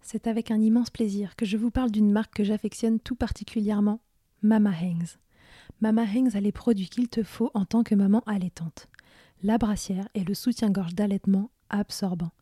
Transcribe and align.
C'est 0.00 0.26
avec 0.26 0.50
un 0.50 0.60
immense 0.60 0.90
plaisir 0.90 1.36
que 1.36 1.46
je 1.46 1.56
vous 1.56 1.70
parle 1.70 1.92
d'une 1.92 2.10
marque 2.10 2.34
que 2.34 2.42
j'affectionne 2.42 2.98
tout 2.98 3.14
particulièrement, 3.14 4.00
Mama 4.42 4.72
Hangs. 4.72 5.18
Mama 5.80 6.02
Hangs 6.02 6.34
a 6.34 6.40
les 6.40 6.50
produits 6.50 6.88
qu'il 6.88 7.08
te 7.08 7.22
faut 7.22 7.52
en 7.54 7.64
tant 7.64 7.84
que 7.84 7.94
maman 7.94 8.24
allaitante. 8.26 8.88
La 9.44 9.56
brassière 9.56 10.08
et 10.14 10.24
le 10.24 10.34
soutien-gorge 10.34 10.96
d'allaitement 10.96 11.52
absorbant. 11.70 12.32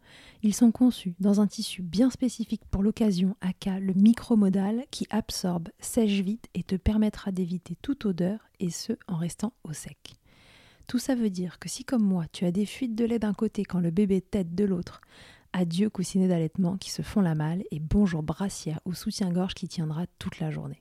Ils 0.42 0.54
sont 0.54 0.73
conçus 0.73 1.15
dans 1.20 1.42
un 1.42 1.46
tissu 1.46 1.82
bien 1.82 2.09
spécifique 2.09 2.65
pour 2.70 2.82
l'occasion, 2.82 3.37
aka 3.42 3.79
le 3.80 3.92
micromodal, 3.92 4.87
qui 4.90 5.06
absorbe, 5.10 5.68
sèche 5.79 6.23
vite 6.23 6.48
et 6.54 6.62
te 6.62 6.77
permettra 6.77 7.32
d'éviter 7.32 7.77
toute 7.82 8.06
odeur, 8.06 8.40
et 8.60 8.70
ce 8.70 8.95
en 9.09 9.16
restant 9.16 9.52
au 9.65 9.74
sec. 9.74 10.20
Tout 10.91 10.99
ça 10.99 11.15
veut 11.15 11.30
dire 11.30 11.61
que 11.61 11.69
si 11.69 11.85
comme 11.85 12.03
moi 12.03 12.25
tu 12.33 12.45
as 12.47 12.51
des 12.51 12.67
fuites 12.67 12.97
de 12.97 13.05
lait 13.05 13.21
d'un 13.21 13.33
côté 13.33 13.65
quand 13.65 13.79
le 13.79 13.93
bébé 13.93 14.21
tête 14.21 14.57
de 14.57 14.65
l'autre, 14.65 15.01
adieu 15.53 15.89
coussinet 15.89 16.27
d'allaitement 16.27 16.77
qui 16.79 16.91
se 16.91 17.03
font 17.03 17.21
la 17.21 17.37
malle 17.37 17.63
et 17.71 17.79
bonjour 17.79 18.24
brassière 18.24 18.80
ou 18.85 18.93
soutien-gorge 18.93 19.55
qui 19.55 19.69
tiendra 19.69 20.07
toute 20.19 20.41
la 20.41 20.51
journée. 20.51 20.80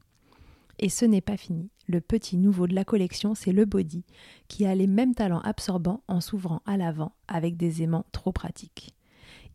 Et 0.80 0.90
ce 0.90 1.06
n'est 1.06 1.22
pas 1.22 1.38
fini. 1.38 1.70
Le 1.88 2.02
petit 2.02 2.38
nouveau 2.38 2.66
de 2.66 2.74
la 2.74 2.86
collection, 2.86 3.36
c'est 3.36 3.52
le 3.52 3.66
body, 3.66 4.04
qui 4.48 4.66
a 4.66 4.74
les 4.74 4.88
mêmes 4.88 5.14
talents 5.14 5.42
absorbants 5.42 6.02
en 6.08 6.22
s'ouvrant 6.22 6.64
à 6.66 6.76
l'avant 6.76 7.14
avec 7.28 7.56
des 7.56 7.84
aimants 7.84 8.08
trop 8.12 8.32
pratiques. 8.32 8.96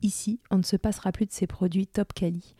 Ici, 0.02 0.38
on 0.52 0.58
ne 0.58 0.62
se 0.62 0.76
passera 0.76 1.10
plus 1.10 1.26
de 1.26 1.32
ces 1.32 1.48
produits 1.48 1.88
top 1.88 2.12
quali, 2.12 2.54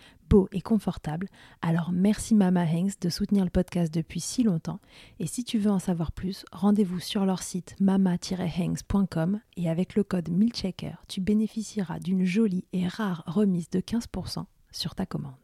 et 0.52 0.60
confortables. 0.60 1.28
Alors 1.62 1.92
merci 1.92 2.34
Mama 2.34 2.64
Hanks 2.64 3.00
de 3.00 3.08
soutenir 3.08 3.44
le 3.44 3.50
podcast 3.50 3.92
depuis 3.92 4.20
si 4.20 4.42
longtemps. 4.42 4.80
Et 5.20 5.27
si 5.27 5.44
tu 5.44 5.58
veux 5.58 5.70
en 5.70 5.78
savoir 5.78 6.12
plus, 6.12 6.44
rendez-vous 6.52 7.00
sur 7.00 7.24
leur 7.24 7.42
site 7.42 7.77
mama-hanks.com 7.80 9.40
et 9.56 9.70
avec 9.70 9.94
le 9.94 10.05
code 10.05 10.30
MILCHECKER, 10.30 10.96
tu 11.08 11.20
bénéficieras 11.20 11.98
d'une 11.98 12.24
jolie 12.24 12.64
et 12.72 12.88
rare 12.88 13.22
remise 13.27 13.70
de 13.70 13.80
15% 13.80 14.44
sur 14.72 14.94
ta 14.94 15.06
commande. 15.06 15.44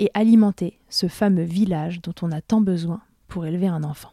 et 0.00 0.10
alimenter 0.14 0.78
ce 0.88 1.08
fameux 1.08 1.44
village 1.44 2.00
dont 2.00 2.14
on 2.22 2.32
a 2.32 2.40
tant 2.40 2.62
besoin 2.62 3.02
pour 3.28 3.44
élever 3.44 3.68
un 3.68 3.84
enfant. 3.84 4.10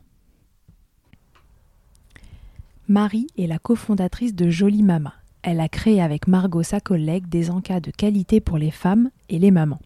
Marie 2.90 3.28
est 3.38 3.48
la 3.48 3.58
cofondatrice 3.58 4.36
de 4.36 4.50
Jolie 4.50 4.84
Mama. 4.84 5.14
Elle 5.44 5.62
a 5.62 5.70
créé 5.70 6.02
avec 6.02 6.28
Margot, 6.28 6.62
sa 6.62 6.82
collègue, 6.82 7.30
des 7.30 7.50
encas 7.50 7.80
de 7.80 7.92
qualité 7.92 8.42
pour 8.42 8.58
les 8.58 8.70
femmes 8.70 9.12
et 9.30 9.40
les 9.40 9.50
mamans. 9.50 9.80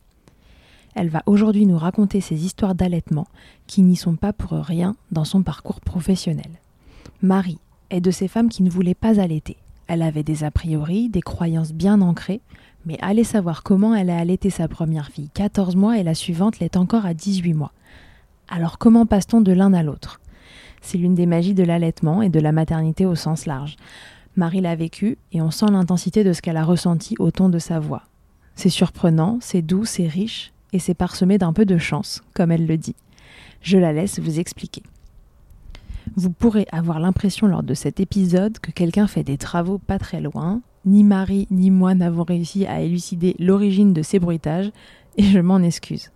Elle 0.96 1.10
va 1.10 1.22
aujourd'hui 1.28 1.68
nous 1.68 1.78
raconter 1.78 2.20
ses 2.20 2.46
histoires 2.46 2.74
d'allaitement 2.74 3.28
qui 3.68 3.84
n'y 3.84 3.96
sont 3.96 4.16
pas 4.16 4.34
pour 4.34 4.52
rien 4.54 4.96
dans 5.12 5.24
son 5.24 5.44
parcours 5.44 5.82
professionnel. 5.82 6.50
Marie 7.22 7.60
est 7.92 8.02
de 8.02 8.12
ces 8.12 8.28
femmes 8.28 8.50
qui 8.50 8.64
ne 8.64 8.72
voulaient 8.72 8.96
pas 8.96 9.20
allaiter. 9.22 9.58
Elle 9.86 10.02
avait 10.02 10.24
des 10.24 10.44
a 10.44 10.50
priori, 10.50 11.10
des 11.10 11.22
croyances 11.22 11.74
bien 11.74 12.02
ancrées, 12.02 12.42
mais 12.86 12.98
allez 13.02 13.24
savoir 13.24 13.64
comment 13.64 13.94
elle 13.96 14.10
a 14.10 14.18
allaité 14.18 14.50
sa 14.50 14.68
première 14.68 15.10
fille 15.10 15.30
14 15.34 15.76
mois 15.76 15.98
et 15.98 16.04
la 16.04 16.16
suivante 16.16 16.60
l'est 16.60 16.78
encore 16.78 17.06
à 17.06 17.14
18 17.14 17.54
mois. 17.54 17.74
Alors 18.48 18.78
comment 18.78 19.06
passe-t-on 19.06 19.42
de 19.42 19.52
l'un 19.52 19.74
à 19.74 19.84
l'autre? 19.84 20.20
C'est 20.82 20.98
l'une 20.98 21.16
des 21.16 21.26
magies 21.26 21.54
de 21.54 21.64
l'allaitement 21.64 22.22
et 22.22 22.30
de 22.30 22.40
la 22.40 22.52
maternité 22.52 23.06
au 23.06 23.16
sens 23.16 23.46
large. 23.46 23.76
Marie 24.36 24.62
l'a 24.62 24.76
vécu 24.76 25.18
et 25.32 25.42
on 25.42 25.52
sent 25.52 25.68
l'intensité 25.72 26.24
de 26.24 26.34
ce 26.34 26.42
qu'elle 26.42 26.58
a 26.58 26.64
ressenti 26.64 27.16
au 27.20 27.32
ton 27.32 27.50
de 27.50 27.60
sa 27.60 27.80
voix. 27.80 28.04
C'est 28.56 28.70
surprenant, 28.70 29.38
c'est 29.42 29.62
doux, 29.62 29.86
c'est 29.86 30.08
riche 30.08 30.52
et 30.74 30.80
c'est 30.80 30.94
parsemé 30.94 31.38
d'un 31.38 31.54
peu 31.54 31.66
de 31.66 31.78
chance, 31.78 32.24
comme 32.34 32.52
elle 32.52 32.66
le 32.66 32.78
dit. 32.78 32.96
Je 33.62 33.78
la 33.78 33.94
laisse 33.94 34.20
vous 34.20 34.40
expliquer. 34.40 34.84
Vous 36.16 36.32
pourrez 36.32 36.68
avoir 36.72 37.00
l'impression 37.00 37.48
lors 37.48 37.64
de 37.64 37.74
cet 37.74 38.00
épisode 38.00 38.60
que 38.60 38.72
quelqu'un 38.72 39.08
fait 39.08 39.24
des 39.24 39.38
travaux 39.38 39.78
pas 39.78 40.00
très 40.00 40.20
loin, 40.20 40.62
ni 40.86 41.04
Marie 41.04 41.48
ni 41.52 41.72
moi 41.72 41.94
n'avons 41.94 42.24
réussi 42.24 42.66
à 42.66 42.82
élucider 42.82 43.36
l'origine 43.40 43.94
de 43.94 44.02
ces 44.02 44.20
bruitages, 44.20 44.72
et 45.18 45.24
je 45.24 45.40
m'en 45.40 45.60
excuse. 45.60 46.12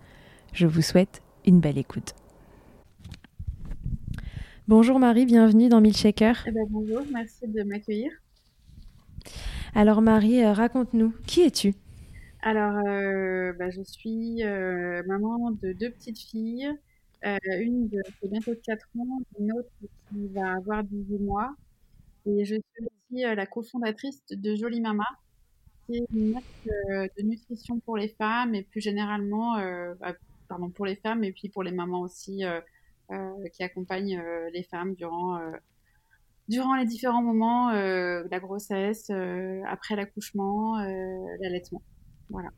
Je 0.53 0.67
vous 0.67 0.81
souhaite 0.81 1.21
une 1.45 1.59
belle 1.59 1.77
écoute. 1.77 2.13
Bonjour 4.67 4.97
Marie, 4.97 5.25
bienvenue 5.25 5.69
dans 5.69 5.81
Milkshaker. 5.81 6.43
Eh 6.47 6.51
ben, 6.51 6.65
bonjour, 6.69 7.01
merci 7.11 7.47
de 7.47 7.63
m'accueillir. 7.63 8.11
Alors 9.75 10.01
Marie, 10.01 10.43
euh, 10.43 10.53
raconte-nous, 10.53 11.13
qui 11.27 11.41
es-tu? 11.41 11.75
Alors, 12.41 12.77
euh, 12.87 13.53
bah, 13.59 13.69
je 13.69 13.81
suis 13.83 14.43
euh, 14.43 15.03
maman 15.05 15.51
de 15.51 15.73
deux 15.73 15.91
petites 15.91 16.19
filles, 16.19 16.69
une 17.23 17.89
de, 17.89 18.01
qui 18.21 18.29
bientôt 18.29 18.51
de 18.51 18.61
4 18.65 18.87
ans, 18.99 19.19
une 19.39 19.51
autre 19.51 19.69
qui 20.09 20.27
va 20.27 20.53
avoir 20.53 20.83
18 20.83 21.19
mois. 21.19 21.55
Et 22.25 22.45
je 22.45 22.55
suis 22.55 22.87
aussi 23.15 23.35
la 23.35 23.45
cofondatrice 23.45 24.21
de 24.29 24.55
Jolie 24.55 24.81
Mama, 24.81 25.05
qui 25.85 25.97
est 25.97 26.05
une 26.13 26.31
marque 26.31 27.13
de 27.17 27.23
nutrition 27.23 27.79
pour 27.79 27.97
les 27.97 28.09
femmes 28.09 28.55
et 28.55 28.63
plus 28.63 28.81
généralement, 28.81 29.57
bah, 29.99 30.13
pardon, 30.47 30.69
pour 30.69 30.85
les 30.85 30.95
femmes 30.95 31.23
et 31.23 31.31
puis 31.31 31.49
pour 31.49 31.63
les 31.63 31.71
mamans 31.71 32.01
aussi, 32.01 32.43
qui 33.53 33.63
accompagnent 33.63 34.21
les 34.53 34.63
femmes 34.63 34.95
durant, 34.95 35.39
durant 36.47 36.75
les 36.75 36.85
différents 36.85 37.23
moments 37.23 37.71
de 37.71 38.29
la 38.29 38.39
grossesse, 38.39 39.09
après 39.67 39.95
l'accouchement, 39.95 40.77
l'allaitement. 41.39 41.81
Voilà. 42.29 42.49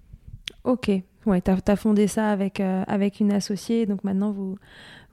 Ok, 0.64 0.90
ouais, 1.26 1.42
tu 1.42 1.52
as, 1.52 1.76
fondé 1.76 2.08
ça 2.08 2.32
avec, 2.32 2.60
avec 2.60 3.20
une 3.20 3.32
associée, 3.32 3.86
donc 3.86 4.04
maintenant 4.04 4.32
vous, 4.32 4.58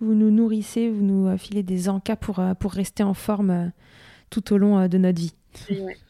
vous 0.01 0.15
nous 0.15 0.31
nourrissez, 0.31 0.89
vous 0.91 1.03
nous 1.03 1.37
filez 1.39 1.63
des 1.63 1.89
encas 1.89 2.17
pour, 2.17 2.41
pour 2.59 2.73
rester 2.73 3.03
en 3.03 3.15
forme 3.15 3.73
tout 4.35 4.53
au 4.53 4.59
long 4.59 4.79
euh, 4.79 4.89
de 4.89 4.99
notre 4.99 5.21
vie. 5.21 5.35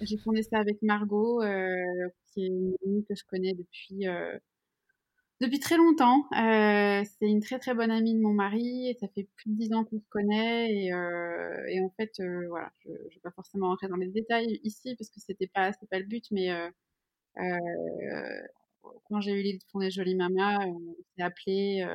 j'ai 0.00 0.16
fondé 0.16 0.42
ça 0.42 0.58
avec 0.58 0.80
Margot, 0.80 1.42
euh, 1.42 2.08
qui 2.32 2.44
est 2.44 2.46
une 2.46 2.74
amie 2.84 3.04
que 3.06 3.14
je 3.14 3.24
connais 3.24 3.52
depuis, 3.52 4.08
euh, 4.08 4.38
Depuis 5.40 5.58
très 5.58 5.76
longtemps. 5.76 6.24
C'est 6.32 7.28
une 7.28 7.42
très 7.42 7.58
très 7.58 7.74
bonne 7.74 7.90
amie 7.90 8.14
de 8.14 8.20
mon 8.20 8.32
mari 8.32 8.96
ça 8.98 9.08
fait 9.08 9.28
plus 9.36 9.50
de 9.50 9.56
dix 9.56 9.72
ans 9.74 9.84
qu'on 9.84 10.00
se 10.00 10.08
connaît 10.08 10.72
et, 10.72 10.94
en 10.94 11.90
fait 11.96 12.12
voilà, 12.48 12.72
je, 12.80 12.90
ne 12.90 12.96
vais 12.96 13.20
pas 13.22 13.32
forcément 13.32 13.68
rentrer 13.68 13.88
dans 13.88 13.96
les 13.96 14.08
détails 14.08 14.60
ici 14.64 14.96
parce 14.96 15.10
que 15.10 15.20
c'était 15.20 15.48
pas 15.48 15.70
pas 15.90 15.98
le 15.98 16.06
but, 16.06 16.24
mais 16.30 16.48
quand 19.08 19.20
j'ai 19.20 19.32
eu 19.32 19.42
l'idée 19.42 19.58
de 19.58 19.64
fonder 19.70 19.90
Jolie 19.90 20.14
Mama, 20.14 20.58
on 20.66 20.80
s'est 21.16 21.22
appelé 21.22 21.86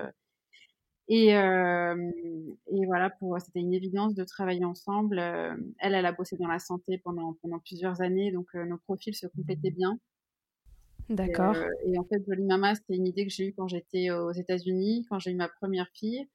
et, 1.09 1.29
et 1.29 2.85
voilà 2.85 3.09
pour 3.09 3.39
c'était 3.41 3.59
une 3.59 3.73
évidence 3.73 4.13
de 4.15 4.23
travailler 4.23 4.63
ensemble. 4.63 5.19
elle 5.19 5.95
elle 5.95 6.05
a 6.05 6.11
bossé 6.11 6.37
dans 6.37 6.47
la 6.47 6.59
santé 6.59 6.99
pendant 6.99 7.33
pendant 7.41 7.59
plusieurs 7.59 8.01
années 8.01 8.31
donc 8.31 8.53
nos 8.53 8.77
profils 8.77 9.15
se 9.15 9.27
complétaient 9.27 9.71
bien. 9.71 9.99
D'accord. 11.09 11.55
Et, 11.85 11.97
en 11.97 12.03
fait, 12.03 12.23
Jolie 12.27 12.45
Mama, 12.45 12.75
c'était 12.75 12.95
une 12.95 13.07
idée 13.07 13.25
que 13.25 13.33
j'ai 13.33 13.47
eue 13.47 13.53
quand 13.53 13.67
j'étais 13.67 14.11
aux 14.11 14.31
États-Unis, 14.31 15.07
quand 15.09 15.17
j'ai 15.17 15.31
eu 15.31 15.35
ma 15.35 15.49
première 15.49 15.89
fille. 15.93 16.27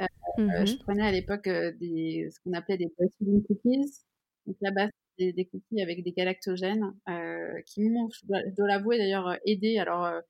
Euh, 0.00 0.06
mmh 0.38 0.66
je 0.66 0.76
prenais 0.76 1.02
à 1.02 1.10
l'époque 1.10 1.48
des, 1.48 2.28
ce 2.30 2.38
qu'on 2.40 2.52
appelait 2.52 2.78
des 2.78 2.92
breastfeeding 2.96 3.44
cookies. 3.44 3.90
Donc 4.46 4.56
là-bas, 4.60 4.88
c'était 5.10 5.32
des 5.32 5.46
cookies 5.46 5.82
avec 5.82 6.02
des 6.04 6.12
galactogènes 6.12 6.94
euh, 7.08 7.60
qui 7.66 7.88
m'ont, 7.88 8.08
je 8.10 8.26
dois, 8.26 8.68
l'avouer 8.68 8.98
d'ailleurs, 8.98 9.36
aidé. 9.44 9.78
Alors, 9.78 10.04
euh, 10.04 10.20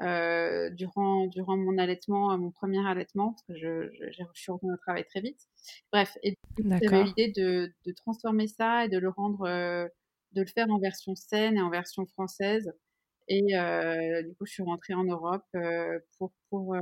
durant, 0.00 1.26
durant 1.28 1.56
mon 1.56 1.78
allaitement, 1.78 2.36
mon 2.38 2.50
premier 2.50 2.86
allaitement, 2.86 3.32
parce 3.32 3.42
que 3.44 3.54
je, 3.56 3.90
je, 3.92 4.10
je 4.12 4.40
suis 4.40 4.52
revenue 4.52 4.72
au 4.72 4.76
travail 4.76 5.04
très 5.04 5.20
vite. 5.20 5.40
Bref, 5.92 6.18
et 6.22 6.36
j'avais 6.58 7.04
l'idée 7.04 7.32
de, 7.32 7.72
de, 7.84 7.92
transformer 7.92 8.48
ça 8.48 8.84
et 8.84 8.88
de 8.88 8.98
le 8.98 9.08
rendre, 9.08 9.46
de 9.46 10.40
le 10.40 10.46
faire 10.46 10.70
en 10.70 10.78
version 10.78 11.14
saine 11.14 11.56
et 11.56 11.62
en 11.62 11.70
version 11.70 12.06
française. 12.06 12.72
Et 13.28 13.56
euh, 13.56 14.22
du 14.22 14.34
coup, 14.34 14.46
je 14.46 14.52
suis 14.52 14.62
rentrée 14.62 14.94
en 14.94 15.04
Europe 15.04 15.44
euh, 15.54 15.98
pour, 16.18 16.32
pour 16.50 16.74
euh, 16.74 16.80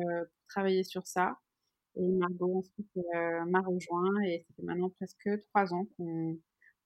travailler 0.48 0.84
sur 0.84 1.06
ça. 1.06 1.38
Et 1.96 2.02
Margot 2.02 2.58
ensuite 2.58 2.90
m'a 3.48 3.60
rejoint 3.60 4.22
et 4.22 4.44
ça 4.46 4.54
fait 4.54 4.62
maintenant 4.62 4.90
presque 4.90 5.28
trois 5.48 5.74
ans 5.74 5.86
qu'on 5.96 6.38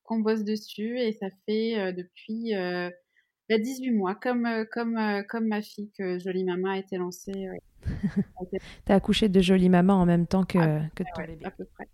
qu'on 0.03 0.20
bosse 0.20 0.44
dessus 0.44 0.99
et 0.99 1.12
ça 1.12 1.29
fait 1.47 1.93
depuis 1.93 2.53
18 3.50 3.91
bah, 3.91 3.96
mois, 3.96 4.14
comme, 4.14 4.49
comme, 4.73 4.99
comme 5.29 5.49
ma 5.49 5.62
fille 5.62 5.91
que 5.96 6.19
Jolie 6.19 6.44
Maman 6.44 6.70
a 6.70 6.79
été 6.79 6.96
lancée. 6.96 7.49
T'as 8.85 8.94
accouché 8.94 9.29
de 9.29 9.41
Jolie 9.41 9.69
Maman 9.69 9.94
en 9.94 10.06
même 10.06 10.26
temps 10.26 10.44
que, 10.44 10.58
que 10.94 11.02
ton 11.02 11.23
bébé 11.23 11.44
À 11.44 11.50
peu 11.50 11.64
près. 11.64 11.88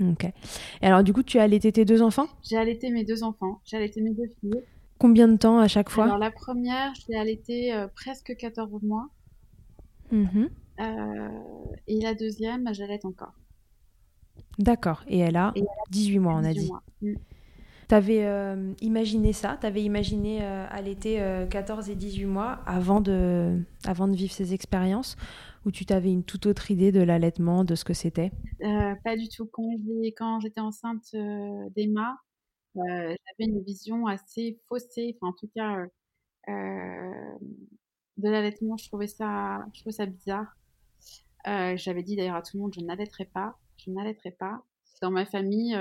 Ok. 0.00 0.24
Et 0.24 0.86
alors, 0.86 1.04
du 1.04 1.12
coup, 1.12 1.22
tu 1.22 1.38
as 1.38 1.42
allaité 1.42 1.70
tes 1.72 1.84
deux 1.84 2.02
enfants? 2.02 2.26
J'ai 2.42 2.56
allaité 2.56 2.90
mes 2.90 3.04
deux 3.04 3.22
enfants. 3.22 3.60
J'ai 3.64 3.76
allaité 3.76 4.00
mes 4.00 4.12
deux 4.12 4.28
filles. 4.40 4.62
Combien 4.98 5.28
de 5.28 5.36
temps 5.36 5.58
à 5.58 5.68
chaque 5.68 5.90
fois? 5.90 6.04
Alors 6.04 6.18
la 6.18 6.30
première, 6.30 6.94
je 6.94 7.02
l'ai 7.08 7.18
allaitée 7.18 7.74
euh, 7.74 7.88
presque 7.88 8.34
14 8.36 8.82
mois. 8.82 9.08
Euh, 10.12 11.28
et 11.88 12.00
la 12.00 12.14
deuxième, 12.14 12.72
j'allaite 12.72 13.04
encore. 13.04 13.32
D'accord. 14.58 15.04
Et 15.08 15.18
elle 15.18 15.36
a 15.36 15.52
18 15.90 16.18
mois, 16.20 16.34
on 16.34 16.44
a 16.44 16.52
dit. 16.52 16.70
Mmh. 17.02 17.14
Tu 17.14 17.18
avais 17.90 18.24
euh, 18.24 18.72
imaginé 18.80 19.32
ça 19.32 19.56
Tu 19.60 19.66
avais 19.66 19.82
imaginé 19.82 20.44
allaiter 20.44 21.22
14 21.50 21.90
et 21.90 21.94
18 21.94 22.24
mois 22.26 22.60
avant 22.66 23.00
de, 23.00 23.58
vivre 24.12 24.32
ces 24.32 24.54
expériences 24.54 25.16
Ou 25.66 25.70
tu 25.70 25.84
t'avais 25.86 26.12
une 26.12 26.24
toute 26.24 26.46
autre 26.46 26.70
idée 26.70 26.92
de 26.92 27.02
l'allaitement, 27.02 27.64
de 27.64 27.74
ce 27.74 27.84
que 27.84 27.94
c'était? 27.94 28.32
Pas 28.60 29.16
du 29.16 29.28
tout. 29.28 29.48
Quand 30.16 30.40
j'étais 30.40 30.60
enceinte 30.60 31.14
d'Emma, 31.76 32.16
euh, 32.76 32.80
j'avais 33.38 33.50
une 33.50 33.62
vision 33.62 34.06
assez 34.06 34.58
faussée, 34.68 35.16
enfin 35.16 35.28
en 35.30 35.32
tout 35.32 35.48
cas 35.54 35.76
euh, 35.78 35.86
euh, 36.48 37.38
de 38.16 38.28
l'allaitement. 38.28 38.76
Je 38.76 38.86
trouvais 38.88 39.06
ça, 39.06 39.64
je 39.74 39.80
trouvais 39.80 39.92
ça 39.92 40.06
bizarre. 40.06 40.56
J'avais 41.76 42.02
dit 42.02 42.16
d'ailleurs 42.16 42.36
à 42.36 42.42
tout 42.42 42.56
le 42.56 42.62
monde, 42.62 42.74
je 42.74 42.80
n'allaiterai 42.80 43.26
pas, 43.26 43.58
je 43.76 43.90
n'allaiterai 43.90 44.32
pas. 44.32 44.64
Dans 45.02 45.10
ma 45.10 45.26
famille, 45.26 45.74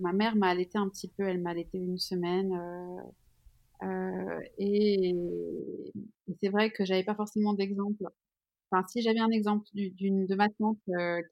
ma 0.00 0.12
mère 0.12 0.36
m'a 0.36 0.48
allaité 0.48 0.78
un 0.78 0.88
petit 0.88 1.08
peu, 1.08 1.22
elle 1.24 1.40
m'a 1.40 1.50
allaité 1.50 1.78
une 1.78 1.98
semaine. 1.98 2.52
et, 4.58 5.14
c'est 6.42 6.48
vrai 6.48 6.70
que 6.70 6.84
j'avais 6.84 7.04
pas 7.04 7.14
forcément 7.14 7.54
d'exemple. 7.54 8.04
Enfin, 8.70 8.86
si 8.88 9.02
j'avais 9.02 9.20
un 9.20 9.30
exemple 9.30 9.66
d'une 9.72 10.26
de 10.26 10.34
ma 10.34 10.48
tante 10.48 10.78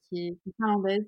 qui 0.08 0.28
est, 0.28 0.38
finlandaise, 0.56 1.06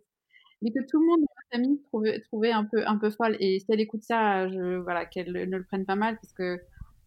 mais 0.60 0.70
que 0.70 0.80
tout 0.88 1.00
le 1.00 1.06
monde 1.06 1.20
dans 1.20 1.34
ma 1.36 1.56
famille 1.56 1.80
trouvait, 2.24 2.52
un 2.52 2.64
peu 2.64 2.86
un 2.86 2.98
peu 2.98 3.10
folle. 3.10 3.36
Et 3.40 3.60
si 3.60 3.66
elle 3.68 3.80
écoute 3.80 4.02
ça, 4.02 4.46
voilà, 4.82 5.06
qu'elle 5.06 5.32
ne 5.32 5.56
le 5.56 5.64
prenne 5.64 5.86
pas 5.86 5.96
mal, 5.96 6.16
parce 6.16 6.32
que 6.32 6.60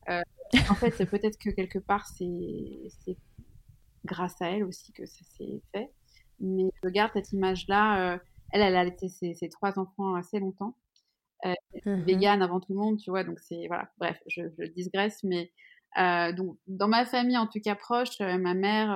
euh, 0.09 0.21
en 0.69 0.75
fait, 0.75 0.91
peut-être 1.05 1.37
que 1.37 1.49
quelque 1.49 1.79
part, 1.79 2.05
c'est 2.07 3.17
grâce 4.05 4.41
à 4.41 4.49
elle 4.51 4.63
aussi 4.63 4.91
que 4.93 5.05
ça 5.05 5.23
s'est 5.37 5.61
fait. 5.73 5.89
Mais 6.39 6.69
je 6.83 6.89
garde 6.89 7.11
cette 7.13 7.31
image-là. 7.31 8.13
Euh, 8.13 8.17
elle, 8.51 8.61
elle 8.61 8.75
a 8.75 8.81
allaité 8.81 9.09
ses, 9.09 9.33
ses, 9.33 9.49
trois 9.49 9.77
enfants 9.79 10.15
assez 10.15 10.39
longtemps. 10.39 10.75
Euh, 11.45 11.53
mmh 11.85 12.01
Végane 12.03 12.41
avant 12.41 12.59
tout 12.59 12.73
le 12.73 12.79
monde, 12.79 12.97
tu 12.97 13.09
vois. 13.09 13.23
Donc 13.23 13.39
c'est 13.39 13.67
voilà. 13.67 13.89
Bref, 13.97 14.17
je, 14.27 14.43
je 14.57 14.65
digresse, 14.65 15.23
mais 15.23 15.51
euh, 15.97 16.31
donc 16.33 16.57
dans 16.67 16.87
ma 16.87 17.05
famille, 17.05 17.37
en 17.37 17.47
tout 17.47 17.59
cas 17.59 17.75
proche, 17.75 18.19
euh, 18.21 18.37
ma 18.37 18.53
mère, 18.53 18.87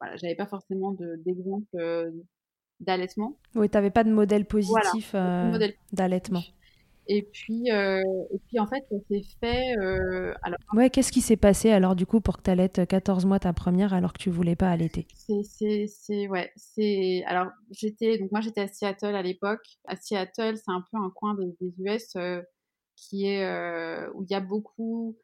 voilà, 0.00 0.16
j'avais 0.16 0.36
pas 0.36 0.46
forcément 0.46 0.96
d'exemple 1.24 1.76
d'allaitement. 2.82 3.38
Oui, 3.54 3.68
tu 3.70 3.76
n'avais 3.76 3.90
pas 3.90 4.04
de 4.04 4.10
modèle 4.12 4.44
positif 4.44 5.12
euh, 5.14 5.56
d'allaitement. 5.92 6.42
Et 7.08 7.22
puis, 7.22 7.70
euh, 7.70 8.00
et 8.32 8.38
puis, 8.46 8.60
en 8.60 8.66
fait, 8.66 8.84
ça 8.90 8.96
s'est 9.08 9.22
fait. 9.40 9.76
Euh, 9.78 10.32
alors... 10.42 10.58
Ouais, 10.72 10.88
qu'est-ce 10.88 11.10
qui 11.10 11.20
s'est 11.20 11.36
passé 11.36 11.70
alors, 11.70 11.96
du 11.96 12.06
coup, 12.06 12.20
pour 12.20 12.36
que 12.36 12.42
tu 12.42 12.50
allaites 12.50 12.86
14 12.86 13.24
mois 13.26 13.40
ta 13.40 13.52
première 13.52 13.92
alors 13.92 14.12
que 14.12 14.18
tu 14.18 14.30
voulais 14.30 14.56
pas 14.56 14.70
allaiter? 14.70 15.06
C'est. 15.16 16.28
Ouais, 16.28 16.52
c'est. 16.56 17.24
Alors, 17.26 17.48
j'étais. 17.70 18.18
Donc, 18.18 18.30
moi, 18.30 18.40
j'étais 18.40 18.60
à 18.60 18.68
Seattle 18.68 19.14
à 19.14 19.22
l'époque. 19.22 19.66
À 19.86 19.96
Seattle, 19.96 20.56
c'est 20.56 20.70
un 20.70 20.84
peu 20.90 20.98
un 20.98 21.10
coin 21.10 21.34
des, 21.34 21.54
des 21.60 21.74
US 21.78 22.16
qui 22.96 23.26
est. 23.26 23.46
où 24.14 24.22
il 24.22 24.30
y 24.30 24.34
a 24.34 24.40
beaucoup 24.40 25.16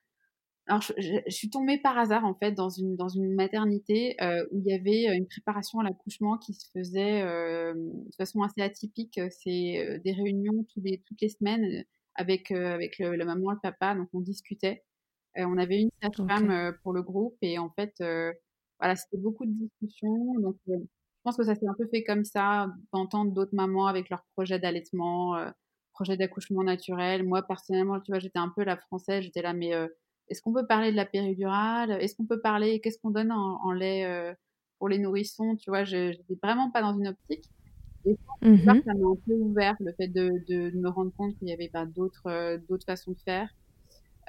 alors, 0.69 0.83
je, 0.83 1.23
suis 1.29 1.49
tombée 1.49 1.79
par 1.79 1.97
hasard 1.97 2.27
en 2.27 2.35
fait 2.35 2.53
dans 2.53 2.69
une 2.69 2.95
dans 2.95 3.09
une 3.09 3.35
maternité 3.35 4.17
euh, 4.21 4.45
où 4.53 4.59
il 4.59 4.67
y 4.67 4.75
avait 4.75 5.09
euh, 5.09 5.17
une 5.17 5.27
préparation 5.27 5.81
à 5.81 5.83
l'accouchement 5.83 6.37
qui 6.37 6.53
se 6.53 6.67
faisait 6.75 7.23
euh, 7.23 7.73
de 7.75 8.15
façon 8.19 8.43
assez 8.43 8.61
atypique. 8.61 9.19
C'est 9.31 10.01
des 10.05 10.13
réunions 10.13 10.65
toutes 10.65 10.85
les 10.85 11.03
toutes 11.07 11.23
les 11.23 11.31
semaines 11.31 11.85
avec 12.17 12.51
avec 12.51 12.99
le, 12.99 13.17
la 13.17 13.25
maman, 13.25 13.53
le 13.53 13.59
papa. 13.63 13.95
Donc 13.95 14.09
on 14.13 14.21
discutait. 14.21 14.85
on 15.37 15.57
avait 15.57 15.81
une 15.81 15.91
sage-femme 16.03 16.75
pour 16.83 16.93
le 16.93 17.03
groupe 17.03 17.37
et 17.43 17.59
en 17.59 17.71
fait 17.71 17.95
voilà 18.79 18.95
c'était 18.97 19.17
beaucoup 19.23 19.47
de 19.47 19.53
discussions. 19.53 20.35
Donc 20.41 20.57
je 20.67 20.75
pense 21.25 21.39
que 21.39 21.45
ça 21.45 21.55
s'est 21.55 21.67
un 21.67 21.75
peu 21.79 21.87
fait 21.91 22.05
comme 22.05 22.25
ça 22.25 22.69
d'entendre 22.93 23.33
d'autres 23.33 23.55
mamans 23.55 23.87
avec 23.87 24.11
leurs 24.11 24.25
projets 24.35 24.59
d'allaitement, 24.59 25.35
projets 25.93 26.19
d'accouchement 26.19 26.63
naturel. 26.63 27.25
Moi 27.25 27.43
personnellement, 27.43 28.01
tu 28.01 28.13
vois, 28.13 28.19
j'étais 28.19 28.39
un 28.39 28.53
peu 28.55 28.65
la 28.65 28.77
française. 28.77 29.25
J'étais 29.25 29.43
là 29.43 29.55
mais 29.55 29.73
est-ce 30.31 30.43
qu'on 30.43 30.53
peut 30.53 30.67
parler 30.67 30.91
de 30.91 30.97
la 30.97 31.07
péridurale? 31.07 31.93
Est-ce 31.93 32.15
qu'on 32.15 32.27
peut 32.27 32.41
parler 32.41 32.81
Qu'est-ce 32.81 32.99
qu'on 32.99 33.11
donne 33.11 33.33
en, 33.33 33.73
lait 33.73 34.05
euh, 34.05 34.35
pour 34.79 34.89
les 34.89 34.99
nourrissons? 34.99 35.57
Tu 35.57 35.71
vois, 35.71 35.85
je 35.85 36.09
n'étais 36.09 36.39
vraiment 36.43 36.71
pas 36.71 36.83
dans 36.83 36.97
une 36.97 37.09
optique. 37.09 37.51
Et 38.05 38.17
mmh 38.43 38.65
ça 38.65 38.95
m'a 38.95 39.09
un 39.09 39.17
peu 39.27 39.35
ouvert 39.35 39.77
le 39.81 39.93
fait 39.93 40.09
de, 40.09 40.45
de, 40.49 40.77
me 40.77 40.89
rendre 40.89 41.13
compte 41.17 41.37
qu'il 41.37 41.47
n'y 41.47 41.53
avait 41.53 41.69
pas 41.69 41.85
d'autres 41.85 42.27
euh, 42.27 42.59
d'autres 42.69 42.87
façons 42.87 43.13
de 43.13 43.19
faire. 43.25 43.49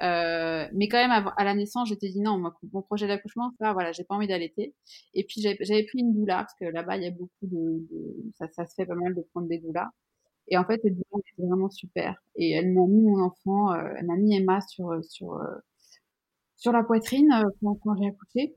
Euh, 0.02 0.66
mais 0.72 0.88
quand 0.88 0.96
même, 0.96 1.10
à, 1.36 1.44
la 1.44 1.54
naissance, 1.54 1.88
j'étais 1.88 2.08
dit 2.08 2.20
non, 2.20 2.42
mon 2.72 2.82
projet 2.82 3.06
d'accouchement, 3.06 3.52
ça, 3.58 3.72
voilà, 3.72 3.92
j'ai 3.92 4.04
pas 4.04 4.14
envie 4.14 4.26
d'allaiter. 4.26 4.74
Et 5.14 5.24
puis 5.24 5.40
j'avais 5.40 5.84
pris 5.84 6.00
une 6.00 6.14
doula 6.14 6.38
parce 6.38 6.54
que 6.54 6.64
là-bas, 6.64 6.96
il 6.96 7.04
y 7.04 7.06
a 7.06 7.10
beaucoup 7.10 7.30
de, 7.42 7.86
de 7.90 8.32
ça, 8.38 8.48
ça, 8.48 8.66
se 8.66 8.74
fait 8.74 8.86
pas 8.86 8.94
mal 8.94 9.14
de 9.14 9.22
prendre 9.32 9.48
des 9.48 9.58
doulas. 9.58 9.90
Et 10.48 10.56
en 10.56 10.64
fait, 10.64 10.80
cette 10.82 10.94
doula 10.94 11.20
était 11.20 11.46
vraiment 11.46 11.70
super. 11.70 12.16
Et 12.36 12.52
elle 12.52 12.72
m'a 12.72 12.86
mis 12.86 13.02
mon 13.02 13.20
enfant, 13.20 13.72
euh, 13.72 13.92
elle 13.96 14.06
m'a 14.06 14.16
mis 14.16 14.34
Emma 14.36 14.60
sur 14.62 15.04
sur 15.04 15.38
sur 16.60 16.72
la 16.72 16.84
poitrine 16.84 17.32
euh, 17.32 17.48
quand, 17.60 17.74
quand 17.76 17.96
j'ai 17.96 18.06
accouché. 18.06 18.54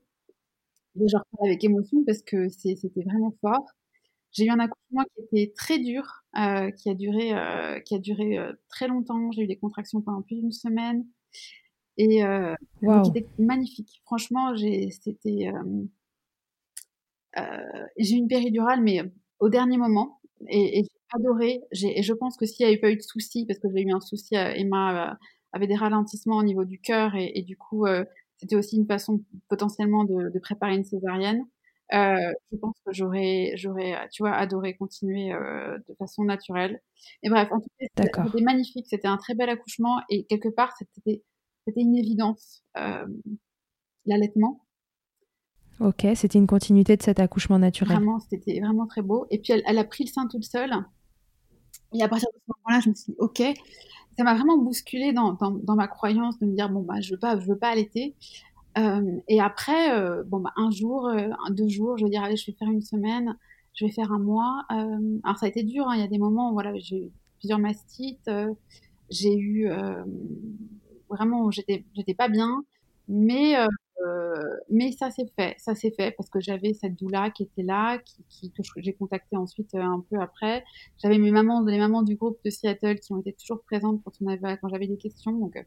Et 0.96 1.08
je 1.08 1.18
reparle 1.18 1.48
avec 1.48 1.64
émotion 1.64 2.04
parce 2.06 2.22
que 2.22 2.50
c'était 2.50 3.02
vraiment 3.04 3.34
fort. 3.42 3.66
J'ai 4.32 4.46
eu 4.46 4.50
un 4.50 4.60
accouchement 4.60 5.04
qui 5.16 5.24
était 5.24 5.54
très 5.56 5.80
dur, 5.80 6.04
euh, 6.38 6.70
qui 6.72 6.90
a 6.90 6.94
duré, 6.94 7.34
euh, 7.34 7.80
qui 7.80 7.96
a 7.96 8.00
duré 8.00 8.38
très 8.70 8.88
longtemps. 8.88 9.32
J'ai 9.32 9.44
eu 9.44 9.48
des 9.48 9.58
contractions 9.58 10.02
pendant 10.02 10.22
plus 10.22 10.36
d'une 10.36 10.52
semaine 10.52 11.08
et 11.98 12.22
qui 13.04 13.10
était 13.10 13.28
magnifique. 13.40 14.02
Franchement, 14.06 14.56
j'ai, 14.56 14.90
c'était, 14.92 15.52
j'ai 17.98 18.16
eu 18.16 18.18
une 18.18 18.28
péridurale, 18.28 18.82
mais 18.82 19.02
au 19.40 19.50
dernier 19.50 19.78
moment, 19.78 20.20
et, 20.48 20.80
et 20.80 20.84
j'ai 20.84 21.20
adoré. 21.20 21.62
Et 21.72 22.04
je 22.04 22.14
pense 22.14 22.38
que 22.38 22.46
s'il 22.46 22.66
n'y 22.66 22.72
avait 22.72 22.82
pas 22.82 22.92
eu 22.92 22.98
de 22.98 23.02
soucis, 23.02 23.46
parce 23.46 23.60
que 23.60 23.68
j'ai 23.74 23.82
eu 23.82 23.92
un 23.92 24.00
souci, 24.00 24.36
Emma 24.36 25.18
avait 25.54 25.68
des 25.68 25.76
ralentissements 25.76 26.38
au 26.38 26.44
niveau 26.44 26.66
du 26.66 26.80
cœur 26.80 27.16
et, 27.16 27.32
et 27.36 27.44
du 27.44 27.56
coup, 27.58 27.86
euh, 27.86 28.04
c'était 28.38 28.56
aussi 28.56 28.78
une 28.78 28.88
façon 28.88 29.24
potentiellement 29.48 30.04
de, 30.04 30.30
de 30.30 30.40
préparer 30.40 30.76
une 30.76 30.84
césarienne. 30.84 31.46
Euh, 31.94 32.34
je 32.52 32.58
pense 32.58 32.76
que 32.86 32.92
j'aurais, 32.92 33.52
j'aurais, 33.56 34.08
tu 34.12 34.24
vois, 34.24 34.34
adoré 34.34 34.76
continuer 34.76 35.32
euh, 35.32 35.78
de 35.88 35.94
façon 35.96 36.24
naturelle. 36.24 36.82
Et 37.22 37.30
bref, 37.30 37.50
en 37.52 37.60
tout 37.60 37.68
cas, 37.80 38.04
c'était 38.04 38.42
magnifique. 38.42 38.88
C'était 38.90 39.08
un 39.08 39.18
très 39.18 39.36
bel 39.36 39.50
accouchement 39.50 40.02
et 40.10 40.26
quelque 40.26 40.50
part, 40.50 40.74
c'était, 40.78 41.24
c'était 41.68 41.82
une 41.82 41.96
évidence 41.96 42.64
euh, 42.78 43.06
l'allaitement. 44.06 44.66
Ok, 45.80 46.08
c'était 46.16 46.40
une 46.40 46.48
continuité 46.48 46.98
de 46.98 47.04
cet 47.04 47.20
accouchement 47.20 47.60
naturel. 47.60 47.98
Vraiment, 47.98 48.20
c'était 48.20 48.60
vraiment 48.60 48.88
très 48.88 49.02
beau. 49.02 49.28
Et 49.30 49.40
puis, 49.40 49.54
elle, 49.54 49.78
a 49.78 49.84
pris 49.84 50.06
le 50.06 50.10
sein 50.10 50.28
toute 50.28 50.46
seule. 50.46 50.74
Et 51.94 52.02
à 52.02 52.08
partir 52.08 52.28
de 52.34 52.40
ce 52.40 52.44
moment-là, 52.48 52.80
je 52.80 52.90
me 52.90 52.96
suis 52.96 53.12
dit, 53.12 53.18
ok, 53.20 53.44
ça 54.18 54.24
m'a 54.24 54.36
vraiment 54.36 54.58
bousculé 54.58 55.14
dans, 55.14 55.34
dans, 55.34 55.76
ma 55.76 55.88
croyance 55.88 56.40
de 56.40 56.46
me 56.46 56.56
dire, 56.56 56.70
bon, 56.70 56.82
bah, 56.82 57.02
je 57.02 57.12
veux 57.12 57.20
pas, 57.20 57.40
je 57.40 57.46
veux 57.48 57.58
pas 57.58 57.70
allaiter. 57.70 58.16
Euh, 58.78 59.20
et 59.28 59.40
après, 59.40 59.92
euh, 59.98 60.24
bon, 60.24 60.40
bah, 60.40 60.52
un 60.56 60.72
jour, 60.72 61.08
euh, 61.08 61.30
deux 61.52 61.68
jours, 61.68 61.98
je 61.98 62.06
vais 62.06 62.10
dire, 62.10 62.24
allez, 62.24 62.38
je 62.38 62.46
vais 62.48 62.58
faire 62.58 62.70
une 62.70 62.82
semaine, 62.82 63.38
je 63.74 63.86
vais 63.86 63.92
faire 63.92 64.12
un 64.12 64.20
mois. 64.20 64.66
alors, 64.70 65.38
ça 65.38 65.46
a 65.46 65.50
été 65.50 65.64
dur, 65.64 65.88
hein. 65.88 65.96
il 65.96 66.02
y 66.02 66.04
a 66.04 66.08
des 66.08 66.18
moments 66.18 66.52
où 66.52 66.54
voilà, 66.54 66.74
j'ai 66.78 66.98
eu 66.98 67.12
plusieurs 67.40 67.60
mastites, 67.60 68.30
j'ai 69.10 69.36
eu 69.36 69.70
vraiment, 71.10 71.52
j'étais, 71.52 71.86
j'étais 71.96 72.14
pas 72.14 72.30
bien, 72.30 72.64
mais 73.08 73.56
mais 74.70 74.92
ça 74.92 75.12
s'est 75.12 75.28
fait, 75.38 75.56
ça 75.58 75.76
s'est 75.76 75.92
fait 75.92 76.12
parce 76.12 76.30
que 76.30 76.40
j'avais 76.40 76.74
cette 76.74 76.96
doula 76.96 77.30
qui 77.30 77.44
était 77.44 77.64
là, 77.64 78.00
qui, 78.30 78.52
que 78.52 78.64
j'ai 78.78 78.94
contacté 78.94 79.38
ensuite 79.38 79.74
un 79.76 80.04
peu 80.10 80.20
après. 80.20 80.64
J'avais 81.02 81.18
mes 81.18 81.32
mamans, 81.32 81.62
les 81.62 81.78
mamans 81.78 82.02
du 82.02 82.16
groupe 82.16 82.40
de 82.44 82.50
Seattle 82.50 83.00
qui 83.00 83.14
ont 83.14 83.20
été 83.20 83.34
toujours 83.34 83.62
présentes 83.64 84.02
quand 84.04 84.14
on 84.22 84.28
avait, 84.28 84.58
quand 84.58 84.70
j'avais 84.70 84.88
des 84.88 84.98
questions. 84.98 85.32
Donc, 85.32 85.64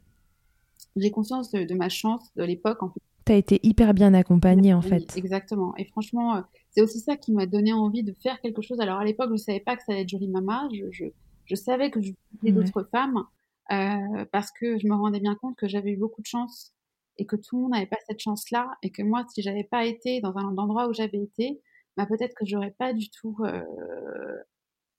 j'ai 0.95 1.11
conscience 1.11 1.51
de, 1.51 1.73
ma 1.73 1.89
chance 1.89 2.33
de 2.35 2.43
l'époque. 2.43 2.83
En 2.83 2.89
fait. 2.89 2.99
Tu 3.25 3.31
as 3.31 3.35
été 3.35 3.59
hyper 3.63 3.93
bien 3.93 4.13
accompagnée 4.13 4.73
en 4.73 4.81
fait. 4.81 5.15
Exactement. 5.15 5.75
Et 5.77 5.85
franchement, 5.85 6.43
c'est 6.71 6.81
aussi 6.81 6.99
ça 6.99 7.17
qui 7.17 7.31
m'a 7.31 7.45
donné 7.45 7.73
envie 7.73 8.03
de 8.03 8.13
faire 8.13 8.39
quelque 8.41 8.61
chose. 8.61 8.79
Alors 8.79 8.99
à 8.99 9.05
l'époque, 9.05 9.29
je 9.29 9.33
ne 9.33 9.37
savais 9.37 9.59
pas 9.59 9.75
que 9.75 9.83
ça 9.83 9.93
allait 9.93 10.01
être 10.01 10.09
Jolie 10.09 10.29
Mama. 10.29 10.67
Je, 10.73 11.07
je, 11.45 11.55
savais 11.55 11.91
que 11.91 12.01
je 12.01 12.11
voulais 12.39 12.51
d'autres 12.51 12.87
femmes 12.91 13.23
euh, 13.71 14.25
parce 14.31 14.51
que 14.51 14.77
je 14.77 14.87
me 14.87 14.95
rendais 14.95 15.19
bien 15.19 15.35
compte 15.35 15.55
que 15.55 15.67
j'avais 15.67 15.91
eu 15.91 15.97
beaucoup 15.97 16.21
de 16.21 16.27
chance 16.27 16.73
et 17.17 17.25
que 17.25 17.35
tout 17.35 17.55
le 17.55 17.61
monde 17.63 17.71
n'avait 17.71 17.87
pas 17.87 17.97
cette 18.07 18.19
chance-là 18.19 18.69
et 18.83 18.91
que 18.91 19.01
moi, 19.01 19.25
si 19.33 19.41
j'avais 19.41 19.63
pas 19.63 19.85
été 19.85 20.21
dans 20.21 20.37
un 20.37 20.57
endroit 20.57 20.87
où 20.87 20.93
j'avais 20.93 21.21
été, 21.21 21.61
bah 21.95 22.05
peut-être 22.05 22.35
que 22.35 22.45
j'aurais 22.45 22.75
pas 22.77 22.93
du 22.93 23.09
tout 23.09 23.35
euh, 23.41 23.63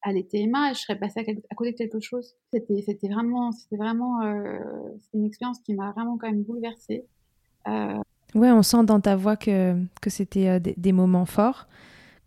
allaité 0.02 0.42
Emma 0.42 0.70
et 0.70 0.74
je 0.74 0.80
serais 0.80 0.98
passée 0.98 1.20
à, 1.50 1.54
côté 1.54 1.72
de 1.72 1.76
quelque 1.76 2.00
chose. 2.00 2.34
C'était, 2.52 3.08
vraiment, 3.08 3.52
c'était 3.52 3.76
vraiment, 3.76 4.22
euh, 4.22 4.58
une 5.14 5.24
expérience 5.24 5.60
qui 5.60 5.74
m'a 5.74 5.92
vraiment 5.92 6.18
quand 6.18 6.28
même 6.28 6.42
bouleversée. 6.42 7.06
Euh... 7.68 7.98
Ouais, 8.34 8.50
on 8.50 8.62
sent 8.62 8.84
dans 8.84 9.00
ta 9.00 9.16
voix 9.16 9.36
que, 9.36 9.76
c'était 10.06 10.48
euh, 10.48 10.58
des, 10.58 10.92
moments 10.92 11.24
forts, 11.24 11.68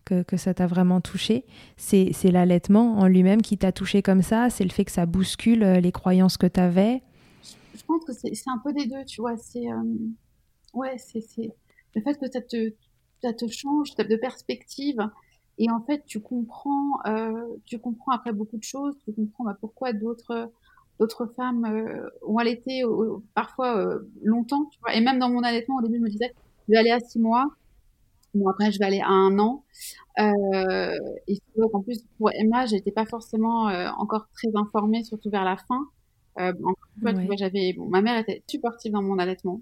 que, 0.05 0.23
ça 0.35 0.53
t'a 0.53 0.67
vraiment 0.67 0.99
touché. 0.99 1.45
C'est, 1.77 2.13
l'allaitement 2.23 2.97
en 2.97 3.07
lui-même 3.07 3.41
qui 3.41 3.57
t'a 3.57 3.71
touché 3.71 4.01
comme 4.01 4.21
ça, 4.21 4.49
c'est 4.49 4.63
le 4.63 4.71
fait 4.71 4.85
que 4.85 4.91
ça 4.91 5.05
bouscule 5.05 5.63
les 5.63 5.91
croyances 5.91 6.37
que 6.37 6.47
tu 6.47 6.59
avais. 6.59 7.01
Je 7.81 7.85
pense 7.85 8.05
que 8.05 8.13
c'est, 8.13 8.31
un 8.47 8.59
peu 8.59 8.73
des 8.73 8.85
deux, 8.85 9.03
tu 9.05 9.21
vois. 9.21 9.37
C'est, 9.37 9.67
ouais, 10.73 10.97
c'est, 10.97 11.23
le 11.95 12.01
fait 12.01 12.19
que 12.19 12.31
ça 12.31 12.41
te, 12.41 12.73
ça 13.21 13.33
te 13.33 13.47
change 13.47 13.95
de 13.95 14.15
perspective 14.15 14.99
et 15.57 15.69
en 15.69 15.81
fait, 15.81 16.03
tu 16.05 16.19
comprends, 16.21 16.99
euh, 17.05 17.57
tu 17.65 17.79
comprends 17.79 18.13
après 18.13 18.33
beaucoup 18.33 18.57
de 18.57 18.63
choses, 18.63 18.95
tu 19.05 19.13
comprends 19.13 19.43
bah, 19.43 19.57
pourquoi 19.59 19.93
d'autres 19.93 20.51
d'autres 20.99 21.25
femmes 21.35 21.65
euh, 21.65 22.09
ont 22.21 22.37
allaité 22.37 22.83
parfois 23.33 23.77
euh, 23.77 23.99
longtemps. 24.23 24.69
Et 24.93 25.01
même 25.01 25.17
dans 25.17 25.29
mon 25.29 25.41
allaitement, 25.41 25.77
au 25.77 25.81
début, 25.81 25.97
je 25.97 26.03
me 26.03 26.09
disais, 26.09 26.31
je 26.67 26.73
vais 26.73 26.77
aller 26.77 26.91
à 26.91 26.99
six 26.99 27.19
mois. 27.19 27.47
Bon, 28.33 28.47
après, 28.47 28.71
je 28.71 28.79
vais 28.79 28.85
aller 28.85 29.01
à 29.01 29.09
un 29.09 29.37
an. 29.39 29.63
Euh, 30.19 30.97
et 31.27 31.39
en 31.73 31.81
plus, 31.81 32.03
pour 32.17 32.31
Emma, 32.31 32.65
j'étais 32.65 32.91
pas 32.91 33.05
forcément 33.05 33.67
euh, 33.69 33.89
encore 33.97 34.27
très 34.33 34.49
informée, 34.55 35.03
surtout 35.03 35.29
vers 35.29 35.43
la 35.43 35.57
fin. 35.57 35.89
Euh, 36.39 36.53
j'avais, 37.37 37.73
bon, 37.73 37.87
ma 37.87 38.01
mère 38.01 38.17
était 38.17 38.41
supportive 38.47 38.93
dans 38.93 39.01
mon 39.01 39.19
allaitement. 39.19 39.61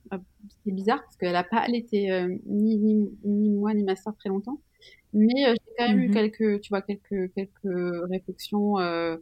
c'est 0.63 0.71
bizarre 0.71 1.01
parce 1.01 1.15
qu'elle 1.17 1.35
a 1.35 1.43
pas 1.43 1.57
allaité 1.57 2.27
ni, 2.45 2.77
ni, 2.77 3.09
ni, 3.23 3.49
moi 3.49 3.73
ni 3.73 3.83
ma 3.83 3.95
soeur 3.95 4.15
très 4.15 4.29
longtemps. 4.29 4.59
Mais 5.13 5.47
euh, 5.47 5.53
j'ai 5.53 5.73
quand 5.77 5.87
même 5.87 5.99
eu 5.99 6.09
mmh 6.09 6.13
quelques, 6.13 6.61
tu 6.61 6.69
vois, 6.69 6.81
quelques, 6.81 7.33
quelques 7.33 8.09
réflexions 8.09 8.79
euh, 8.79 9.17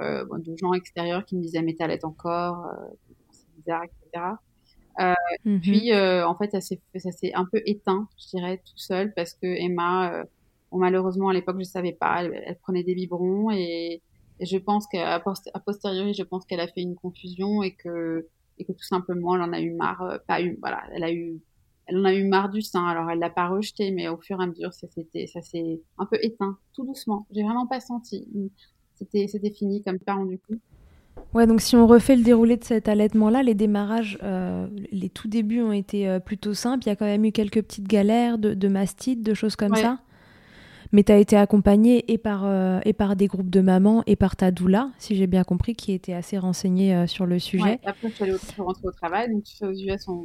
euh, 0.00 0.24
de 0.38 0.56
gens 0.56 0.72
extérieurs 0.72 1.24
qui 1.24 1.36
me 1.36 1.42
disaient 1.42 1.62
mais 1.62 1.74
t'allaites 1.74 2.04
encore, 2.04 2.66
euh, 2.66 2.86
c'est 3.30 3.46
bizarre, 3.56 3.84
etc. 3.84 4.24
Euh, 5.00 5.14
mmh 5.44 5.60
Puis 5.60 5.94
en 5.94 6.34
fait 6.36 6.50
ça 6.50 6.60
s'est 6.60 6.80
ça 6.96 7.12
s'est 7.12 7.32
un 7.34 7.46
peu 7.50 7.62
éteint, 7.66 8.08
je 8.18 8.36
dirais, 8.36 8.58
tout 8.58 8.76
seul 8.76 9.12
parce 9.14 9.34
que 9.34 9.46
Emma, 9.46 10.24
bon, 10.72 10.78
malheureusement 10.78 11.28
à 11.28 11.32
l'époque 11.32 11.56
je 11.60 11.64
savais 11.64 11.92
pas, 11.92 12.24
elle, 12.24 12.58
prenait 12.62 12.82
des 12.82 12.94
biberons 12.94 13.50
et, 13.52 14.02
et 14.40 14.46
je 14.46 14.58
pense 14.58 14.86
qu'à 14.86 15.20
posteriori 15.64 16.14
je 16.14 16.22
pense 16.22 16.44
qu'elle 16.44 16.60
a 16.60 16.68
fait 16.68 16.82
une 16.82 16.94
confusion 16.94 17.62
et 17.62 17.74
que 17.74 18.28
et 18.58 18.64
que 18.64 18.72
tout 18.72 18.84
simplement 18.84 19.36
elle 19.36 19.42
en 19.42 19.52
a 19.52 19.60
eu 19.60 19.72
marre, 19.72 20.18
pas 20.26 20.42
eu, 20.42 20.58
voilà, 20.60 20.82
elle 20.92 21.04
a 21.04 21.12
eu 21.12 21.40
elle 21.88 21.98
en 21.98 22.04
a 22.04 22.14
eu 22.14 22.24
marre 22.24 22.50
du 22.50 22.62
sein. 22.62 22.86
Alors 22.86 23.10
elle 23.10 23.18
l'a 23.18 23.30
pas 23.30 23.48
rejeté, 23.48 23.90
mais 23.90 24.08
au 24.08 24.18
fur 24.18 24.40
et 24.40 24.44
à 24.44 24.46
mesure, 24.46 24.72
ça 24.72 24.86
s'était, 24.88 25.26
ça 25.26 25.40
s'est 25.40 25.80
un 25.96 26.06
peu 26.06 26.18
éteint, 26.22 26.58
tout 26.74 26.84
doucement. 26.84 27.26
J'ai 27.32 27.42
vraiment 27.42 27.66
pas 27.66 27.80
senti. 27.80 28.28
C'était, 28.94 29.26
c'était 29.26 29.50
fini 29.50 29.82
comme 29.82 29.98
parent 29.98 30.26
du 30.26 30.38
coup. 30.38 30.56
Ouais, 31.34 31.46
donc 31.46 31.60
si 31.60 31.76
on 31.76 31.86
refait 31.86 32.16
le 32.16 32.22
déroulé 32.22 32.56
de 32.56 32.64
cet 32.64 32.88
allaitement-là, 32.88 33.42
les 33.42 33.54
démarrages, 33.54 34.18
euh, 34.22 34.68
les 34.92 35.08
tout 35.08 35.28
débuts 35.28 35.62
ont 35.62 35.72
été 35.72 36.08
euh, 36.08 36.20
plutôt 36.20 36.54
simples. 36.54 36.84
Il 36.84 36.88
y 36.88 36.92
a 36.92 36.96
quand 36.96 37.06
même 37.06 37.24
eu 37.24 37.32
quelques 37.32 37.62
petites 37.62 37.88
galères 37.88 38.38
de, 38.38 38.54
de 38.54 38.68
mastites, 38.68 39.22
de 39.22 39.34
choses 39.34 39.56
comme 39.56 39.74
ça? 39.74 39.98
Mais 40.92 41.02
tu 41.02 41.12
as 41.12 41.18
été 41.18 41.36
accompagnée 41.36 42.10
et 42.10 42.18
par, 42.18 42.44
euh, 42.44 42.80
et 42.84 42.92
par 42.92 43.16
des 43.16 43.26
groupes 43.26 43.50
de 43.50 43.60
mamans 43.60 44.02
et 44.06 44.16
par 44.16 44.36
ta 44.36 44.50
doula, 44.50 44.90
si 44.98 45.16
j'ai 45.16 45.26
bien 45.26 45.44
compris, 45.44 45.74
qui 45.74 45.92
était 45.92 46.14
assez 46.14 46.38
renseignée 46.38 47.06
sur 47.06 47.26
le 47.26 47.38
sujet. 47.38 47.62
Ouais, 47.62 47.80
après, 47.84 48.08
je 48.08 48.14
suis 48.14 48.24
allée 48.24 48.32
au, 48.32 48.64
rentrer 48.64 48.88
au 48.88 48.92
travail. 48.92 49.28
Donc, 49.30 49.44
aux 49.62 49.72
US, 49.72 50.08
on, 50.08 50.24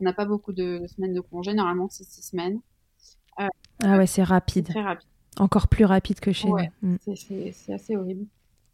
on 0.00 0.04
n'a 0.04 0.12
pas 0.12 0.24
beaucoup 0.24 0.52
de, 0.52 0.82
semaines 0.94 1.14
de 1.14 1.20
congé. 1.20 1.54
Normalement, 1.54 1.88
c'est 1.90 2.04
six 2.04 2.22
semaines. 2.22 2.60
Euh, 3.40 3.46
ah 3.82 3.98
ouais, 3.98 4.06
c'est 4.06 4.22
rapide. 4.22 4.68
Très 4.68 4.82
rapide. 4.82 5.08
Encore 5.38 5.68
plus 5.68 5.84
rapide 5.84 6.20
que 6.20 6.32
chez 6.32 6.48
nous. 6.48 6.58
Mm. 6.82 6.96
C'est 7.04 7.72
assez 7.72 7.96
horrible. 7.96 8.26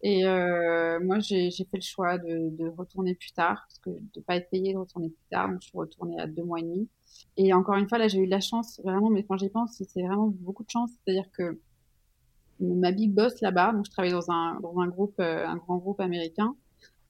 Et 0.04 0.26
euh, 0.26 1.00
moi, 1.00 1.18
j'ai 1.20 1.50
fait 1.50 1.66
le 1.72 1.80
choix 1.80 2.18
de, 2.18 2.68
retourner 2.76 3.14
plus 3.14 3.32
tard, 3.32 3.64
parce 3.66 3.78
que 3.78 3.90
de 4.14 4.20
pas 4.20 4.36
être 4.36 4.50
payée, 4.50 4.74
de 4.74 4.78
retourner 4.78 5.08
plus 5.08 5.24
tard. 5.30 5.48
Donc, 5.48 5.62
je 5.62 5.68
suis 5.68 5.78
retournée 5.78 6.20
à 6.20 6.26
deux 6.26 6.44
mois 6.44 6.60
et 6.60 6.62
demi. 6.62 6.88
Et 7.38 7.54
encore 7.54 7.76
une 7.76 7.88
fois, 7.88 7.96
là, 7.96 8.06
j'ai 8.06 8.18
eu 8.18 8.26
de 8.26 8.30
la 8.30 8.40
chance, 8.40 8.80
vraiment, 8.84 9.08
mais 9.08 9.24
quand 9.24 9.38
j'y 9.38 9.48
pense, 9.48 9.82
c'est 9.82 10.02
vraiment 10.02 10.28
beaucoup 10.28 10.62
de 10.62 10.68
chance. 10.68 10.90
C'est-à-dire 11.06 11.30
que 11.32 11.58
ma 12.60 12.92
big 12.92 13.14
boss 13.14 13.40
là-bas, 13.40 13.72
donc 13.72 13.86
je 13.86 13.90
travaille 13.92 14.12
dans 14.12 14.30
un, 14.30 14.60
dans 14.60 14.78
un 14.78 14.88
groupe, 14.88 15.18
euh, 15.20 15.46
un 15.46 15.56
grand 15.56 15.78
groupe 15.78 16.00
américain, 16.00 16.54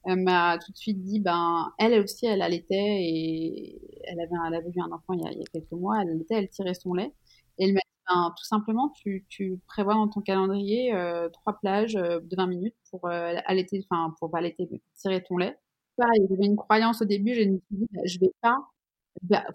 m'a 0.07 0.59
tout 0.59 0.71
de 0.71 0.77
suite 0.77 1.03
dit, 1.03 1.19
ben, 1.19 1.73
elle 1.79 2.01
aussi, 2.01 2.27
elle 2.27 2.43
allaitait 2.43 2.75
et 2.77 3.81
elle 4.05 4.21
avait, 4.21 4.37
elle 4.47 4.55
avait 4.55 4.71
eu 4.71 4.81
un 4.81 4.93
enfant 4.93 5.15
il 5.15 5.23
y, 5.23 5.27
a, 5.27 5.33
il 5.33 5.39
y 5.39 5.43
a 5.43 5.47
quelques 5.53 5.73
mois, 5.73 6.03
elle 6.03 6.11
allaitait, 6.11 6.35
elle 6.37 6.49
tirait 6.49 6.75
son 6.75 6.95
lait. 6.95 7.13
Et 7.59 7.65
elle 7.65 7.73
m'a 7.75 7.81
ben, 8.09 8.33
tout 8.37 8.45
simplement, 8.45 8.91
tu, 8.91 9.25
tu 9.29 9.61
prévois 9.67 9.95
dans 9.95 10.09
ton 10.09 10.21
calendrier 10.21 10.95
euh, 10.95 11.29
trois 11.31 11.59
plages 11.59 11.97
euh, 11.97 12.21
de 12.21 12.37
20 12.37 12.47
minutes 12.47 12.77
pour 12.91 13.07
euh, 13.09 13.35
allaiter, 13.47 13.85
enfin, 13.91 14.15
pour 14.19 14.35
allaiter, 14.37 14.69
tirer 14.97 15.23
ton 15.23 15.39
lait. 15.39 15.57
Pareil, 15.97 16.21
j'avais 16.29 16.47
une 16.47 16.57
croyance 16.57 17.03
au 17.03 17.05
début, 17.05 17.35
je 17.35 17.41
me 17.43 17.59
suis 17.59 17.63
dit, 17.71 17.87
ben, 17.93 18.03
je 18.05 18.19
vais 18.19 18.33
pas, 18.43 18.59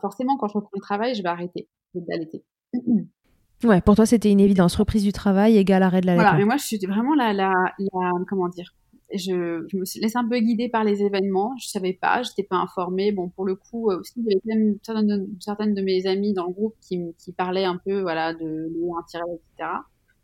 forcément, 0.02 0.38
quand 0.38 0.48
je 0.48 0.54
reprends 0.54 0.72
le 0.74 0.82
travail, 0.82 1.16
je 1.16 1.22
vais 1.22 1.30
arrêter 1.30 1.68
d'allaiter. 1.94 2.44
Ouais, 3.66 3.82
pour 3.82 3.98
toi, 3.98 4.06
c'était 4.06 4.32
une 4.32 4.40
évidence. 4.40 4.78
Reprise 4.78 5.04
du 5.04 5.12
travail 5.12 5.58
égale 5.58 5.84
arrêt 5.84 6.00
de 6.00 6.06
la 6.06 6.16
Voilà, 6.16 6.34
mais 6.36 6.46
moi, 6.46 6.56
je 6.56 6.64
suis 6.64 6.78
vraiment 6.88 7.14
la, 7.14 7.34
la, 7.34 7.52
la 7.78 8.12
comment 8.30 8.48
dire, 8.48 8.74
je, 9.14 9.66
je, 9.68 9.78
me 9.78 9.86
suis 9.86 10.00
laissée 10.00 10.18
un 10.18 10.28
peu 10.28 10.40
guider 10.40 10.70
par 10.70 10.84
les 10.84 11.04
événements. 11.04 11.56
Je 11.60 11.68
savais 11.68 11.94
pas, 11.94 12.22
j'étais 12.24 12.44
pas 12.44 12.58
informée. 12.58 13.12
Bon, 13.12 13.30
pour 13.30 13.46
le 13.46 13.56
coup, 13.56 13.90
euh, 13.90 14.00
aussi, 14.00 14.14
il 14.18 14.26
y 14.26 14.36
avait 14.36 14.42
même 14.46 14.78
certaines 14.84 15.08
de, 15.08 15.30
certaines 15.40 15.74
de 15.74 15.82
mes 15.82 16.06
amies 16.06 16.34
dans 16.34 16.48
le 16.48 16.54
groupe 16.54 16.76
qui, 16.82 17.00
qui 17.18 17.32
parlaient 17.32 17.66
un 17.66 17.78
peu, 17.78 18.02
voilà, 18.02 18.34
de 18.34 18.72
l'eau, 18.74 18.96
tirage, 19.08 19.28
etc. 19.56 19.72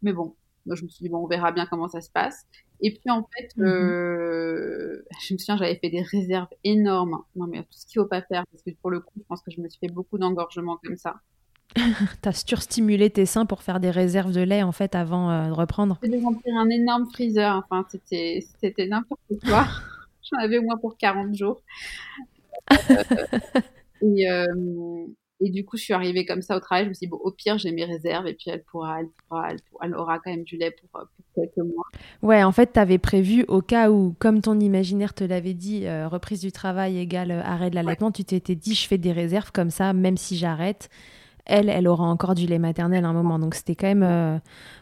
Mais 0.01 0.13
bon, 0.13 0.35
moi, 0.65 0.75
je 0.75 0.83
me 0.83 0.89
suis 0.89 1.03
dit, 1.03 1.09
bon, 1.09 1.23
on 1.23 1.27
verra 1.27 1.51
bien 1.51 1.65
comment 1.65 1.87
ça 1.87 2.01
se 2.01 2.09
passe. 2.09 2.45
Et 2.81 2.91
puis, 2.91 3.09
en 3.09 3.27
fait, 3.35 3.49
mm-hmm. 3.57 3.65
euh, 3.65 5.05
je 5.21 5.33
me 5.33 5.37
souviens, 5.37 5.57
j'avais 5.57 5.75
fait 5.75 5.89
des 5.89 6.01
réserves 6.01 6.49
énormes. 6.63 7.23
Non, 7.35 7.47
mais 7.47 7.61
tout 7.63 7.67
ce 7.71 7.85
qu'il 7.87 8.01
faut 8.01 8.07
pas 8.07 8.21
faire, 8.21 8.43
parce 8.51 8.63
que 8.63 8.71
pour 8.81 8.91
le 8.91 8.99
coup, 8.99 9.13
je 9.17 9.23
pense 9.27 9.41
que 9.41 9.51
je 9.51 9.61
me 9.61 9.69
suis 9.69 9.79
fait 9.79 9.91
beaucoup 9.91 10.17
d'engorgement 10.17 10.77
comme 10.83 10.97
ça. 10.97 11.15
T'as 12.21 12.31
surstimulé 12.31 13.09
tes 13.09 13.25
seins 13.25 13.45
pour 13.45 13.63
faire 13.63 13.79
des 13.79 13.91
réserves 13.91 14.31
de 14.31 14.41
lait 14.41 14.63
en 14.63 14.71
fait 14.71 14.95
avant 14.95 15.29
euh, 15.29 15.47
de 15.47 15.51
reprendre. 15.51 15.99
J'ai 16.03 16.21
remplir 16.21 16.55
un 16.57 16.69
énorme 16.69 17.07
freezer. 17.11 17.63
Enfin, 17.63 17.85
c'était 17.89 18.45
c'était 18.59 18.87
n'importe 18.87 19.21
quoi. 19.45 19.65
J'en 20.31 20.39
avais 20.39 20.57
au 20.57 20.63
moins 20.63 20.77
pour 20.77 20.97
40 20.97 21.35
jours. 21.35 21.61
et, 24.01 24.29
euh, 24.29 25.05
et 25.39 25.49
du 25.51 25.65
coup, 25.65 25.77
je 25.77 25.83
suis 25.83 25.93
arrivée 25.93 26.25
comme 26.25 26.41
ça 26.41 26.57
au 26.57 26.59
travail. 26.59 26.85
Je 26.85 26.89
me 26.89 26.93
suis 26.93 27.05
dit, 27.05 27.11
bon, 27.11 27.19
au 27.21 27.31
pire, 27.31 27.57
j'ai 27.57 27.71
mes 27.71 27.85
réserves 27.85 28.25
et 28.25 28.33
puis 28.33 28.49
elle 28.49 28.63
pourra, 28.63 29.01
elle 29.01 29.09
pourra, 29.27 29.49
elle, 29.83 29.95
aura 29.95 30.17
quand 30.19 30.31
même 30.31 30.43
du 30.43 30.57
lait 30.57 30.71
pour, 30.71 31.01
quelques 31.35 31.57
mois. 31.57 31.85
Ouais, 32.23 32.43
en 32.43 32.51
fait, 32.51 32.73
tu 32.73 32.79
avais 32.79 32.97
prévu 32.97 33.45
au 33.47 33.61
cas 33.61 33.91
où, 33.91 34.15
comme 34.17 34.41
ton 34.41 34.59
imaginaire 34.59 35.13
te 35.13 35.23
l'avait 35.23 35.53
dit, 35.53 35.85
euh, 35.85 36.07
reprise 36.07 36.41
du 36.41 36.51
travail 36.51 36.97
égale 36.97 37.31
arrêt 37.31 37.69
de 37.69 37.75
l'allaitement, 37.75 38.11
tu 38.11 38.23
t'étais 38.23 38.55
dit, 38.55 38.73
je 38.73 38.87
fais 38.87 38.97
des 38.97 39.11
réserves 39.11 39.51
comme 39.51 39.69
ça, 39.69 39.93
même 39.93 40.17
si 40.17 40.37
j'arrête 40.37 40.89
elle, 41.45 41.69
elle 41.69 41.87
aura 41.87 42.05
encore 42.05 42.35
du 42.35 42.47
lait 42.47 42.59
maternel 42.59 43.05
à 43.05 43.09
un 43.09 43.13
moment. 43.13 43.39
Donc 43.39 43.55
c'était 43.55 43.75
quand 43.75 43.87
même, 43.87 44.03
euh, 44.03 44.37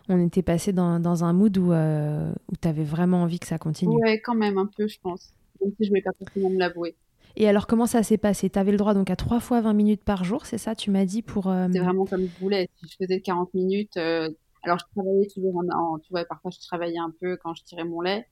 on 0.10 0.26
était 0.26 0.42
passé 0.42 0.74
dans, 0.74 1.00
dans, 1.00 1.24
un 1.24 1.34
mood 1.34 1.58
où, 1.58 1.72
euh, 1.72 2.32
où 2.52 2.56
tu 2.60 2.68
avais 2.68 2.84
vraiment 2.84 3.24
envie 3.24 3.40
que 3.40 3.48
ça 3.48 3.58
continue. 3.58 3.96
Ouais, 3.96 4.22
quand 4.22 4.36
même 4.36 4.58
un 4.58 4.66
peu, 4.66 4.88
je 4.88 5.00
pense. 5.00 5.34
Même 5.62 5.72
si 5.78 5.86
je 5.86 5.90
ne 5.90 5.96
vais 5.96 6.02
pas 6.02 6.12
forcément 6.18 6.50
me 6.50 6.60
l'avouer. 6.60 6.96
Et 7.36 7.48
alors, 7.50 7.68
comment 7.68 7.88
ça 7.88 8.04
s'est 8.04 8.18
passé? 8.18 8.50
Tu 8.50 8.60
avais 8.60 8.72
le 8.72 8.78
droit 8.78 8.94
donc 8.94 9.10
à 9.10 9.16
3 9.16 9.40
fois 9.40 9.60
20 9.62 9.74
minutes 9.74 10.04
par 10.04 10.24
jour, 10.24 10.46
c'est 10.46 10.58
ça, 10.58 10.76
tu 10.76 10.92
m'as 10.92 11.06
dit 11.06 11.22
pour. 11.22 11.48
Euh, 11.48 11.68
c'est 11.72 11.80
vraiment 11.80 12.06
comme 12.06 12.28
je 12.28 12.40
voulais. 12.40 12.70
Si 12.76 12.88
je 12.92 13.06
faisais 13.06 13.22
40 13.22 13.54
minutes, 13.54 13.98
alors 13.98 14.78
je 14.78 14.86
travaillais 14.96 15.28
toujours 15.34 15.58
en, 15.58 16.00
Tu 16.00 16.10
vois, 16.12 16.26
parfois 16.26 16.52
je 16.52 16.60
travaillais 16.60 17.00
un 17.00 17.12
peu 17.20 17.38
quand 17.38 17.54
je 17.56 17.64
tirais 17.64 17.86
mon 17.86 18.02
lait. 18.02 18.28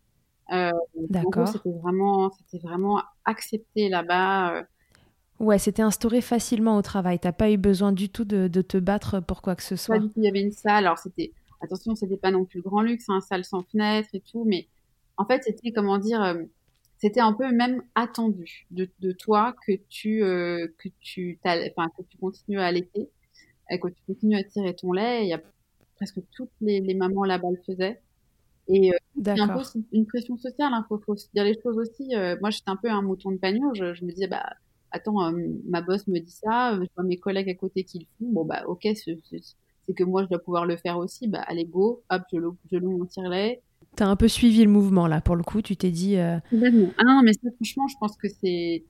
D'accord. 1.09 1.47
C'était 1.47 1.71
vraiment, 1.81 2.31
c'était 2.31 2.59
vraiment 2.65 3.01
accepté 3.25 3.89
là-bas. 3.89 4.65
Euh. 5.41 5.45
Ouais, 5.45 5.57
c'était 5.57 5.81
instauré 5.81 6.21
facilement 6.21 6.77
au 6.77 6.81
travail. 6.81 7.19
T'as 7.19 7.31
pas 7.31 7.51
eu 7.51 7.57
besoin 7.57 7.91
du 7.91 8.09
tout 8.09 8.25
de, 8.25 8.47
de, 8.47 8.61
te 8.61 8.77
battre 8.77 9.19
pour 9.19 9.41
quoi 9.41 9.55
que 9.55 9.63
ce 9.63 9.75
soit. 9.75 9.97
Il 10.15 10.23
y 10.23 10.27
avait 10.27 10.41
une 10.41 10.51
salle. 10.51 10.85
Alors 10.85 10.97
c'était, 10.97 11.31
attention, 11.61 11.95
c'était 11.95 12.17
pas 12.17 12.31
non 12.31 12.45
plus 12.45 12.57
le 12.57 12.63
grand 12.63 12.81
luxe, 12.81 13.09
un 13.09 13.15
hein, 13.15 13.21
salle 13.21 13.45
sans 13.45 13.63
fenêtre 13.63 14.09
et 14.13 14.21
tout, 14.21 14.43
mais 14.45 14.67
en 15.17 15.25
fait, 15.25 15.43
c'était 15.43 15.71
comment 15.71 15.97
dire 15.97 16.35
c'était 17.01 17.19
un 17.19 17.33
peu 17.33 17.51
même 17.51 17.81
attendu 17.95 18.67
de, 18.69 18.87
de 18.99 19.11
toi 19.11 19.55
que 19.65 19.73
tu 19.89 20.23
euh, 20.23 20.67
que 20.77 20.89
tu 20.99 21.39
enfin 21.43 21.89
que 21.97 22.03
tu 22.03 22.17
continues 22.17 22.59
à 22.59 22.65
allaiter 22.65 23.09
et 23.71 23.79
que 23.79 23.87
tu 23.87 24.01
continues 24.05 24.37
à 24.37 24.43
tirer 24.43 24.75
ton 24.75 24.91
lait 24.91 25.23
il 25.23 25.29
y 25.29 25.33
a 25.33 25.41
presque 25.95 26.19
toutes 26.35 26.51
les, 26.61 26.79
les 26.79 26.93
mamans 26.93 27.23
là-bas 27.23 27.49
le 27.49 27.57
faisaient 27.65 27.99
et 28.67 28.91
euh, 28.93 28.97
c'est 29.23 29.39
un 29.39 29.47
peu 29.47 29.63
une 29.91 30.05
pression 30.05 30.37
sociale 30.37 30.73
hein, 30.73 30.85
faut, 30.87 30.99
faut 30.99 31.15
dire 31.33 31.43
les 31.43 31.59
choses 31.59 31.77
aussi 31.77 32.15
euh, 32.15 32.37
moi 32.39 32.51
j'étais 32.51 32.69
un 32.69 32.75
peu 32.75 32.89
un 32.89 33.01
mouton 33.01 33.31
de 33.31 33.37
pagnon 33.37 33.73
je, 33.73 33.95
je 33.95 34.05
me 34.05 34.11
disais 34.11 34.27
bah 34.27 34.45
attends 34.91 35.23
euh, 35.23 35.31
ma 35.67 35.81
boss 35.81 36.07
me 36.07 36.19
dit 36.19 36.31
ça 36.31 36.73
je 36.75 36.87
vois 36.95 37.03
mes 37.03 37.17
collègues 37.17 37.49
à 37.49 37.55
côté 37.55 37.83
qui 37.83 37.99
le 37.99 38.05
font 38.19 38.31
bon 38.31 38.45
bah 38.45 38.63
ok 38.67 38.87
c'est 38.95 39.17
que 39.95 40.03
moi 40.03 40.23
je 40.23 40.29
dois 40.29 40.39
pouvoir 40.39 40.65
le 40.65 40.77
faire 40.77 40.97
aussi 40.97 41.27
bah 41.27 41.43
allez 41.47 41.65
go 41.65 42.01
hop 42.09 42.21
je 42.31 42.39
je 42.71 42.77
loue 42.77 42.97
mon 42.97 43.05
tire-lait 43.05 43.61
T'as 43.95 44.07
un 44.07 44.15
peu 44.15 44.27
suivi 44.27 44.63
le 44.63 44.69
mouvement 44.69 45.07
là, 45.07 45.19
pour 45.19 45.35
le 45.35 45.43
coup, 45.43 45.61
tu 45.61 45.75
t'es 45.75 45.91
dit. 45.91 46.15
Euh... 46.15 46.37
Ah 46.53 47.03
non, 47.03 47.21
mais 47.23 47.33
ça, 47.33 47.49
franchement, 47.55 47.87
je 47.87 47.95
pense 47.99 48.15
que 48.15 48.29
c'est. 48.29 48.85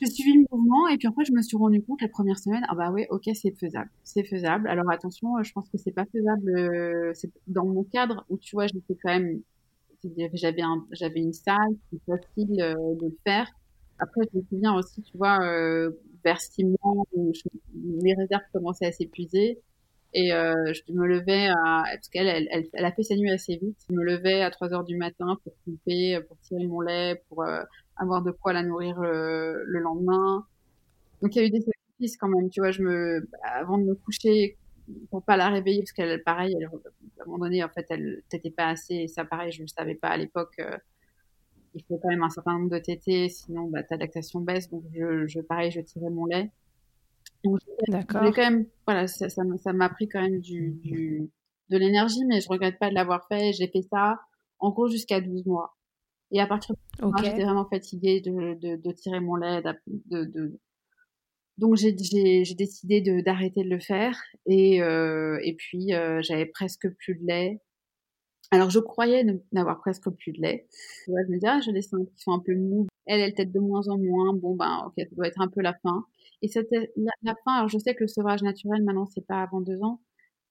J'ai 0.00 0.06
suivi 0.10 0.32
le 0.32 0.46
mouvement 0.50 0.88
et 0.88 0.96
puis 0.96 1.06
après, 1.06 1.24
je 1.24 1.32
me 1.32 1.42
suis 1.42 1.56
rendu 1.56 1.82
compte 1.82 2.00
la 2.00 2.08
première 2.08 2.38
semaine, 2.38 2.64
ah 2.68 2.74
bah 2.74 2.90
ouais, 2.90 3.06
ok, 3.10 3.28
c'est 3.34 3.52
faisable. 3.52 3.90
C'est 4.02 4.24
faisable. 4.24 4.66
Alors 4.68 4.90
attention, 4.90 5.40
je 5.42 5.52
pense 5.52 5.68
que 5.68 5.78
c'est 5.78 5.92
pas 5.92 6.06
faisable 6.06 6.48
euh, 6.48 7.12
dans 7.46 7.66
mon 7.66 7.84
cadre 7.84 8.24
où 8.28 8.38
tu 8.38 8.56
vois, 8.56 8.66
j'étais 8.66 8.96
quand 9.02 9.10
même. 9.10 9.42
J'avais 10.32 10.62
un, 10.62 10.84
j'avais 10.90 11.20
une 11.20 11.32
salle, 11.32 11.76
c'est 11.92 12.00
facile 12.04 12.60
euh, 12.60 12.74
de 13.00 13.06
le 13.06 13.18
faire. 13.24 13.46
Après, 14.02 14.22
je 14.32 14.38
me 14.38 14.44
souviens 14.44 14.74
aussi, 14.74 15.00
tu 15.02 15.16
vois, 15.16 15.38
euh, 15.44 15.90
vers 16.24 16.40
six 16.40 16.64
mois, 16.64 17.04
où 17.14 17.32
mes 17.74 18.14
réserves 18.14 18.42
commençaient 18.52 18.86
à 18.86 18.92
s'épuiser. 18.92 19.60
Et 20.14 20.32
euh, 20.32 20.72
je 20.74 20.92
me 20.92 21.06
levais 21.06 21.48
parce 21.54 22.08
qu'elle, 22.08 22.26
elle, 22.26 22.48
elle, 22.50 22.68
elle, 22.72 22.84
a 22.84 22.92
fait 22.92 23.04
sa 23.04 23.16
nuit 23.16 23.30
assez 23.30 23.56
vite. 23.56 23.78
Je 23.88 23.94
me 23.94 24.02
levais 24.02 24.42
à 24.42 24.50
3 24.50 24.74
heures 24.74 24.84
du 24.84 24.96
matin 24.96 25.38
pour 25.44 25.54
couper, 25.64 26.18
pour 26.28 26.36
tirer 26.40 26.66
mon 26.66 26.80
lait, 26.80 27.22
pour 27.28 27.44
euh, 27.44 27.62
avoir 27.96 28.22
de 28.22 28.32
quoi 28.32 28.52
la 28.52 28.62
nourrir 28.62 29.00
le, 29.00 29.62
le, 29.64 29.78
lendemain. 29.80 30.44
Donc 31.22 31.34
il 31.34 31.38
y 31.38 31.44
a 31.44 31.46
eu 31.46 31.50
des 31.50 31.60
sacrifices 31.62 32.16
quand 32.18 32.28
même, 32.28 32.50
tu 32.50 32.60
vois. 32.60 32.72
Je 32.72 32.82
me, 32.82 33.26
avant 33.54 33.78
de 33.78 33.84
me 33.84 33.94
coucher, 33.94 34.58
pour 35.10 35.22
pas 35.22 35.36
la 35.36 35.48
réveiller, 35.48 35.80
parce 35.80 35.92
qu'elle, 35.92 36.22
pareil, 36.24 36.54
elle, 36.58 36.66
à 36.66 37.22
un 37.22 37.26
moment 37.26 37.44
donné, 37.44 37.64
en 37.64 37.68
fait, 37.68 37.86
elle 37.90 38.22
t'était 38.28 38.50
pas 38.50 38.68
assez. 38.68 39.08
Ça, 39.08 39.24
pareil, 39.24 39.52
je 39.52 39.62
ne 39.62 39.68
savais 39.68 39.94
pas 39.94 40.08
à 40.08 40.16
l'époque. 40.16 40.54
Euh, 40.58 40.76
il 41.74 41.82
faut 41.84 41.98
quand 41.98 42.08
même 42.08 42.22
un 42.22 42.30
certain 42.30 42.58
nombre 42.58 42.70
de 42.70 42.78
tétés, 42.78 43.28
sinon 43.28 43.68
bah, 43.68 43.82
ta 43.82 43.96
lactation 43.96 44.40
baisse. 44.40 44.70
Donc 44.70 44.84
je, 44.92 45.26
je, 45.26 45.40
pareil, 45.40 45.70
je 45.70 45.80
tirais 45.80 46.10
mon 46.10 46.26
lait. 46.26 46.50
D'accord. 47.88 48.22
quand 48.34 48.42
même, 48.42 48.66
voilà, 48.86 49.06
ça, 49.06 49.28
ça 49.28 49.72
m'a 49.72 49.88
pris 49.88 50.08
quand 50.08 50.22
même 50.22 50.40
du, 50.40 50.72
du 50.82 51.30
de 51.70 51.78
l'énergie, 51.78 52.24
mais 52.26 52.40
je 52.40 52.48
regrette 52.48 52.78
pas 52.78 52.90
de 52.90 52.94
l'avoir 52.94 53.26
fait. 53.28 53.52
J'ai 53.52 53.66
fait 53.66 53.82
ça, 53.82 54.20
en 54.58 54.70
gros, 54.70 54.88
jusqu'à 54.88 55.20
12 55.20 55.46
mois. 55.46 55.74
Et 56.30 56.40
à 56.40 56.46
partir 56.46 56.74
de 56.74 57.04
okay. 57.04 57.24
j'étais 57.24 57.44
vraiment 57.44 57.66
fatiguée 57.68 58.20
de, 58.20 58.54
de, 58.54 58.76
de, 58.76 58.92
tirer 58.92 59.20
mon 59.20 59.36
lait, 59.36 59.62
de, 59.86 60.24
de... 60.24 60.58
donc 61.58 61.76
j'ai 61.76 61.92
décidé 61.92 63.00
d'arrêter 63.22 63.64
de, 63.64 63.68
le 63.68 63.80
faire. 63.80 64.18
Et, 64.46 64.82
euh, 64.82 65.38
et 65.42 65.54
puis, 65.54 65.94
euh, 65.94 66.20
j'avais 66.22 66.46
presque 66.46 66.88
plus 66.96 67.16
de 67.16 67.26
lait. 67.26 67.60
Alors, 68.52 68.70
je 68.70 68.78
croyais 68.78 69.24
n'avoir 69.50 69.80
presque 69.80 70.10
plus 70.10 70.32
de 70.32 70.42
lait. 70.42 70.66
je 71.06 71.12
me 71.12 71.34
disais, 71.34 71.48
ah, 71.48 71.60
je 71.60 71.70
les 71.70 71.82
sens 71.82 72.06
qui 72.14 72.22
sont 72.22 72.32
un 72.32 72.38
peu 72.38 72.54
mous. 72.54 72.86
Elle, 73.06 73.20
elle 73.20 73.34
tête 73.34 73.50
de 73.50 73.58
moins 73.58 73.88
en 73.88 73.98
moins. 73.98 74.34
Bon, 74.34 74.54
ben, 74.54 74.84
ok, 74.86 74.92
ça 74.98 75.14
doit 75.16 75.26
être 75.26 75.40
un 75.40 75.48
peu 75.48 75.62
la 75.62 75.74
fin. 75.74 76.04
Et 76.42 76.48
c'était 76.48 76.92
la, 76.96 77.34
fin. 77.44 77.54
Alors, 77.54 77.68
je 77.68 77.78
sais 77.78 77.94
que 77.94 78.04
le 78.04 78.08
sevrage 78.08 78.42
naturel, 78.42 78.82
maintenant, 78.84 79.06
c'est 79.06 79.26
pas 79.26 79.42
avant 79.42 79.60
deux 79.60 79.80
ans, 79.82 80.00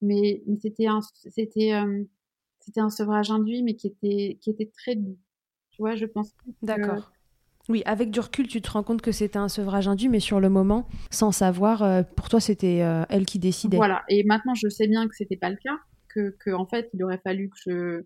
mais, 0.01 0.41
mais 0.47 0.57
c'était 0.59 0.87
un, 0.87 1.01
c'était, 1.29 1.73
euh, 1.73 2.03
c'était 2.59 2.81
un 2.81 2.89
sevrage 2.89 3.29
induit, 3.29 3.61
mais 3.61 3.75
qui 3.75 3.87
était, 3.87 4.39
qui 4.41 4.49
était 4.49 4.71
très 4.75 4.95
doux. 4.95 5.17
Tu 5.69 5.81
vois, 5.81 5.95
je 5.95 6.05
pense. 6.05 6.33
D'accord. 6.63 7.11
Oui, 7.69 7.83
avec 7.85 8.09
du 8.09 8.19
recul, 8.19 8.47
tu 8.47 8.61
te 8.61 8.71
rends 8.71 8.83
compte 8.83 9.01
que 9.01 9.11
c'était 9.11 9.37
un 9.37 9.47
sevrage 9.47 9.87
induit, 9.87 10.09
mais 10.09 10.19
sur 10.19 10.39
le 10.39 10.49
moment, 10.49 10.87
sans 11.11 11.31
savoir, 11.31 11.83
euh, 11.83 12.01
pour 12.03 12.27
toi, 12.27 12.39
c'était 12.39 12.81
euh, 12.81 13.03
elle 13.09 13.25
qui 13.25 13.37
décidait. 13.37 13.77
Voilà. 13.77 14.03
Et 14.09 14.23
maintenant, 14.23 14.55
je 14.55 14.67
sais 14.67 14.87
bien 14.87 15.07
que 15.07 15.15
c'était 15.15 15.37
pas 15.37 15.49
le 15.49 15.57
cas, 15.57 15.77
que, 16.13 16.35
que 16.39 16.51
en 16.51 16.65
fait, 16.65 16.89
il 16.93 17.03
aurait 17.03 17.21
fallu 17.23 17.49
que 17.49 17.57
je, 17.65 18.03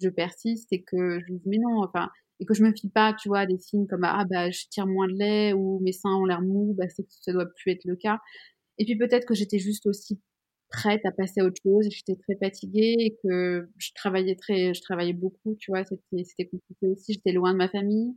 je 0.00 0.08
persiste 0.08 0.72
et 0.72 0.82
que 0.82 1.20
je 1.20 1.32
dise 1.32 1.46
mais 1.46 1.58
non, 1.58 1.82
enfin, 1.82 2.10
et 2.40 2.44
que 2.44 2.54
je 2.54 2.62
me 2.62 2.72
fie 2.72 2.88
pas, 2.88 3.14
tu 3.14 3.28
vois, 3.28 3.40
à 3.40 3.46
des 3.46 3.58
signes 3.58 3.86
comme 3.86 4.04
ah 4.04 4.24
bah 4.28 4.50
je 4.50 4.64
tire 4.70 4.86
moins 4.86 5.08
de 5.08 5.14
lait 5.14 5.52
ou 5.52 5.80
mes 5.80 5.92
seins 5.92 6.14
ont 6.14 6.24
l'air 6.26 6.42
mous, 6.42 6.74
bah 6.76 6.88
c'est 6.88 7.02
que 7.02 7.08
ça 7.20 7.32
doit 7.32 7.46
plus 7.46 7.72
être 7.72 7.84
le 7.84 7.96
cas. 7.96 8.18
Et 8.78 8.84
puis 8.84 8.96
peut-être 8.96 9.26
que 9.26 9.34
j'étais 9.34 9.58
juste 9.58 9.86
aussi 9.86 10.20
prête 10.68 11.04
à 11.06 11.12
passer 11.12 11.40
à 11.40 11.44
autre 11.44 11.60
chose, 11.62 11.86
j'étais 11.90 12.16
très 12.16 12.36
fatiguée 12.36 12.96
et 12.98 13.16
que 13.22 13.68
je 13.78 13.90
travaillais 13.94 14.36
très, 14.36 14.74
je 14.74 14.82
travaillais 14.82 15.12
beaucoup, 15.12 15.56
tu 15.58 15.70
vois, 15.70 15.84
c'était 15.84 16.24
c'était 16.24 16.46
compliqué 16.46 16.86
aussi, 16.88 17.14
j'étais 17.14 17.32
loin 17.32 17.52
de 17.52 17.58
ma 17.58 17.68
famille. 17.68 18.14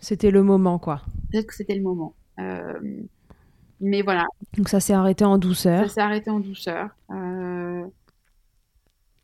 C'était 0.00 0.30
le 0.30 0.42
moment 0.42 0.78
quoi. 0.78 1.02
Peut-être 1.30 1.46
que 1.46 1.54
c'était 1.54 1.74
le 1.74 1.82
moment. 1.82 2.14
Euh, 2.38 3.02
mais 3.80 4.02
voilà. 4.02 4.26
Donc 4.56 4.68
ça 4.68 4.80
s'est 4.80 4.92
arrêté 4.92 5.24
en 5.24 5.38
douceur. 5.38 5.88
Ça 5.88 5.94
s'est 5.94 6.00
arrêté 6.00 6.30
en 6.30 6.40
douceur. 6.40 6.90
Euh, 7.10 7.27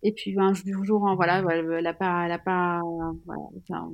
et 0.04 0.12
puis 0.12 0.38
un 0.38 0.52
jour, 0.54 1.14
voilà, 1.16 1.38
elle 1.38 1.86
a 1.86 1.94
pas, 1.94 2.26
elle 2.26 2.32
a 2.32 2.38
pas, 2.38 2.80
voilà, 3.24 3.88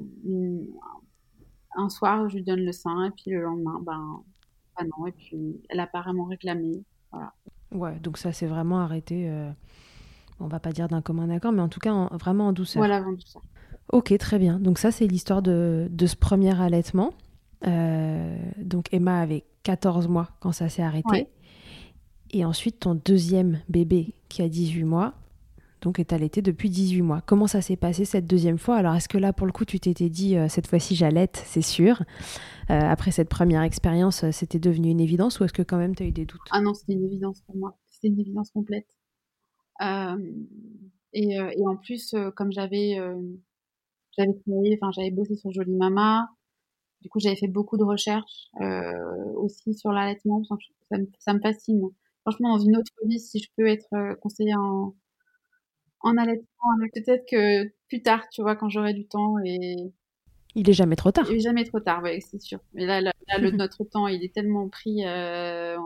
un, 1.77 1.89
soir, 1.89 2.29
je 2.29 2.37
lui 2.37 2.43
donne 2.43 2.65
le 2.65 2.73
sein, 2.73 3.05
et 3.05 3.11
puis 3.11 3.31
le 3.31 3.43
lendemain, 3.43 3.81
ben, 3.83 4.23
ben 4.77 4.89
non, 4.99 5.07
et 5.07 5.13
puis 5.13 5.63
elle 5.69 5.79
a 5.81 5.85
apparemment 5.85 6.25
réclamé, 6.25 6.85
voilà. 7.13 7.33
Ouais, 7.73 7.99
donc 8.01 8.19
ça 8.19 8.33
s'est 8.33 8.49
vraiment 8.49 8.81
arrêté. 8.81 9.31
Euh, 9.31 9.51
on 10.41 10.49
va 10.49 10.59
pas 10.59 10.73
dire 10.73 10.89
d'un 10.89 11.01
commun 11.01 11.31
accord, 11.31 11.53
mais 11.53 11.63
en 11.63 11.69
tout 11.69 11.79
cas 11.79 12.09
vraiment 12.19 12.49
en 12.49 12.53
douceur. 12.53 12.81
Voilà, 12.81 13.03
en 13.03 13.13
douceur. 13.13 13.43
Ok, 13.93 14.17
très 14.19 14.39
bien. 14.39 14.59
Donc 14.59 14.79
ça, 14.79 14.91
c'est 14.91 15.07
l'histoire 15.07 15.43
de, 15.43 15.87
de, 15.91 16.07
ce 16.07 16.17
premier 16.17 16.61
allaitement. 16.61 17.13
Euh, 17.67 18.37
donc 18.57 18.87
Emma 18.93 19.21
avait 19.21 19.45
14 19.63 20.09
mois 20.09 20.29
quand 20.41 20.53
ça 20.53 20.69
s'est 20.69 20.83
arrêté. 20.83 21.29
Et 22.33 22.45
ensuite, 22.45 22.81
ton 22.81 22.95
deuxième 22.95 23.61
bébé 23.69 24.15
qui 24.29 24.43
a 24.43 24.49
18 24.49 24.85
mois, 24.85 25.15
donc 25.81 25.99
est 25.99 26.13
allaité 26.13 26.43
depuis 26.43 26.69
18 26.69 27.03
mois. 27.03 27.21
Comment 27.23 27.47
ça 27.47 27.63
s'est 27.63 27.77
passé 27.77 28.05
cette 28.05 28.27
deuxième 28.27 28.59
fois? 28.59 28.77
Alors 28.77 28.95
est-ce 28.95 29.09
que 29.09 29.19
là 29.19 29.33
pour 29.33 29.47
le 29.47 29.53
coup 29.53 29.65
tu 29.65 29.81
t'étais 29.81 30.09
dit 30.09 30.37
euh, 30.37 30.49
cette 30.49 30.67
fois-ci 30.67 30.95
j'allaite, 30.95 31.43
c'est 31.47 31.63
sûr 31.63 32.03
euh, 32.71 32.79
Après 32.79 33.11
cette 33.11 33.29
première 33.29 33.63
expérience, 33.63 34.25
euh, 34.25 34.33
c'était 34.33 34.59
devenu 34.59 34.91
une 34.91 35.01
évidence 35.01 35.41
ou 35.41 35.45
est-ce 35.45 35.53
que 35.53 35.63
quand 35.63 35.79
même 35.79 35.95
tu 35.95 36.03
as 36.03 36.07
eu 36.07 36.13
des 36.13 36.27
doutes? 36.27 36.41
Ah 36.51 36.61
non, 36.61 36.75
c'était 36.75 36.93
une 36.93 37.05
évidence 37.05 37.41
pour 37.43 37.57
moi. 37.57 37.79
C'était 37.89 38.09
une 38.09 38.21
évidence 38.21 38.51
complète. 38.51 38.87
Et, 41.13 41.35
et, 41.35 41.67
en 41.67 41.77
plus, 41.77 42.15
comme 42.37 42.53
j'avais 42.53 42.99
j'avais 44.17 44.35
travaillé, 44.47 44.79
enfin 44.81 44.93
j'avais 44.93 45.11
bossé 45.11 45.35
sur 45.37 45.51
Jolie 45.51 45.75
Mama, 45.75 46.29
du 47.01 47.09
coup 47.09 47.19
j'avais 47.19 47.37
fait 47.37 47.49
beaucoup 47.49 47.79
de 47.79 47.85
recherches 47.85 48.51
aussi 49.37 49.75
sur 49.75 49.91
l'allaitement. 49.91 50.45
Ça, 50.45 50.57
ça, 51.19 51.33
me 51.33 51.41
fascine. 51.41 51.81
Franchement, 52.21 52.59
dans 52.59 52.63
une 52.63 52.77
autre 52.77 52.93
vie, 53.07 53.19
si 53.19 53.39
je 53.39 53.49
peux 53.57 53.67
être 53.67 53.89
conseillère 54.21 54.61
en 54.61 54.95
en 56.01 56.17
allaitement. 56.17 56.47
Peut-être 56.95 57.25
que 57.31 57.69
plus 57.89 58.03
tard, 58.03 58.29
tu 58.31 58.43
vois, 58.43 58.57
quand 58.57 58.69
j'aurai 58.69 58.95
du 58.95 59.07
temps 59.07 59.37
et. 59.45 59.93
Il 60.57 60.69
est 60.69 60.75
jamais 60.75 60.97
trop 60.97 61.13
tard. 61.13 61.27
Il 61.31 61.37
est 61.37 61.41
jamais 61.41 61.65
trop 61.65 61.79
tard, 61.79 62.01
oui, 62.03 62.21
c'est 62.21 62.41
sûr. 62.41 62.59
Mais 62.75 62.85
là, 62.85 63.01
là, 63.01 63.13
le, 63.39 63.51
notre 63.53 63.85
temps, 63.85 64.09
il 64.09 64.25
est 64.25 64.35
tellement 64.35 64.69
pris 64.69 65.07
euh, 65.07 65.77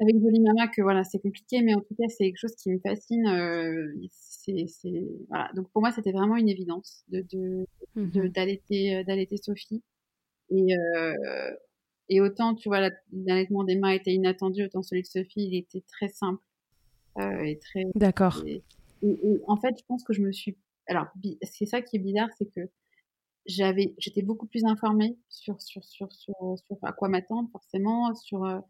avec 0.00 0.14
Jolie 0.20 0.40
Mama 0.40 0.68
que 0.68 0.82
voilà, 0.82 1.04
c'est 1.04 1.18
compliqué, 1.18 1.60
mais 1.62 1.74
en 1.74 1.80
tout 1.80 1.94
cas, 1.98 2.06
c'est 2.08 2.24
quelque 2.24 2.38
chose 2.38 2.54
qui 2.56 2.70
me 2.70 2.78
fascine. 2.78 3.26
Euh, 3.26 3.92
c'est, 4.10 4.66
voilà. 5.28 5.50
Donc 5.54 5.70
pour 5.72 5.82
moi, 5.82 5.90
c'était 5.90 6.12
vraiment 6.12 6.36
une 6.36 6.48
évidence 6.48 7.04
de, 7.08 7.24
de, 7.32 7.66
mhm. 7.96 8.28
d'allaiter, 8.28 8.96
euh, 8.96 9.04
d'allaiter 9.04 9.36
Sophie. 9.36 9.82
Et, 10.50 10.76
euh, 10.76 11.50
et 12.08 12.20
autant, 12.20 12.54
tu 12.54 12.68
vois, 12.68 12.88
l'allaitement 13.12 13.62
d'Emma 13.62 13.94
était 13.94 14.12
inattendu, 14.12 14.64
autant 14.64 14.82
celui 14.82 15.02
de 15.02 15.06
Sophie, 15.06 15.48
il 15.48 15.56
était 15.56 15.84
très 15.86 16.08
simple 16.08 16.42
euh, 17.18 17.42
et 17.42 17.58
très. 17.58 17.84
D'accord. 17.94 18.42
Et, 18.46 18.62
en 19.46 19.56
fait, 19.56 19.74
je 19.78 19.84
pense 19.86 20.04
que 20.04 20.12
je 20.12 20.22
me 20.22 20.32
suis. 20.32 20.56
Alors, 20.86 21.06
c'est 21.42 21.66
ça 21.66 21.82
qui 21.82 21.96
est 21.96 22.00
bizarre, 22.00 22.28
c'est 22.38 22.52
que 22.52 22.68
j'avais, 23.46 23.94
j'étais 23.98 24.22
beaucoup 24.22 24.46
plus 24.46 24.64
informée 24.64 25.16
sur, 25.28 25.60
sur, 25.60 25.82
sur, 25.84 26.12
sur, 26.12 26.34
sur 26.56 26.76
à 26.82 26.92
quoi 26.92 27.08
m'attendre, 27.08 27.48
forcément, 27.52 28.14
sur. 28.14 28.44
Euh, 28.44 28.60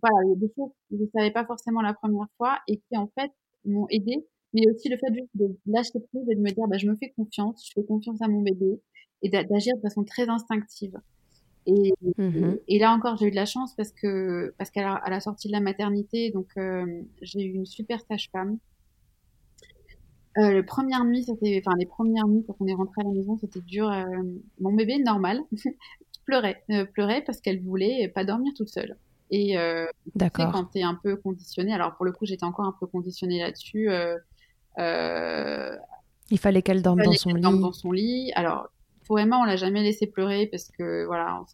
voilà, 0.00 0.16
il 0.24 0.30
y 0.30 0.32
a 0.32 0.36
des 0.36 0.52
choses 0.54 0.70
que 0.90 0.96
je 0.96 1.02
ne 1.02 1.08
savais 1.14 1.30
pas 1.30 1.44
forcément 1.44 1.80
la 1.80 1.94
première 1.94 2.28
fois 2.36 2.58
et 2.68 2.76
qui, 2.76 2.96
en 2.96 3.10
fait, 3.18 3.30
m'ont 3.64 3.86
aidé. 3.90 4.26
Mais 4.52 4.68
aussi 4.68 4.88
le 4.88 4.96
fait 4.96 5.12
juste 5.14 5.30
de 5.34 5.56
lâcher 5.66 6.00
prise 6.12 6.28
et 6.28 6.34
de 6.34 6.40
me 6.40 6.50
dire, 6.50 6.66
bah, 6.66 6.76
je 6.76 6.88
me 6.88 6.96
fais 6.96 7.10
confiance, 7.10 7.64
je 7.68 7.72
fais 7.74 7.86
confiance 7.86 8.20
à 8.20 8.28
mon 8.28 8.42
bébé 8.42 8.80
et 9.22 9.28
d'agir 9.28 9.76
de 9.76 9.80
façon 9.80 10.02
très 10.02 10.28
instinctive. 10.28 10.96
Et, 11.66 11.92
mhm. 12.16 12.58
et, 12.66 12.78
là 12.78 12.92
encore, 12.92 13.16
j'ai 13.16 13.26
eu 13.26 13.30
de 13.30 13.36
la 13.36 13.46
chance 13.46 13.76
parce 13.76 13.92
que 13.92 14.52
parce 14.58 14.70
qu'à 14.70 15.00
la, 15.06 15.20
sortie 15.20 15.46
de 15.48 15.52
la 15.52 15.60
maternité, 15.60 16.30
donc 16.30 16.48
j'ai 17.22 17.44
eu 17.44 17.52
une 17.52 17.66
super 17.66 18.00
sage-femme. 18.00 18.58
Euh, 20.38 20.52
le 20.52 20.64
première 20.64 21.04
nuit, 21.04 21.24
c'était, 21.24 21.60
enfin 21.64 21.76
les 21.78 21.86
premières 21.86 22.28
nuits 22.28 22.44
quand 22.46 22.56
on 22.60 22.66
est 22.66 22.74
rentré 22.74 23.02
à 23.02 23.04
la 23.04 23.10
maison, 23.10 23.36
c'était 23.40 23.60
dur. 23.60 23.90
mon 24.60 24.72
bébé 24.72 24.98
normal 24.98 25.40
pleurait, 26.24 26.62
pleurait 26.92 27.22
parce 27.22 27.40
qu'elle 27.40 27.60
voulait 27.62 28.08
pas 28.08 28.24
dormir 28.24 28.52
toute 28.56 28.68
seule. 28.68 28.96
Et 29.30 29.56
euh, 29.56 29.86
quand 30.34 30.64
tu 30.72 30.78
es 30.78 30.82
un 30.82 30.98
peu 31.00 31.16
conditionné, 31.16 31.72
alors 31.72 31.94
pour 31.94 32.04
le 32.04 32.12
coup, 32.12 32.26
j'étais 32.26 32.44
encore 32.44 32.64
un 32.64 32.74
peu 32.78 32.86
conditionnée 32.86 33.38
là-dessus. 33.40 33.88
Euh, 33.88 34.16
euh, 34.78 35.76
il 36.30 36.38
fallait 36.38 36.62
qu'elle 36.62 36.82
dorme, 36.82 37.02
dans, 37.02 37.12
son 37.12 37.34
lit. 37.34 37.40
dans 37.40 37.72
son 37.72 37.92
lit. 37.92 38.32
Alors, 38.34 38.68
pour 39.06 39.18
Emma, 39.20 39.38
on 39.38 39.44
l'a 39.44 39.56
jamais 39.56 39.82
laissé 39.82 40.06
pleurer 40.06 40.46
parce 40.46 40.68
que 40.68 41.04
voilà, 41.06 41.44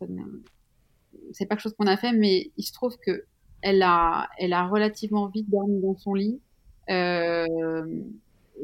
c'est 1.33 1.47
pas 1.47 1.57
quelque 1.57 1.62
chose 1.62 1.75
qu'on 1.79 1.87
a 1.87 1.97
fait, 1.97 2.12
mais 2.12 2.51
il 2.57 2.62
se 2.62 2.73
trouve 2.73 2.97
que 2.99 3.25
elle 3.62 3.83
a, 3.83 4.29
elle 4.39 4.53
a 4.53 4.67
relativement 4.69 5.29
vite 5.29 5.51
dormi 5.51 5.81
dans 5.81 5.97
son 5.97 6.15
lit. 6.15 6.41
Euh, 6.89 7.87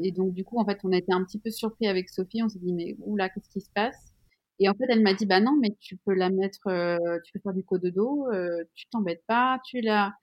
et 0.01 0.11
donc, 0.11 0.33
du 0.33 0.43
coup, 0.43 0.59
en 0.59 0.65
fait, 0.65 0.79
on 0.83 0.91
a 0.91 0.97
été 0.97 1.13
un 1.13 1.23
petit 1.23 1.39
peu 1.39 1.49
surpris 1.49 1.87
avec 1.87 2.09
Sophie. 2.09 2.41
On 2.43 2.49
s'est 2.49 2.59
dit, 2.59 2.73
mais 2.73 2.95
oula, 2.99 3.29
qu'est-ce 3.29 3.49
qui 3.49 3.61
se 3.61 3.69
passe? 3.73 4.13
Et 4.59 4.69
en 4.69 4.73
fait, 4.73 4.85
elle 4.89 5.01
m'a 5.01 5.13
dit, 5.13 5.25
bah 5.25 5.39
non, 5.39 5.57
mais 5.59 5.75
tu 5.79 5.97
peux 5.97 6.13
la 6.13 6.29
mettre, 6.29 6.67
euh, 6.67 7.19
tu 7.25 7.33
peux 7.33 7.39
faire 7.39 7.53
du 7.53 7.63
cododo, 7.63 8.27
euh, 8.31 8.63
tu 8.75 8.85
t'embêtes 8.87 9.23
pas, 9.27 9.59
tu 9.65 9.81
la... 9.81 10.13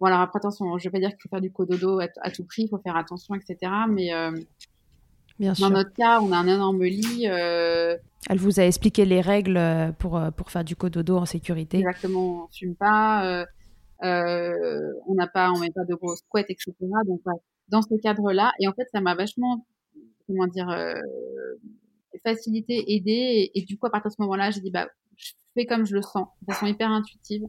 Bon, 0.00 0.06
alors 0.06 0.20
après, 0.20 0.38
attention, 0.38 0.78
je 0.78 0.84
vais 0.84 0.90
pas 0.90 0.98
dire 0.98 1.10
qu'il 1.10 1.20
faut 1.22 1.28
faire 1.28 1.40
du 1.40 1.52
cododo 1.52 2.00
à, 2.00 2.06
à 2.22 2.30
tout 2.30 2.44
prix, 2.44 2.62
il 2.62 2.68
faut 2.68 2.78
faire 2.78 2.96
attention, 2.96 3.34
etc. 3.34 3.72
Mais 3.88 4.12
euh, 4.12 4.32
Bien 5.38 5.52
dans 5.58 5.70
notre 5.70 5.92
cas, 5.92 6.20
on 6.20 6.32
a 6.32 6.36
un 6.36 6.46
énorme 6.46 6.84
lit. 6.84 7.26
Euh, 7.28 7.96
elle 8.28 8.38
vous 8.38 8.60
a 8.60 8.64
expliqué 8.64 9.04
les 9.04 9.20
règles 9.20 9.60
pour, 9.98 10.20
pour 10.36 10.50
faire 10.50 10.64
du 10.64 10.76
cododo 10.76 11.16
en 11.16 11.26
sécurité. 11.26 11.78
Exactement, 11.78 12.44
on 12.44 12.48
fume 12.48 12.74
pas, 12.74 13.46
on 14.02 15.14
n'a 15.14 15.26
pas, 15.28 15.52
on 15.52 15.58
met 15.60 15.70
pas 15.70 15.84
de 15.84 15.94
grosses 15.94 16.22
couettes, 16.28 16.50
etc. 16.50 16.74
Donc, 17.06 17.20
dans 17.68 17.82
ce 17.82 17.94
cadre-là, 18.00 18.52
et 18.60 18.68
en 18.68 18.72
fait, 18.72 18.86
ça 18.92 19.00
m'a 19.00 19.14
vachement, 19.14 19.66
comment 20.26 20.46
dire, 20.46 20.68
faciliter, 22.24 22.94
aider. 22.94 23.50
Et, 23.54 23.62
du 23.62 23.78
coup, 23.78 23.86
à 23.86 23.90
partir 23.90 24.10
de 24.10 24.14
ce 24.16 24.22
moment-là, 24.22 24.50
j'ai 24.50 24.60
dit, 24.60 24.70
bah, 24.70 24.88
je 25.16 25.32
fais 25.54 25.66
comme 25.66 25.86
je 25.86 25.94
le 25.94 26.02
sens, 26.02 26.28
de 26.42 26.52
façon 26.52 26.66
hyper 26.66 26.90
intuitive. 26.90 27.44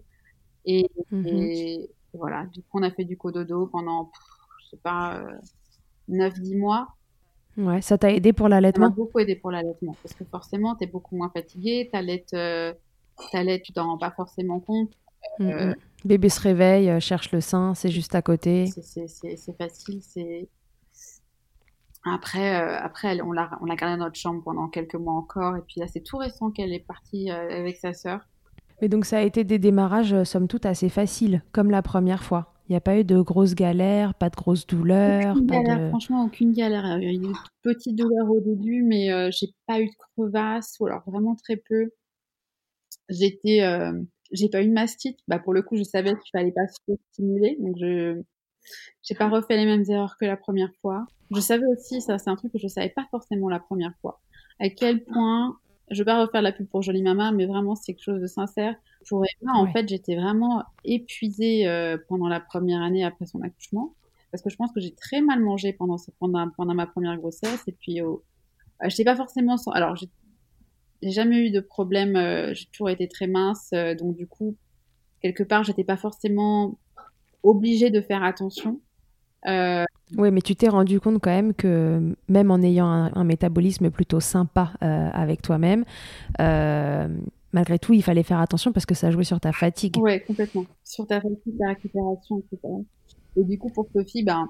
Et, 0.65 0.89
mhm. 1.11 1.87
voilà, 2.13 2.45
du 2.47 2.61
coup, 2.61 2.79
on 2.79 2.83
a 2.83 2.91
fait 2.91 3.05
du 3.05 3.17
cododo 3.17 3.67
pendant, 3.67 4.11
je 4.63 4.69
sais 4.71 4.81
pas, 4.81 5.23
9-10 6.09 6.55
euh, 6.55 6.59
mois. 6.59 6.87
Ouais, 7.57 7.81
ça 7.81 7.97
t'a 7.97 8.13
aidé 8.13 8.33
pour 8.33 8.47
l'allaitement? 8.47 8.85
Ça 8.85 8.89
m'a 8.89 8.95
beaucoup 8.95 9.19
aidé 9.19 9.35
pour 9.35 9.51
l'allaitement, 9.51 9.95
parce 10.01 10.13
que 10.13 10.23
forcément, 10.25 10.75
tu 10.75 10.85
es 10.85 10.87
beaucoup 10.87 11.15
moins 11.15 11.29
fatigué, 11.29 11.89
euh, 12.33 12.73
tu 13.63 13.73
t'en 13.73 13.85
rends 13.85 13.97
pas 13.97 14.11
forcément 14.11 14.59
compte. 14.59 14.93
Euh, 15.41 15.73
Bébé 16.05 16.29
se 16.29 16.41
réveille, 16.41 16.89
euh, 16.89 16.99
cherche 16.99 17.31
le 17.31 17.41
sein, 17.41 17.75
c'est 17.75 17.89
juste 17.89 18.15
à 18.15 18.21
côté. 18.21 18.67
C'est 18.67 19.57
facile, 19.57 20.01
c'est 20.01 20.49
après, 22.05 22.61
euh, 22.61 22.77
après 22.79 23.19
on 23.21 23.31
l'a 23.31 23.49
on 23.61 23.65
l'a 23.65 23.75
gardé 23.75 23.97
dans 23.97 24.05
notre 24.05 24.17
chambre 24.17 24.41
pendant 24.43 24.67
quelques 24.67 24.95
mois 24.95 25.13
encore. 25.13 25.57
Et 25.57 25.61
puis 25.61 25.79
là, 25.79 25.87
c'est 25.87 26.01
tout 26.01 26.17
récent 26.17 26.51
qu'elle 26.51 26.73
est 26.73 26.85
partie 26.85 27.31
euh, 27.31 27.59
avec 27.59 27.77
sa 27.77 27.93
sœur. 27.93 28.21
Mais 28.81 28.87
donc, 28.87 29.05
ça 29.05 29.17
a 29.17 29.21
été 29.21 29.43
des 29.43 29.59
démarrages, 29.59 30.13
euh, 30.13 30.23
somme 30.23 30.47
toute, 30.47 30.65
assez 30.65 30.87
faciles, 30.87 31.43
comme 31.51 31.69
la 31.69 31.81
première 31.81 32.23
fois. 32.23 32.53
Il 32.69 32.71
n'y 32.71 32.77
a 32.77 32.81
pas 32.81 32.97
eu 32.97 33.03
de 33.03 33.19
grosses 33.19 33.55
galères, 33.55 34.13
pas 34.13 34.29
de 34.29 34.35
grosses 34.35 34.65
douleurs. 34.65 35.35
Aucune 35.35 35.47
galère, 35.47 35.89
franchement, 35.89 36.23
aucune 36.23 36.53
galère. 36.53 36.97
Il 36.99 37.03
y 37.03 37.07
a 37.07 37.11
eu 37.11 37.15
une 37.15 37.33
petite 37.61 37.97
douleur 37.97 38.29
au 38.29 38.39
début, 38.39 38.83
mais 38.83 39.31
j'ai 39.31 39.47
pas 39.65 39.81
eu 39.81 39.87
de 39.87 39.95
crevasse, 40.15 40.77
ou 40.79 40.85
alors 40.85 41.01
vraiment 41.07 41.35
très 41.35 41.57
peu. 41.57 41.89
J'étais, 43.09 43.61
j'ai 44.31 44.49
pas 44.49 44.61
eu 44.61 44.67
de 44.67 44.73
mastite. 44.73 45.19
Bah, 45.27 45.39
pour 45.39 45.53
le 45.53 45.61
coup, 45.61 45.75
je 45.75 45.83
savais 45.83 46.11
qu'il 46.11 46.29
fallait 46.31 46.51
pas 46.51 46.67
se 46.67 46.93
stimuler, 47.11 47.57
donc 47.59 47.77
je, 47.79 48.21
j'ai 49.03 49.15
pas 49.15 49.29
refait 49.29 49.57
les 49.57 49.65
mêmes 49.65 49.83
erreurs 49.89 50.17
que 50.19 50.25
la 50.25 50.37
première 50.37 50.71
fois. 50.81 51.05
Je 51.31 51.39
savais 51.39 51.65
aussi, 51.65 52.01
ça 52.01 52.17
c'est 52.17 52.29
un 52.29 52.35
truc 52.35 52.51
que 52.51 52.57
je 52.59 52.67
savais 52.67 52.89
pas 52.89 53.05
forcément 53.11 53.49
la 53.49 53.59
première 53.59 53.93
fois, 54.01 54.21
à 54.59 54.69
quel 54.69 55.03
point, 55.03 55.57
je 55.91 55.99
vais 55.99 56.05
pas 56.05 56.21
refaire 56.21 56.41
la 56.41 56.51
pub 56.51 56.67
pour 56.67 56.81
Jolie 56.81 57.03
Mama, 57.03 57.31
mais 57.31 57.45
vraiment 57.45 57.75
c'est 57.75 57.93
quelque 57.93 58.03
chose 58.03 58.21
de 58.21 58.27
sincère. 58.27 58.75
Pour 59.07 59.23
Emma, 59.23 59.53
en 59.53 59.71
fait, 59.71 59.87
j'étais 59.87 60.15
vraiment 60.15 60.63
épuisée 60.83 61.67
euh, 61.67 61.97
pendant 62.07 62.27
la 62.27 62.39
première 62.39 62.81
année 62.81 63.03
après 63.03 63.25
son 63.25 63.41
accouchement, 63.41 63.95
parce 64.31 64.43
que 64.43 64.49
je 64.49 64.55
pense 64.55 64.71
que 64.71 64.79
j'ai 64.79 64.93
très 64.93 65.21
mal 65.21 65.39
mangé 65.39 65.73
pendant, 65.73 65.97
pendant, 66.19 66.49
pendant 66.49 66.73
ma 66.73 66.85
première 66.85 67.17
grossesse, 67.17 67.63
et 67.67 67.71
puis 67.71 68.01
oh, 68.01 68.23
euh, 68.83 68.89
je 68.89 68.95
sais 68.95 69.03
pas 69.03 69.15
forcément, 69.15 69.57
sans... 69.57 69.71
alors 69.71 69.95
j'ai 71.01 71.11
jamais 71.11 71.47
eu 71.47 71.51
de 71.51 71.59
problème, 71.59 72.15
euh, 72.15 72.53
j'ai 72.53 72.65
toujours 72.67 72.89
été 72.89 73.07
très 73.07 73.27
mince, 73.27 73.69
euh, 73.73 73.95
donc 73.95 74.15
du 74.15 74.27
coup, 74.27 74.55
quelque 75.21 75.43
part, 75.43 75.63
j'étais 75.63 75.83
pas 75.83 75.97
forcément 75.97 76.77
obligée 77.43 77.89
de 77.89 78.01
faire 78.01 78.23
attention. 78.23 78.79
Euh, 79.47 79.85
oui, 80.17 80.31
mais 80.31 80.41
tu 80.41 80.55
t'es 80.55 80.67
rendu 80.67 80.99
compte 80.99 81.21
quand 81.21 81.29
même 81.29 81.53
que 81.53 82.15
même 82.27 82.51
en 82.51 82.61
ayant 82.61 82.87
un, 82.87 83.23
métabolisme 83.23 83.89
plutôt 83.89 84.19
sympa 84.19 84.73
avec 84.81 85.41
toi-même, 85.41 85.85
malgré 87.53 87.79
tout, 87.79 87.93
il 87.93 88.03
fallait 88.03 88.23
faire 88.23 88.39
attention 88.39 88.73
parce 88.73 88.85
que 88.85 88.95
ça 88.95 89.11
jouait 89.11 89.23
sur 89.23 89.39
ta 89.39 89.53
fatigue. 89.53 89.95
Oui, 89.97 90.21
complètement. 90.25 90.65
Sur 90.83 91.07
ta 91.07 91.21
fatigue, 91.21 91.57
ta 91.57 91.69
récupération, 91.69 92.39
etc. 92.39 92.73
Et 93.37 93.43
du 93.45 93.57
coup, 93.57 93.69
pour 93.69 93.87
Sophie, 93.93 94.23
ben, 94.23 94.49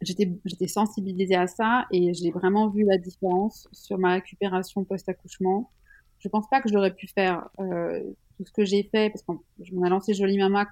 j'étais, 0.00 0.32
j'étais 0.44 0.68
sensibilisée 0.68 1.36
à 1.36 1.46
ça 1.46 1.86
et 1.92 2.14
j'ai 2.14 2.30
vraiment 2.30 2.68
vu 2.68 2.84
la 2.84 2.98
différence 2.98 3.68
sur 3.72 3.98
ma 3.98 4.14
récupération 4.14 4.84
post-accouchement. 4.84 5.70
Je 6.18 6.28
pense 6.28 6.48
pas 6.48 6.60
que 6.60 6.68
j'aurais 6.68 6.94
pu 6.94 7.06
faire 7.08 7.48
tout 7.58 8.44
ce 8.44 8.52
que 8.52 8.64
j'ai 8.64 8.84
fait 8.84 9.10
parce 9.10 9.24
m'en 9.26 9.86
ai 9.86 9.88
lancé 9.88 10.14
Jolie 10.14 10.38
Mama 10.38 10.66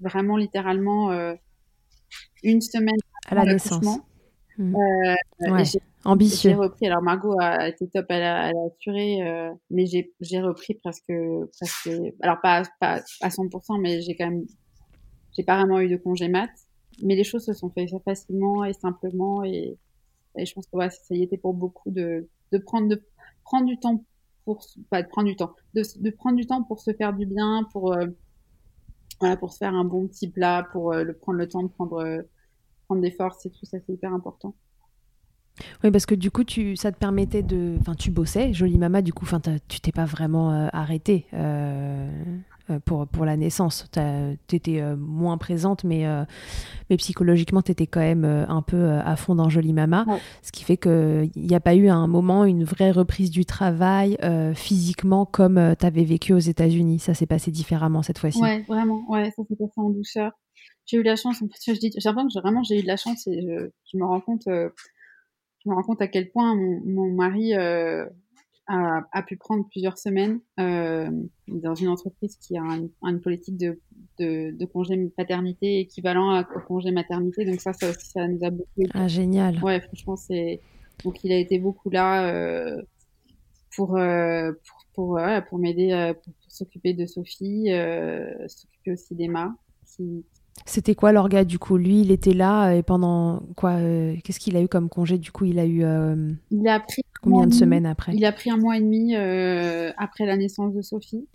vraiment 0.00 0.36
littéralement 0.36 1.12
euh, 1.12 1.34
une 2.42 2.60
semaine 2.60 2.96
à 3.28 3.34
la 3.36 3.44
naissance. 3.44 4.00
Mmh. 4.58 4.76
Euh, 4.76 5.14
ambitieux. 6.04 6.50
J'ai 6.50 6.56
repris. 6.56 6.86
Alors 6.86 7.02
Margot 7.02 7.36
a 7.40 7.68
été 7.68 7.88
top, 7.88 8.06
elle 8.10 8.22
a, 8.22 8.50
elle 8.50 8.56
a 8.56 8.66
assuré, 8.66 9.22
euh, 9.22 9.50
mais 9.70 9.86
j'ai 9.86 10.40
repris 10.40 10.74
presque, 10.74 11.12
presque. 11.58 11.90
Alors 12.20 12.40
pas, 12.42 12.62
pas 12.80 13.00
à 13.20 13.28
100%, 13.28 13.80
mais 13.80 14.02
j'ai 14.02 14.16
quand 14.16 14.28
même, 14.28 14.44
j'ai 15.36 15.42
pas 15.42 15.56
vraiment 15.56 15.80
eu 15.80 15.88
de 15.88 15.96
congé 15.96 16.28
mat. 16.28 16.50
Mais 17.02 17.14
les 17.14 17.24
choses 17.24 17.44
se 17.44 17.52
sont 17.52 17.70
faites 17.70 17.90
facilement 18.04 18.64
et 18.64 18.72
simplement, 18.72 19.44
et, 19.44 19.78
je 20.36 20.52
pense 20.54 20.66
que 20.66 20.78
ça 20.90 21.14
y 21.14 21.22
était 21.22 21.36
pour 21.36 21.54
beaucoup 21.54 21.90
de, 21.90 22.28
de 22.52 22.58
prendre, 22.58 22.88
de 22.88 23.02
prendre 23.44 23.66
du 23.66 23.78
temps 23.78 24.04
pour, 24.44 24.64
de 24.76 25.08
prendre 25.08 25.28
du 25.28 25.36
temps, 25.36 25.54
de, 25.74 26.10
prendre 26.10 26.36
du 26.36 26.46
temps 26.46 26.62
pour 26.62 26.80
se 26.80 26.92
faire 26.92 27.12
du 27.12 27.26
bien, 27.26 27.66
pour 27.72 27.94
voilà, 29.22 29.36
pour 29.36 29.52
se 29.52 29.58
faire 29.58 29.72
un 29.72 29.84
bon 29.84 30.08
petit 30.08 30.28
plat, 30.28 30.66
pour 30.72 30.92
euh, 30.92 31.04
le, 31.04 31.14
prendre 31.14 31.38
le 31.38 31.48
temps 31.48 31.62
de 31.62 31.68
prendre, 31.68 32.04
euh, 32.04 32.22
prendre 32.86 33.00
des 33.00 33.12
forces 33.12 33.46
et 33.46 33.50
tout 33.50 33.64
ça, 33.64 33.78
c'est 33.86 33.92
hyper 33.92 34.12
important. 34.12 34.56
Oui, 35.84 35.92
parce 35.92 36.06
que 36.06 36.16
du 36.16 36.32
coup, 36.32 36.42
tu, 36.42 36.74
ça 36.74 36.90
te 36.90 36.98
permettait 36.98 37.44
de. 37.44 37.76
Enfin, 37.78 37.94
tu 37.94 38.10
bossais, 38.10 38.52
jolie 38.52 38.78
maman, 38.78 39.00
du 39.00 39.12
coup, 39.12 39.24
tu 39.68 39.80
t'es 39.80 39.92
pas 39.92 40.06
vraiment 40.06 40.52
euh, 40.52 40.68
arrêté. 40.72 41.26
Euh, 41.34 42.10
pour, 42.84 43.06
pour 43.06 43.24
la 43.24 43.36
naissance. 43.36 43.86
Tu 43.92 44.56
étais 44.56 44.80
euh, 44.80 44.96
moins 44.96 45.38
présente, 45.38 45.84
mais, 45.84 46.06
euh, 46.06 46.24
mais 46.90 46.96
psychologiquement, 46.96 47.62
tu 47.62 47.72
étais 47.72 47.86
quand 47.86 48.00
même 48.00 48.24
un 48.24 48.62
peu 48.62 48.92
à 48.92 49.16
fond 49.16 49.34
dans 49.34 49.48
Jolie 49.48 49.72
Mama. 49.72 50.04
Ce 50.42 50.52
qui 50.52 50.64
fait 50.64 50.76
qu'il 50.76 51.30
n'y 51.36 51.54
a 51.54 51.60
pas 51.60 51.74
eu 51.74 51.88
à 51.88 51.94
un 51.94 52.06
moment 52.06 52.44
une 52.44 52.64
vraie 52.64 52.90
reprise 52.90 53.30
du 53.30 53.44
travail 53.44 54.16
physiquement 54.54 55.26
comme 55.26 55.74
tu 55.78 55.86
avais 55.86 56.04
vécu 56.04 56.32
aux 56.32 56.38
États-Unis. 56.38 56.98
Ça 56.98 57.14
s'est 57.14 57.26
passé 57.26 57.50
différemment 57.50 58.02
cette 58.02 58.18
fois-ci. 58.18 58.40
Ouais, 58.40 58.64
vraiment. 58.68 59.04
Ouais, 59.08 59.30
ça 59.36 59.42
s'est 59.48 59.56
passé 59.56 59.72
en 59.76 59.90
douceur. 59.90 60.32
J'ai 60.86 60.98
eu 60.98 61.02
la 61.02 61.16
chance, 61.16 61.42
en 61.42 61.46
fait, 61.46 61.54
je 61.74 61.78
dis, 61.78 61.92
j'ai 61.96 62.08
l'impression 62.08 62.28
que 62.28 62.40
vraiment 62.40 62.62
j'ai 62.62 62.78
eu 62.78 62.82
de 62.82 62.88
la 62.88 62.96
chance 62.96 63.26
et 63.26 63.40
je, 63.40 63.96
me 63.96 64.04
rends 64.04 64.20
compte, 64.20 64.42
je 64.46 65.68
me 65.68 65.74
rends 65.74 65.82
compte 65.82 66.02
à 66.02 66.08
quel 66.08 66.30
point 66.30 66.54
mon, 66.54 66.80
mon 66.84 67.12
mari 67.12 67.52
a, 68.72 69.22
pu 69.22 69.36
prendre 69.36 69.66
plusieurs 69.68 69.98
semaines 69.98 70.40
euh, 70.58 71.10
dans 71.48 71.74
une 71.74 71.88
entreprise 71.88 72.36
qui 72.36 72.56
a 72.56 72.62
une 73.02 73.20
politique 73.20 73.56
de, 73.56 73.78
de, 74.18 74.50
de, 74.56 74.64
congé 74.64 74.96
paternité 75.16 75.80
équivalent 75.80 76.40
au 76.40 76.60
congé 76.60 76.90
maternité. 76.90 77.44
Donc 77.44 77.60
ça, 77.60 77.72
ça 77.72 77.90
aussi, 77.90 78.06
ça 78.06 78.26
nous 78.26 78.44
a 78.44 78.50
beaucoup. 78.50 78.82
Ah, 78.94 79.08
génial. 79.08 79.62
Ouais, 79.62 79.80
franchement, 79.80 80.16
c'est. 80.16 80.60
Donc 81.04 81.22
il 81.24 81.32
a 81.32 81.38
été 81.38 81.58
beaucoup 81.58 81.90
là 81.90 82.28
euh, 82.28 82.82
pour, 83.74 83.96
euh, 83.96 84.52
pour, 84.66 84.78
pour, 84.94 85.20
pour 85.48 85.58
m'aider, 85.58 85.92
euh, 85.92 86.14
pour, 86.14 86.32
s'occuper 86.48 86.92
de 86.92 87.06
Sophie, 87.06 87.68
s'occuper 88.46 88.92
aussi 88.92 89.14
d'Emma, 89.14 89.54
qui, 89.86 90.24
c'était 90.66 90.94
quoi 90.94 91.12
l'orga 91.12 91.44
du 91.44 91.58
coup? 91.58 91.76
Lui, 91.76 92.02
il 92.02 92.10
était 92.10 92.34
là 92.34 92.72
et 92.72 92.82
pendant 92.82 93.42
quoi 93.56 93.76
Qu'est-ce 94.22 94.38
qu'il 94.38 94.56
a 94.56 94.62
eu 94.62 94.68
comme 94.68 94.88
congé? 94.88 95.18
Du 95.18 95.32
coup, 95.32 95.44
il 95.44 95.58
a 95.58 95.66
eu. 95.66 95.84
il 96.50 96.68
a 96.68 96.80
pris 96.80 97.02
Combien 97.22 97.46
de 97.46 97.54
semaines 97.54 97.86
après? 97.86 98.12
Il 98.14 98.24
a 98.24 98.32
pris 98.32 98.50
un 98.50 98.56
mois 98.56 98.76
et 98.76 98.80
demi 98.80 99.14
euh, 99.14 99.92
après 99.96 100.26
la 100.26 100.36
naissance 100.36 100.74
de 100.74 100.82
Sophie. 100.82 101.26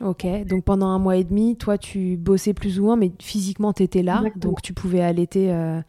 Ok, 0.00 0.26
donc 0.46 0.64
pendant 0.64 0.88
un 0.88 0.98
mois 0.98 1.16
et 1.16 1.24
demi, 1.24 1.56
toi 1.56 1.78
tu 1.78 2.16
bossais 2.16 2.54
plus 2.54 2.80
ou 2.80 2.84
moins, 2.84 2.96
mais 2.96 3.12
physiquement 3.20 3.72
tu 3.72 3.82
étais 3.82 4.02
là, 4.02 4.24
donc 4.34 4.62
tu 4.62 4.72
pouvais 4.72 5.02
allaiter 5.02 5.52
euh, 5.52 5.82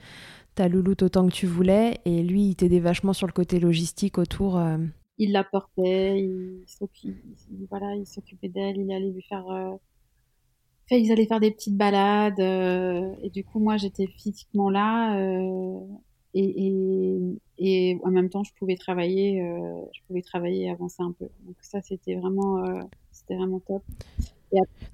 ta 0.54 0.67
louloute 0.67 1.01
autant 1.01 1.25
que 1.27 1.32
tu 1.32 1.47
voulais, 1.47 1.99
et 2.04 2.21
lui 2.21 2.49
il 2.49 2.56
t'aidait 2.56 2.82
vachement 2.82 3.13
sur 3.13 3.25
le 3.25 3.32
côté 3.32 3.62
logistique 3.62 4.17
autour. 4.17 4.58
Euh. 4.58 4.77
il 5.17 5.32
la 5.32 5.45
portait, 5.45 6.19
il 6.19 6.62
s'occupait, 6.67 7.21
voilà, 7.69 7.95
il 7.95 8.06
s'occupait 8.06 8.49
d'elle, 8.49 8.77
il 8.77 8.91
allait 8.91 9.12
lui 9.12 9.23
faire, 9.23 9.45
ils 10.97 11.12
allaient 11.12 11.25
faire 11.25 11.39
des 11.39 11.51
petites 11.51 11.77
balades, 11.77 12.39
euh, 12.39 13.13
et 13.21 13.30
du 13.30 13.43
coup, 13.43 13.60
moi, 13.60 13.77
j'étais 13.77 14.08
physiquement 14.08 14.69
là, 14.69 15.17
euh, 15.17 15.80
et, 16.34 16.67
et, 16.67 17.19
et, 17.58 17.99
en 18.04 18.12
même 18.12 18.30
temps, 18.30 18.43
je 18.43 18.51
pouvais 18.58 18.75
travailler, 18.75 19.41
euh, 19.41 19.82
je 19.93 19.99
pouvais 20.08 20.21
travailler 20.21 20.65
et 20.65 20.69
avancer 20.69 21.01
un 21.01 21.12
peu. 21.12 21.25
Donc 21.45 21.56
ça, 21.62 21.82
c'était 21.82 22.15
vraiment, 22.15 22.63
c'était 23.12 23.36
vraiment 23.36 23.60
top. 23.60 23.84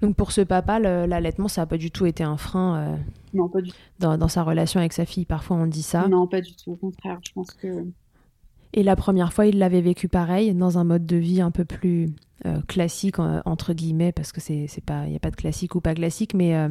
Donc 0.00 0.14
pour 0.14 0.30
ce 0.30 0.40
papa, 0.40 0.78
l'allaitement, 0.78 1.48
ça 1.48 1.62
n'a 1.62 1.66
pas 1.66 1.78
du 1.78 1.90
tout 1.90 2.06
été 2.06 2.22
un 2.22 2.36
frein. 2.36 2.98
non, 3.34 3.48
pas 3.48 3.60
du 3.60 3.70
tout. 3.70 3.76
Dans, 3.98 4.16
dans, 4.16 4.28
sa 4.28 4.42
relation 4.42 4.80
avec 4.80 4.92
sa 4.92 5.04
fille, 5.04 5.24
parfois 5.24 5.56
on 5.56 5.66
dit 5.66 5.82
ça. 5.82 6.06
Non, 6.08 6.26
pas 6.26 6.40
du 6.40 6.54
tout. 6.54 6.72
Au 6.72 6.76
contraire, 6.76 7.18
je 7.26 7.32
pense 7.32 7.50
que 7.52 7.84
et 8.72 8.82
la 8.82 8.96
première 8.96 9.32
fois, 9.32 9.46
il 9.46 9.58
l'avait 9.58 9.80
vécu 9.80 10.08
pareil, 10.08 10.54
dans 10.54 10.78
un 10.78 10.84
mode 10.84 11.06
de 11.06 11.16
vie 11.16 11.40
un 11.40 11.50
peu 11.50 11.64
plus 11.64 12.10
euh, 12.46 12.60
classique, 12.68 13.18
entre 13.18 13.72
guillemets, 13.72 14.12
parce 14.12 14.30
que 14.30 14.40
c'est 14.40 14.68
pas, 14.84 15.06
il 15.06 15.10
n'y 15.10 15.16
a 15.16 15.20
pas 15.20 15.30
de 15.30 15.36
classique 15.36 15.74
ou 15.74 15.80
pas 15.80 15.94
classique, 15.94 16.34
mais 16.34 16.54
euh, 16.54 16.68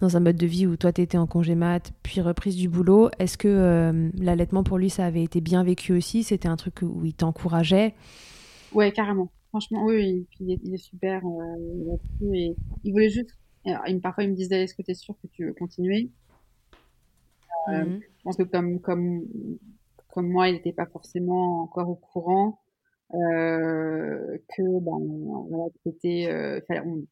dans 0.00 0.16
un 0.16 0.20
mode 0.20 0.36
de 0.36 0.46
vie 0.46 0.66
où 0.66 0.76
toi, 0.76 0.92
tu 0.92 1.02
étais 1.02 1.18
en 1.18 1.26
congé 1.26 1.54
mat, 1.54 1.92
puis 2.02 2.20
reprise 2.20 2.56
du 2.56 2.68
boulot. 2.68 3.10
Est-ce 3.18 3.36
que 3.36 3.48
euh, 3.48 4.10
l'allaitement 4.18 4.64
pour 4.64 4.78
lui, 4.78 4.90
ça 4.90 5.04
avait 5.04 5.22
été 5.22 5.40
bien 5.40 5.62
vécu 5.62 5.92
aussi? 5.92 6.22
C'était 6.22 6.48
un 6.48 6.56
truc 6.56 6.80
où 6.82 7.04
il 7.04 7.14
t'encourageait? 7.14 7.94
Ouais, 8.72 8.90
carrément. 8.90 9.30
Franchement, 9.50 9.84
oui, 9.84 10.26
il, 10.40 10.52
est, 10.52 10.60
il 10.64 10.74
est 10.74 10.78
super. 10.78 11.22
et 12.34 12.56
il 12.84 12.92
voulait 12.92 13.10
juste. 13.10 13.30
Alors, 13.66 13.82
parfois, 14.02 14.24
il 14.24 14.30
me 14.30 14.34
disait 14.34 14.62
Est-ce 14.62 14.74
que 14.74 14.82
tu 14.82 14.90
es 14.90 14.94
sûr 14.94 15.14
que 15.22 15.26
tu 15.28 15.44
veux 15.44 15.52
continuer? 15.52 16.10
Mmh 17.68 18.00
Je 18.00 18.22
pense 18.24 18.36
que 18.36 18.42
comme, 18.44 18.80
comme 18.80 19.22
comme 20.18 20.30
moi, 20.32 20.48
il 20.48 20.54
n'était 20.54 20.72
pas 20.72 20.86
forcément 20.86 21.62
encore 21.62 21.88
au 21.88 21.94
courant 21.94 22.58
euh, 23.14 24.36
que 24.48 24.62
ben 24.80 24.98
voilà, 25.48 25.66
c'était 25.86 26.26
euh, 26.28 26.60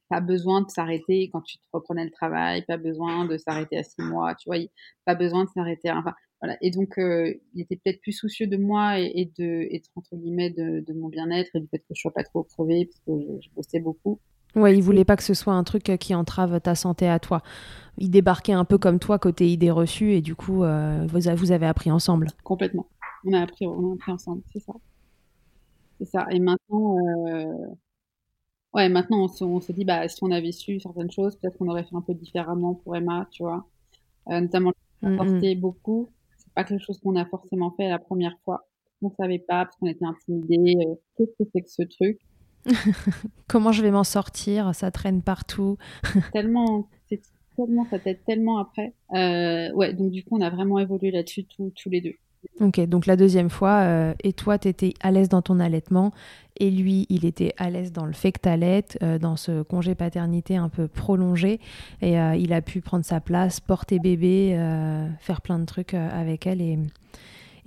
pas 0.08 0.20
besoin 0.20 0.62
de 0.62 0.68
s'arrêter 0.68 1.30
quand 1.32 1.40
tu 1.42 1.58
te 1.58 1.64
reprenais 1.72 2.04
le 2.04 2.10
travail, 2.10 2.64
pas 2.66 2.78
besoin 2.78 3.24
de 3.24 3.38
s'arrêter 3.38 3.78
à 3.78 3.84
six 3.84 4.02
mois, 4.02 4.34
tu 4.34 4.48
vois, 4.48 4.58
pas 5.04 5.14
besoin 5.14 5.44
de 5.44 5.50
s'arrêter. 5.50 5.88
Enfin, 5.92 6.14
voilà. 6.42 6.56
Et 6.62 6.72
donc, 6.72 6.98
euh, 6.98 7.32
il 7.54 7.62
était 7.62 7.76
peut-être 7.76 8.00
plus 8.00 8.10
soucieux 8.10 8.48
de 8.48 8.56
moi 8.56 8.98
et, 8.98 9.12
et 9.14 9.32
de, 9.38 9.68
et 9.70 9.80
entre 9.94 10.16
guillemets, 10.16 10.50
de, 10.50 10.80
de 10.80 10.92
mon 10.92 11.08
bien-être 11.08 11.54
et 11.54 11.60
du 11.60 11.68
fait 11.68 11.78
que 11.78 11.94
je 11.94 12.00
sois 12.00 12.12
pas 12.12 12.24
trop 12.24 12.42
crevée 12.42 12.86
parce 12.86 12.98
que 13.06 13.24
je, 13.24 13.46
je 13.46 13.54
bossais 13.54 13.78
beaucoup. 13.78 14.18
Ouais, 14.56 14.74
il 14.74 14.82
voulait 14.82 15.04
pas 15.04 15.16
que 15.16 15.22
ce 15.22 15.34
soit 15.34 15.52
un 15.52 15.64
truc 15.64 15.84
qui 16.00 16.14
entrave 16.14 16.60
ta 16.62 16.74
santé 16.74 17.06
à 17.06 17.18
toi. 17.18 17.42
Il 17.98 18.10
débarquait 18.10 18.54
un 18.54 18.64
peu 18.64 18.78
comme 18.78 18.98
toi 18.98 19.18
côté 19.18 19.48
idée 19.50 19.70
reçue 19.70 20.12
et 20.12 20.22
du 20.22 20.34
coup, 20.34 20.64
euh, 20.64 21.06
vous, 21.06 21.20
vous 21.36 21.52
avez 21.52 21.66
appris 21.66 21.90
ensemble. 21.90 22.28
Complètement 22.42 22.86
on 23.26 23.32
a 23.32 23.40
appris, 23.40 23.66
on 23.66 23.90
a 23.90 23.94
appris 23.94 24.12
ensemble, 24.12 24.42
c'est 24.52 24.60
ça. 24.60 24.72
C'est 25.98 26.06
ça. 26.06 26.26
Et 26.30 26.38
maintenant, 26.38 26.98
euh... 26.98 27.66
ouais, 28.74 28.88
maintenant 28.88 29.24
on 29.24 29.28
se, 29.28 29.44
on 29.44 29.60
se, 29.60 29.72
dit, 29.72 29.84
bah, 29.84 30.06
si 30.08 30.22
on 30.22 30.30
avait 30.30 30.52
su 30.52 30.80
certaines 30.80 31.10
choses, 31.10 31.36
peut-être 31.36 31.58
qu'on 31.58 31.68
aurait 31.68 31.84
fait 31.84 31.96
un 31.96 32.02
peu 32.02 32.14
différemment 32.14 32.74
pour 32.74 32.96
Emma, 32.96 33.26
tu 33.30 33.42
vois. 33.42 33.66
Euh, 34.28 34.40
notamment, 34.40 34.72
porter 35.00 35.54
beaucoup. 35.54 36.10
C'est 36.36 36.52
pas 36.54 36.64
quelque 36.64 36.84
chose 36.84 36.98
qu'on 37.00 37.16
a 37.16 37.24
forcément 37.26 37.70
fait 37.76 37.88
la 37.88 37.98
première 37.98 38.36
fois. 38.44 38.66
On 39.02 39.10
savait 39.10 39.38
pas 39.38 39.66
parce 39.66 39.76
qu'on 39.76 39.86
était 39.86 40.04
intimidés. 40.04 40.76
Euh, 40.86 40.94
Qu'est-ce 41.16 41.44
que 41.44 41.50
c'est 41.52 41.62
que 41.62 41.70
ce 41.70 41.82
truc? 41.82 42.18
Comment 43.48 43.72
je 43.72 43.82
vais 43.82 43.90
m'en 43.90 44.04
sortir? 44.04 44.74
Ça 44.74 44.90
traîne 44.90 45.22
partout. 45.22 45.76
tellement, 46.32 46.88
c'est 47.08 47.20
tellement, 47.56 47.86
ça 47.86 47.98
t'aide 47.98 48.24
tellement 48.24 48.58
après. 48.58 48.94
Ouais, 49.10 49.94
donc 49.94 50.10
du 50.10 50.24
coup, 50.24 50.36
on 50.36 50.40
a 50.40 50.50
vraiment 50.50 50.78
évolué 50.78 51.10
là-dessus 51.10 51.44
tous 51.44 51.90
les 51.90 52.00
deux. 52.00 52.14
Ok, 52.60 52.80
donc 52.86 53.06
la 53.06 53.16
deuxième 53.16 53.50
fois, 53.50 53.80
euh, 53.82 54.14
et 54.22 54.32
toi, 54.32 54.58
tu 54.58 54.68
étais 54.68 54.94
à 55.00 55.10
l'aise 55.10 55.28
dans 55.28 55.42
ton 55.42 55.60
allaitement, 55.60 56.12
et 56.58 56.70
lui, 56.70 57.06
il 57.10 57.26
était 57.26 57.52
à 57.58 57.68
l'aise 57.68 57.92
dans 57.92 58.06
le 58.06 58.12
fait 58.12 58.32
que 58.32 58.40
tu 58.40 59.04
euh, 59.04 59.18
dans 59.18 59.36
ce 59.36 59.62
congé 59.62 59.94
paternité 59.94 60.56
un 60.56 60.70
peu 60.70 60.88
prolongé, 60.88 61.60
et 62.00 62.18
euh, 62.18 62.34
il 62.34 62.52
a 62.52 62.62
pu 62.62 62.80
prendre 62.80 63.04
sa 63.04 63.20
place, 63.20 63.60
porter 63.60 63.98
bébé, 63.98 64.56
faire 65.20 65.42
plein 65.42 65.58
de 65.58 65.66
trucs 65.66 65.94
avec 65.94 66.46
elle 66.46 66.62
et, 66.62 66.78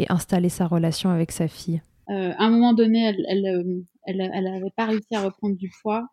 installer 0.08 0.49
sa 0.49 0.65
relation 0.65 1.10
avec 1.10 1.32
sa 1.32 1.47
fille. 1.47 1.82
à 2.08 2.43
un 2.43 2.49
moment 2.49 2.73
donné, 2.73 3.03
elle 3.03 3.86
elle, 4.05 4.32
elle, 4.34 4.47
avait 4.47 4.71
pas 4.75 4.86
réussi 4.86 5.13
à 5.13 5.21
reprendre 5.21 5.55
du 5.55 5.69
poids, 5.82 6.08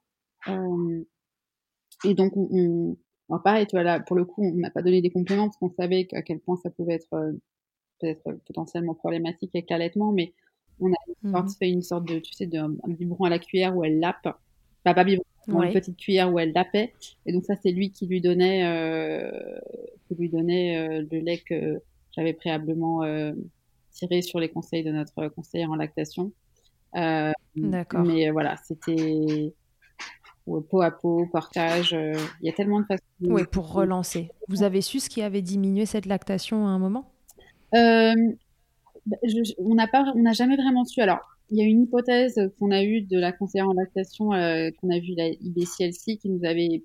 et 2.05 2.15
donc 2.15 2.37
on, 2.37 2.97
on 3.31 3.39
pareil, 3.39 3.67
tu 3.67 3.77
vois, 3.77 3.85
là, 3.85 4.01
pour 4.01 4.17
le 4.17 4.25
coup, 4.25 4.45
on 4.45 4.57
n'a 4.57 4.71
pas 4.71 4.83
donné 4.83 5.01
des 5.01 5.11
compléments 5.11 5.47
parce 5.47 5.57
qu'on 5.57 5.71
savait 5.71 6.07
à 6.13 6.23
quel 6.23 6.41
point 6.41 6.57
ça 6.57 6.69
pouvait 6.71 6.95
être 6.95 7.15
peut-être 7.99 8.39
potentiellement 8.47 8.95
problématique 8.95 9.51
avec 9.55 9.71
l'allaitement, 9.71 10.13
mais 10.13 10.33
on 10.81 10.93
a 10.93 11.43
mmh. 11.43 11.49
fait 11.59 11.71
une 11.71 11.83
sorte 11.83 12.07
de, 12.07 12.19
tu 12.19 12.33
sais, 12.33 12.47
de, 12.47 12.59
un 12.59 12.71
biberon 12.87 13.25
à 13.25 13.31
la 13.31 13.39
cuillère 13.39 13.77
où 13.77 13.85
elle 13.85 13.99
lappe. 13.99 14.29
Bah, 14.85 14.95
pas 14.95 15.05
biberon, 15.05 15.25
une 15.49 15.73
petite 15.73 15.97
cuillère 15.97 16.33
où 16.33 16.39
elle 16.39 16.53
lapait. 16.53 16.93
Et 17.25 17.33
donc 17.33 17.45
ça, 17.45 17.55
c'est 17.63 17.73
lui 17.73 17.91
qui 17.91 18.07
lui 18.07 18.21
donnait, 18.21 18.65
euh, 18.67 19.59
qui 20.09 20.15
lui 20.15 20.29
donnait 20.29 20.77
euh, 20.77 21.07
le 21.11 21.19
lait 21.19 21.39
que 21.39 21.81
j'avais 22.15 22.33
préalablement 22.33 23.03
euh, 23.03 23.33
tiré 23.93 24.23
sur 24.23 24.41
les 24.41 24.49
conseils 24.49 24.85
de 24.85 24.91
notre 24.91 25.29
conseillère 25.29 25.71
en 25.71 25.77
lactation. 25.77 26.33
Euh, 26.97 27.33
D'accord. 27.57 28.03
Mais 28.05 28.31
voilà, 28.31 28.57
c'était 28.65 29.53
peau 30.45 30.83
à 30.83 30.91
peau, 30.91 31.27
portage. 31.33 31.93
Il 31.93 32.47
y 32.47 32.49
a 32.49 32.53
tellement 32.53 32.81
de 32.81 32.87
façons. 32.87 33.03
Oui, 33.21 33.43
pour 33.51 33.73
relancer. 33.73 34.31
Vous 34.49 34.63
avez 34.63 34.81
su 34.81 35.01
ce 35.01 35.09
qui 35.09 35.23
avait 35.23 35.43
diminué 35.43 35.87
cette 35.87 36.07
lactation 36.07 36.67
à 36.67 36.71
un 36.71 36.79
moment? 36.79 37.13
Euh, 37.77 38.15
bah, 39.07 39.17
on 39.59 39.75
n'a 39.75 39.87
pas, 39.87 40.13
on 40.17 40.23
n'a 40.23 40.33
jamais 40.33 40.57
vraiment 40.57 40.85
su. 40.85 41.01
Alors, 41.01 41.21
il 41.51 41.59
y 41.59 41.63
a 41.63 41.65
une 41.65 41.83
hypothèse 41.83 42.51
qu'on 42.59 42.71
a 42.71 42.83
eue 42.83 43.03
de 43.03 43.19
la 43.19 43.33
conseillère 43.33 43.69
en 43.69 43.73
lactation, 43.73 44.33
euh, 44.33 44.71
qu'on 44.81 44.91
a 44.91 44.99
vue 44.99 45.15
la 45.17 45.29
IBCLC, 45.29 46.19
qui 46.19 46.29
nous 46.29 46.45
avait, 46.45 46.83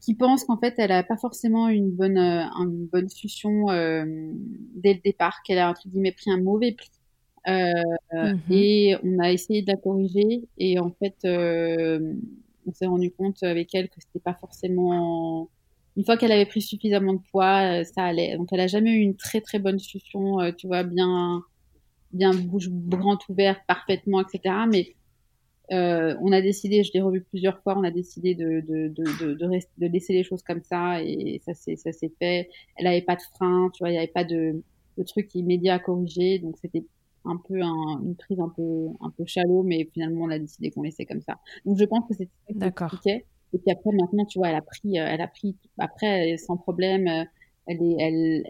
qui 0.00 0.14
pense 0.14 0.44
qu'en 0.44 0.58
fait, 0.58 0.74
elle 0.78 0.92
a 0.92 1.02
pas 1.02 1.16
forcément 1.16 1.68
une 1.68 1.90
bonne, 1.90 2.18
euh, 2.18 2.44
une 2.60 2.86
bonne 2.86 3.08
euh, 3.70 4.32
dès 4.76 4.94
le 4.94 5.00
départ, 5.04 5.42
qu'elle 5.44 5.58
a 5.58 5.70
entre 5.70 5.88
guillemets 5.88 6.12
pris 6.12 6.30
un 6.30 6.40
mauvais 6.40 6.72
pli. 6.72 6.88
Mm-hmm. 7.46 8.38
Et 8.50 8.96
on 9.02 9.18
a 9.18 9.30
essayé 9.30 9.62
de 9.62 9.70
la 9.70 9.76
corriger, 9.76 10.48
et 10.56 10.78
en 10.78 10.90
fait, 10.90 11.16
on 12.66 12.72
s'est 12.72 12.86
rendu 12.86 13.10
compte 13.10 13.42
avec 13.42 13.74
elle 13.74 13.88
que 13.88 14.00
c'était 14.00 14.22
pas 14.22 14.34
forcément 14.34 15.50
une 15.96 16.04
fois 16.04 16.16
qu'elle 16.16 16.32
avait 16.32 16.46
pris 16.46 16.62
suffisamment 16.62 17.14
de 17.14 17.20
poids, 17.30 17.80
euh, 17.80 17.84
ça 17.84 18.04
allait. 18.04 18.36
Donc 18.36 18.48
elle 18.52 18.60
a 18.60 18.66
jamais 18.66 18.92
eu 18.92 19.00
une 19.00 19.16
très 19.16 19.40
très 19.40 19.58
bonne 19.58 19.78
succion, 19.78 20.40
euh, 20.40 20.52
tu 20.52 20.66
vois, 20.66 20.82
bien 20.82 21.42
bien 22.12 22.32
bouche 22.32 22.68
grande 22.70 23.18
ouverte, 23.28 23.60
parfaitement, 23.66 24.20
etc. 24.20 24.54
Mais 24.70 24.94
euh, 25.72 26.14
on 26.20 26.32
a 26.32 26.40
décidé, 26.42 26.84
je 26.84 26.92
l'ai 26.92 27.00
revu 27.00 27.22
plusieurs 27.22 27.60
fois, 27.62 27.76
on 27.78 27.84
a 27.84 27.90
décidé 27.90 28.34
de 28.34 28.60
de, 28.60 28.88
de, 28.88 29.34
de, 29.34 29.34
de, 29.34 29.86
laisser 29.86 30.12
les 30.12 30.24
choses 30.24 30.42
comme 30.42 30.62
ça 30.62 31.02
et 31.02 31.40
ça 31.44 31.54
s'est 31.54 31.76
ça 31.76 31.92
s'est 31.92 32.12
fait. 32.18 32.50
Elle 32.76 32.86
avait 32.86 33.02
pas 33.02 33.16
de 33.16 33.22
frein, 33.34 33.70
tu 33.72 33.80
vois, 33.80 33.90
il 33.90 33.92
n'y 33.92 33.98
avait 33.98 34.06
pas 34.08 34.24
de, 34.24 34.62
de 34.98 35.02
truc 35.04 35.34
immédiat 35.34 35.74
à 35.74 35.78
corriger, 35.78 36.38
donc 36.38 36.56
c'était 36.58 36.84
un 37.24 37.36
peu 37.36 37.62
un, 37.62 38.02
une 38.02 38.16
prise 38.16 38.40
un 38.40 38.50
peu 38.50 38.88
un 39.00 39.10
peu 39.10 39.24
chalot, 39.26 39.62
mais 39.62 39.88
finalement 39.92 40.24
on 40.24 40.30
a 40.30 40.38
décidé 40.38 40.70
qu'on 40.70 40.82
laissait 40.82 41.06
comme 41.06 41.22
ça. 41.22 41.38
Donc 41.64 41.78
je 41.78 41.84
pense 41.84 42.06
que 42.08 42.14
c'était 42.14 42.30
d'accord. 42.50 43.00
Et 43.54 43.58
puis 43.58 43.70
après, 43.70 43.90
maintenant, 43.92 44.24
tu 44.24 44.38
vois, 44.38 44.48
elle 44.48 44.56
a 44.56 44.62
pris, 44.62 44.98
euh, 44.98 45.06
elle 45.08 45.20
a 45.20 45.28
pris, 45.28 45.56
après, 45.78 46.36
sans 46.38 46.56
problème, 46.56 47.06
euh, 47.06 47.24
elle, 47.68 47.82
est, 47.82 47.96
elle, 48.00 48.44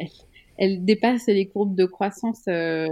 elle, 0.56 0.84
dépasse 0.84 1.26
les 1.26 1.46
courbes 1.46 1.76
de 1.76 1.84
croissance. 1.84 2.42
Euh, 2.48 2.88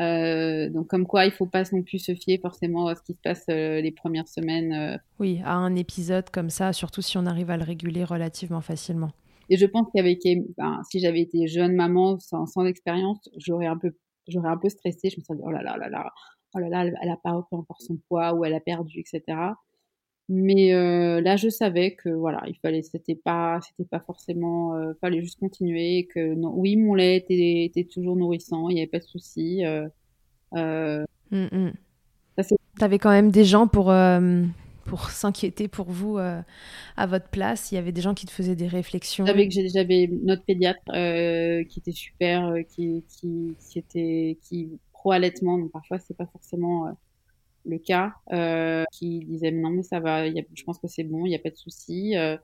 euh, 0.00 0.68
donc 0.68 0.88
comme 0.88 1.06
quoi, 1.06 1.24
il 1.24 1.32
faut 1.32 1.46
pas 1.46 1.62
non 1.72 1.82
plus 1.82 1.98
se 1.98 2.14
fier 2.14 2.38
forcément 2.38 2.86
à 2.86 2.94
ce 2.94 3.02
qui 3.02 3.14
se 3.14 3.20
passe 3.22 3.46
les 3.48 3.92
premières 3.92 4.28
semaines. 4.28 5.00
Oui, 5.18 5.40
à 5.44 5.54
un 5.54 5.74
épisode 5.74 6.28
comme 6.30 6.50
ça, 6.50 6.74
surtout 6.74 7.02
si 7.02 7.16
on 7.16 7.24
arrive 7.24 7.50
à 7.50 7.56
le 7.56 7.64
réguler 7.64 8.04
relativement 8.04 8.60
facilement. 8.60 9.10
Et 9.48 9.56
je 9.56 9.66
pense 9.66 9.86
qu'avec, 9.94 10.20
ben, 10.56 10.80
si 10.90 11.00
j'avais 11.00 11.20
été 11.20 11.46
jeune 11.46 11.74
maman 11.74 12.18
sans, 12.18 12.46
sans 12.46 12.64
expérience, 12.66 13.28
j'aurais 13.38 13.66
un 13.66 13.76
peu, 13.76 13.92
j'aurais 14.28 14.48
un 14.48 14.56
peu 14.58 14.68
stressé. 14.68 15.10
Je 15.10 15.18
me 15.18 15.24
serais 15.24 15.36
dit 15.36 15.42
oh 15.44 15.50
là 15.50 15.62
là 15.62 15.76
là 15.78 15.88
là, 15.88 16.10
oh 16.54 16.58
là 16.58 16.68
là, 16.68 16.84
elle 16.84 17.10
a 17.10 17.16
pas 17.16 17.32
repris 17.32 17.56
encore 17.56 17.80
son 17.80 17.96
poids 18.08 18.34
ou 18.34 18.44
elle 18.44 18.54
a 18.54 18.60
perdu, 18.60 19.00
etc. 19.00 19.36
Mais 20.28 20.72
euh, 20.72 21.20
là, 21.20 21.36
je 21.36 21.48
savais 21.48 21.94
que 21.94 22.08
voilà, 22.08 22.42
il 22.46 22.56
fallait, 22.56 22.82
c'était 22.82 23.16
pas, 23.16 23.60
c'était 23.60 23.88
pas 23.88 24.00
forcément, 24.00 24.74
euh, 24.76 24.92
fallait 25.00 25.20
juste 25.20 25.38
continuer. 25.40 26.08
Que 26.12 26.34
non, 26.34 26.52
oui, 26.54 26.76
mon 26.76 26.94
lait 26.94 27.16
était, 27.16 27.64
était 27.64 27.84
toujours 27.84 28.16
nourrissant, 28.16 28.68
il 28.68 28.74
n'y 28.74 28.80
avait 28.80 28.90
pas 28.90 29.00
de 29.00 29.04
souci. 29.04 29.64
Euh, 29.64 29.88
euh, 30.54 31.04
mm, 31.30 31.46
mm. 31.52 31.72
T'avais 32.78 32.98
quand 32.98 33.10
même 33.10 33.30
des 33.30 33.44
gens 33.44 33.66
pour 33.66 33.92
pour 34.84 35.10
s'inquiéter 35.10 35.68
pour 35.68 35.90
vous 35.90 36.16
à 36.16 37.06
votre 37.06 37.28
place. 37.28 37.70
Il 37.70 37.74
y 37.74 37.78
avait 37.78 37.92
des 37.92 38.00
gens 38.00 38.14
qui 38.14 38.26
te 38.26 38.32
faisaient 38.32 38.56
des 38.56 38.68
réflexions. 38.68 39.26
J'avais 39.26 39.50
j'avais 39.50 40.08
notre 40.22 40.44
pédiatre 40.44 40.82
qui 41.68 41.78
était 41.78 41.92
super, 41.92 42.54
qui 42.74 43.04
qui 43.08 43.54
qui 43.60 43.78
était 43.78 44.38
qui 44.42 44.70
pro 44.92 45.12
allaitement. 45.12 45.58
Donc 45.58 45.72
parfois 45.72 45.98
c'est 45.98 46.16
pas 46.16 46.26
forcément 46.26 46.96
le 47.64 47.78
cas, 47.78 48.14
euh, 48.32 48.84
qui 48.92 49.20
disait 49.20 49.52
non 49.52 49.70
mais 49.70 49.82
ça 49.82 50.00
va, 50.00 50.28
je 50.28 50.64
pense 50.64 50.78
que 50.78 50.88
c'est 50.88 51.04
bon, 51.04 51.26
il 51.26 51.30
n'y 51.30 51.36
a 51.36 51.40
pas 51.40 51.50
de 51.50 51.56
souci. 51.56 52.16
Euh, 52.16 52.36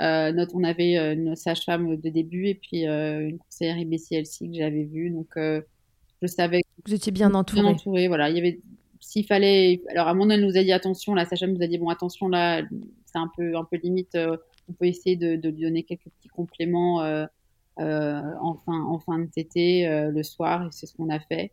euh, 0.00 0.32
notre, 0.32 0.54
on 0.54 0.64
avait 0.64 0.98
euh, 0.98 1.14
une 1.14 1.36
sage-femme 1.36 1.96
de 1.96 2.10
début 2.10 2.48
et 2.48 2.54
puis 2.54 2.86
euh, 2.86 3.28
une 3.28 3.38
conseillère 3.38 3.78
IBCLC 3.78 4.48
que 4.48 4.54
j'avais 4.54 4.84
vue, 4.84 5.10
donc 5.10 5.32
je 5.36 6.26
savais. 6.26 6.62
Vous 6.84 6.94
étiez 6.94 7.12
bien 7.12 7.32
entouré. 7.34 7.62
Bien 7.62 7.70
entouré, 7.70 8.08
voilà. 8.08 8.28
Il 8.30 8.36
y 8.36 8.38
avait 8.38 8.60
s'il 9.06 9.24
fallait, 9.24 9.82
alors 9.88 10.08
à 10.08 10.14
mon 10.14 10.28
elle 10.30 10.44
nous 10.44 10.56
a 10.56 10.62
dit 10.62 10.72
attention, 10.72 11.14
la 11.14 11.24
sage 11.24 11.42
nous 11.44 11.62
a 11.62 11.66
dit 11.66 11.78
bon 11.78 11.88
attention 11.88 12.28
là, 12.28 12.62
c'est 13.06 13.18
un 13.18 13.30
peu 13.36 13.56
un 13.56 13.64
peu 13.64 13.76
limite, 13.76 14.14
euh, 14.16 14.36
on 14.68 14.72
peut 14.72 14.86
essayer 14.86 15.16
de, 15.16 15.36
de, 15.36 15.48
lui 15.48 15.62
donner 15.62 15.84
quelques 15.84 16.08
petits 16.18 16.28
compléments 16.28 17.02
euh, 17.02 17.26
euh, 17.78 18.20
en 18.40 18.54
fin 18.54 18.82
en 18.82 18.98
fin 18.98 19.18
de 19.18 19.26
tété 19.26 19.86
le 19.88 20.22
soir 20.22 20.66
et 20.66 20.68
c'est 20.72 20.86
ce 20.86 20.94
qu'on 20.94 21.08
a 21.08 21.20
fait 21.20 21.52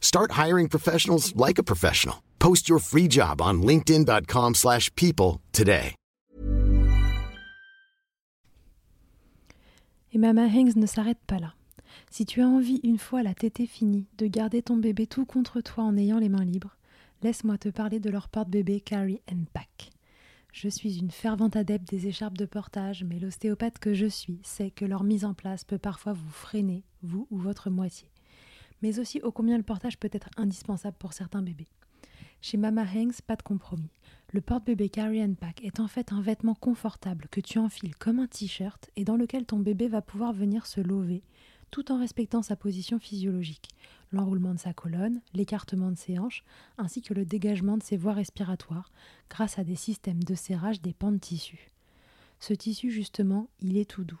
Start 0.00 0.32
hiring 0.32 0.68
professionals 0.68 1.32
like 1.36 1.58
a 1.58 1.62
professional. 1.62 2.16
Post 2.38 2.68
your 2.68 2.80
free 2.80 3.08
job 3.08 3.40
on 3.40 3.62
linkedin.com/people 3.62 5.38
today. 5.52 5.94
Et 10.12 10.18
Mama 10.18 10.46
Hanks 10.48 10.76
ne 10.76 10.86
s'arrête 10.86 11.20
pas 11.26 11.38
là. 11.38 11.54
Si 12.10 12.26
tu 12.26 12.42
as 12.42 12.48
envie, 12.48 12.80
une 12.82 12.98
fois 12.98 13.22
la 13.22 13.34
tétée 13.34 13.66
finie, 13.66 14.06
de 14.18 14.26
garder 14.26 14.62
ton 14.62 14.76
bébé 14.76 15.06
tout 15.06 15.24
contre 15.24 15.60
toi 15.60 15.84
en 15.84 15.96
ayant 15.96 16.18
les 16.18 16.28
mains 16.28 16.44
libres, 16.44 16.76
laisse-moi 17.22 17.58
te 17.58 17.68
parler 17.68 18.00
de 18.00 18.10
leur 18.10 18.28
porte-bébé 18.28 18.80
Carry 18.80 19.20
and 19.30 19.44
Pack. 19.52 19.90
Je 20.52 20.68
suis 20.68 20.98
une 20.98 21.12
fervente 21.12 21.54
adepte 21.54 21.88
des 21.88 22.08
écharpes 22.08 22.36
de 22.36 22.44
portage, 22.44 23.04
mais 23.04 23.20
l'ostéopathe 23.20 23.78
que 23.78 23.94
je 23.94 24.06
suis 24.06 24.40
sait 24.42 24.72
que 24.72 24.84
leur 24.84 25.04
mise 25.04 25.24
en 25.24 25.34
place 25.34 25.62
peut 25.62 25.78
parfois 25.78 26.12
vous 26.12 26.30
freiner, 26.30 26.82
vous 27.02 27.28
ou 27.30 27.38
votre 27.38 27.70
moitié. 27.70 28.10
Mais 28.82 28.98
aussi 28.98 29.20
ô 29.22 29.32
combien 29.32 29.56
le 29.56 29.62
portage 29.62 29.98
peut 29.98 30.10
être 30.12 30.30
indispensable 30.36 30.96
pour 30.98 31.12
certains 31.12 31.42
bébés. 31.42 31.68
Chez 32.42 32.56
Mama 32.56 32.84
Hanks, 32.84 33.20
pas 33.22 33.36
de 33.36 33.42
compromis. 33.42 33.90
Le 34.32 34.40
porte-bébé 34.40 34.88
Carry 34.88 35.22
and 35.22 35.34
Pack 35.34 35.62
est 35.62 35.80
en 35.80 35.88
fait 35.88 36.12
un 36.12 36.22
vêtement 36.22 36.54
confortable 36.54 37.26
que 37.30 37.40
tu 37.40 37.58
enfiles 37.58 37.94
comme 37.96 38.18
un 38.18 38.26
t-shirt 38.26 38.88
et 38.96 39.04
dans 39.04 39.16
lequel 39.16 39.44
ton 39.44 39.58
bébé 39.58 39.88
va 39.88 40.00
pouvoir 40.00 40.32
venir 40.32 40.66
se 40.66 40.80
lever 40.80 41.22
tout 41.70 41.92
en 41.92 41.98
respectant 41.98 42.42
sa 42.42 42.56
position 42.56 42.98
physiologique, 42.98 43.68
l'enroulement 44.12 44.54
de 44.54 44.58
sa 44.58 44.72
colonne, 44.72 45.20
l'écartement 45.34 45.90
de 45.90 45.98
ses 45.98 46.18
hanches, 46.18 46.44
ainsi 46.78 47.02
que 47.02 47.14
le 47.14 47.24
dégagement 47.24 47.76
de 47.76 47.82
ses 47.82 47.96
voies 47.96 48.12
respiratoires, 48.12 48.92
grâce 49.28 49.58
à 49.58 49.64
des 49.64 49.76
systèmes 49.76 50.22
de 50.22 50.34
serrage 50.34 50.80
des 50.80 50.92
pans 50.92 51.12
de 51.12 51.18
tissu. 51.18 51.70
Ce 52.40 52.54
tissu, 52.54 52.90
justement, 52.90 53.48
il 53.60 53.76
est 53.76 53.88
tout 53.88 54.04
doux. 54.04 54.20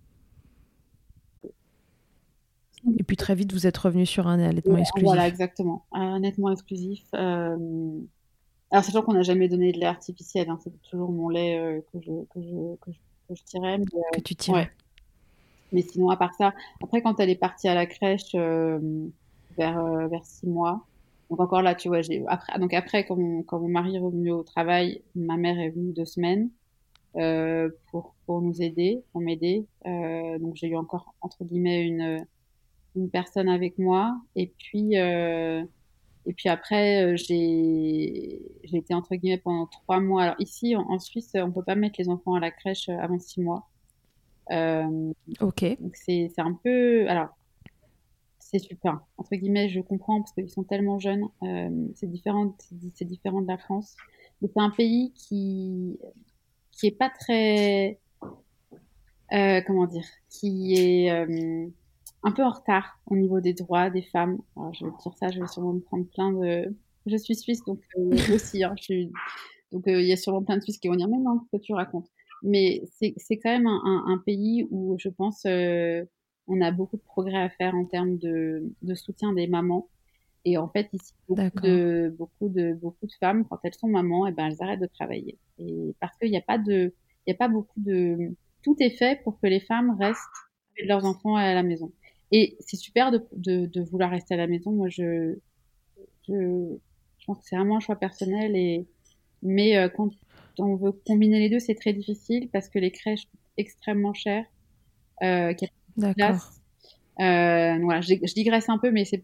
Et 2.97 3.03
puis 3.03 3.17
très 3.17 3.35
vite, 3.35 3.53
vous 3.53 3.67
êtes 3.67 3.77
revenu 3.77 4.05
sur 4.05 4.27
un 4.27 4.39
allaitement 4.39 4.77
exclusif. 4.77 5.05
Voilà, 5.05 5.27
exactement. 5.27 5.85
Un 5.91 6.15
allaitement 6.15 6.51
exclusif. 6.51 7.03
Euh... 7.13 7.99
Alors, 8.71 8.83
sachant 8.85 9.01
qu'on 9.01 9.13
n'a 9.13 9.23
jamais 9.23 9.49
donné 9.49 9.71
de 9.71 9.79
lait 9.79 9.85
artificiel, 9.85 10.49
hein, 10.49 10.57
c'est 10.63 10.71
toujours 10.83 11.11
mon 11.11 11.29
lait 11.29 11.59
euh, 11.59 11.81
que, 11.91 11.99
je, 11.99 12.11
que, 12.33 12.41
je, 12.41 12.75
que, 12.81 12.91
je, 13.35 13.43
tirais. 13.43 13.77
Mais, 13.77 13.85
euh, 13.95 14.01
que 14.13 14.21
tu 14.21 14.35
tirais. 14.35 14.71
Mais 15.73 15.81
sinon, 15.81 16.09
à 16.09 16.17
part 16.17 16.33
ça, 16.35 16.53
après, 16.81 17.01
quand 17.01 17.19
elle 17.19 17.29
est 17.29 17.35
partie 17.35 17.67
à 17.67 17.75
la 17.75 17.85
crèche 17.85 18.33
euh, 18.35 18.79
vers, 19.57 20.07
vers 20.07 20.25
six 20.25 20.47
mois, 20.47 20.85
donc 21.31 21.39
encore 21.39 21.61
là, 21.61 21.75
tu 21.75 21.87
vois, 21.87 22.01
j'ai 22.01 22.23
après, 22.27 22.59
donc 22.59 22.73
après, 22.73 23.05
quand 23.05 23.15
mon, 23.15 23.41
quand 23.41 23.57
mon 23.57 23.69
mari 23.69 23.95
est 23.95 23.99
revenu 23.99 24.31
au 24.31 24.43
travail, 24.43 25.01
ma 25.15 25.37
mère 25.37 25.57
est 25.59 25.69
venue 25.69 25.93
deux 25.93 26.05
semaines 26.05 26.49
euh, 27.15 27.69
pour, 27.89 28.15
pour 28.25 28.41
nous 28.41 28.61
aider, 28.61 29.01
pour 29.13 29.21
m'aider. 29.21 29.65
Euh, 29.85 30.37
donc 30.39 30.55
j'ai 30.57 30.67
eu 30.67 30.75
encore, 30.75 31.15
entre 31.21 31.45
guillemets, 31.45 31.87
une, 31.87 32.25
une 32.95 33.09
personne 33.09 33.49
avec 33.49 33.77
moi. 33.77 34.19
Et 34.35 34.47
puis, 34.57 34.97
euh, 34.97 35.63
et 36.25 36.33
puis 36.33 36.49
après, 36.49 37.15
j'ai 37.17 38.41
j'ai 38.63 38.77
été, 38.77 38.93
entre 38.93 39.15
guillemets, 39.15 39.37
pendant 39.37 39.67
trois 39.67 39.99
mois. 39.99 40.23
Alors 40.23 40.35
ici, 40.39 40.75
en, 40.75 40.81
en 40.89 40.99
Suisse, 40.99 41.31
on 41.35 41.51
peut 41.51 41.63
pas 41.63 41.75
mettre 41.75 41.95
les 41.99 42.09
enfants 42.09 42.35
à 42.35 42.39
la 42.39 42.51
crèche 42.51 42.89
avant 42.89 43.19
six 43.19 43.41
mois. 43.41 43.67
Euh, 44.51 45.13
ok. 45.39 45.77
c'est 45.93 46.31
un 46.37 46.53
peu. 46.53 47.07
Alors, 47.09 47.29
c'est 48.39 48.59
super. 48.59 48.99
Entre 49.17 49.35
guillemets, 49.35 49.69
je 49.69 49.79
comprends 49.79 50.19
parce 50.19 50.33
qu'ils 50.33 50.49
sont 50.49 50.63
tellement 50.63 50.99
jeunes. 50.99 51.23
Euh, 51.43 51.87
c'est 51.95 52.07
différent, 52.09 52.55
c'est 52.93 53.05
différent 53.05 53.41
de 53.41 53.47
la 53.47 53.57
France. 53.57 53.95
Mais 54.41 54.49
c'est 54.53 54.61
un 54.61 54.71
pays 54.71 55.13
qui 55.13 55.97
qui 56.71 56.87
est 56.87 56.97
pas 56.97 57.09
très 57.09 57.99
euh, 59.31 59.61
comment 59.65 59.85
dire, 59.85 60.05
qui 60.29 60.75
est 60.75 61.25
un 62.23 62.31
peu 62.31 62.43
en 62.43 62.51
retard 62.51 62.99
au 63.07 63.15
niveau 63.15 63.41
des 63.41 63.53
droits 63.53 63.89
des 63.89 64.03
femmes. 64.03 64.39
Alors, 64.55 64.73
je 64.73 64.85
vais 64.85 64.91
dire 64.91 65.13
ça, 65.17 65.29
je 65.29 65.39
vais 65.39 65.47
sûrement 65.47 65.73
me 65.73 65.79
prendre 65.79 66.05
plein 66.13 66.31
de. 66.31 66.75
Je 67.05 67.17
suis 67.17 67.35
suisse, 67.35 67.63
donc 67.65 67.79
aussi, 68.33 68.63
hein, 68.63 68.75
je 68.77 68.83
suis... 68.83 69.11
donc 69.71 69.83
il 69.87 70.05
y 70.05 70.13
a 70.13 70.17
sûrement 70.17 70.43
plein 70.43 70.57
de 70.57 70.61
Suisses 70.61 70.77
qui 70.77 70.87
vont 70.87 70.95
dire 70.95 71.07
mais 71.07 71.17
non, 71.17 71.39
ce 71.39 71.57
que 71.57 71.61
tu 71.61 71.73
racontes? 71.73 72.07
Mais 72.43 72.83
c'est 72.99 73.37
quand 73.37 73.51
même 73.51 73.67
un, 73.67 74.03
un, 74.07 74.17
pays 74.17 74.67
où 74.71 74.95
je 74.97 75.09
pense 75.09 75.43
euh, 75.45 76.03
on 76.47 76.59
a 76.61 76.71
beaucoup 76.71 76.97
de 76.97 77.01
progrès 77.03 77.37
à 77.37 77.49
faire 77.49 77.75
en 77.75 77.85
termes 77.85 78.17
de, 78.17 78.63
de 78.81 78.95
soutien 78.95 79.33
des 79.33 79.47
mamans. 79.47 79.87
Et 80.43 80.57
en 80.57 80.67
fait, 80.67 80.89
ici, 80.91 81.13
beaucoup 81.29 81.59
de, 81.59 82.15
beaucoup 82.17 82.49
de, 82.49 82.73
beaucoup 82.73 83.05
de 83.05 83.13
femmes, 83.19 83.45
quand 83.47 83.59
elles 83.63 83.75
sont 83.75 83.87
mamans, 83.87 84.25
et 84.25 84.31
eh 84.31 84.33
ben, 84.33 84.47
elles 84.47 84.57
arrêtent 84.61 84.81
de 84.81 84.87
travailler. 84.87 85.37
Et 85.59 85.95
parce 85.99 86.17
qu'il 86.17 86.31
n'y 86.31 86.37
a 86.37 86.41
pas 86.41 86.57
de, 86.57 86.95
il 87.27 87.31
y 87.31 87.33
a 87.33 87.37
pas 87.37 87.47
beaucoup 87.47 87.79
de, 87.79 88.17
tout 88.63 88.75
est 88.79 88.97
fait 88.97 89.21
pour 89.23 89.39
que 89.39 89.45
les 89.45 89.59
femmes 89.59 89.95
restent 89.99 90.19
avec 90.75 90.89
leurs 90.89 91.05
enfants 91.05 91.35
à 91.35 91.53
la 91.53 91.61
maison. 91.61 91.91
Et 92.31 92.57
c'est 92.59 92.77
super 92.77 93.11
de, 93.11 93.25
de, 93.35 93.65
de, 93.65 93.81
vouloir 93.81 94.09
rester 94.09 94.33
à 94.33 94.37
la 94.37 94.47
maison. 94.47 94.71
Moi, 94.71 94.87
je, 94.89 95.35
je, 96.27 96.77
je 97.17 97.25
pense 97.25 97.39
que 97.39 97.43
c'est 97.45 97.55
vraiment 97.55 97.77
un 97.77 97.81
choix 97.81 97.97
personnel 97.97 98.55
et, 98.55 98.87
mais 99.43 99.77
euh, 99.77 99.89
quand 99.89 100.09
on 100.59 100.75
veut 100.75 100.91
combiner 100.91 101.39
les 101.39 101.49
deux, 101.49 101.59
c'est 101.59 101.75
très 101.75 101.93
difficile 101.93 102.49
parce 102.51 102.69
que 102.69 102.79
les 102.79 102.91
crèches 102.91 103.25
coûtent 103.25 103.39
extrêmement 103.57 104.13
cher. 104.13 104.45
Euh, 105.23 105.53
D'accord. 105.97 106.35
Euh, 107.19 107.77
voilà, 107.81 108.01
je, 108.01 108.33
digresse 108.33 108.69
un 108.69 108.77
peu, 108.77 108.91
mais 108.91 109.05
c'est 109.05 109.23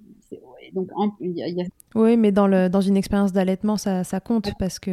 donc 0.74 0.90
y 1.22 1.62
a... 1.62 1.66
oui, 1.96 2.18
mais 2.18 2.34
dans 2.34 2.46
le 2.46 2.68
dans 2.68 2.82
une 2.82 2.98
expérience 2.98 3.32
d'allaitement, 3.32 3.78
ça, 3.78 4.04
ça 4.04 4.20
compte 4.20 4.52
parce 4.60 4.80
que 4.80 4.92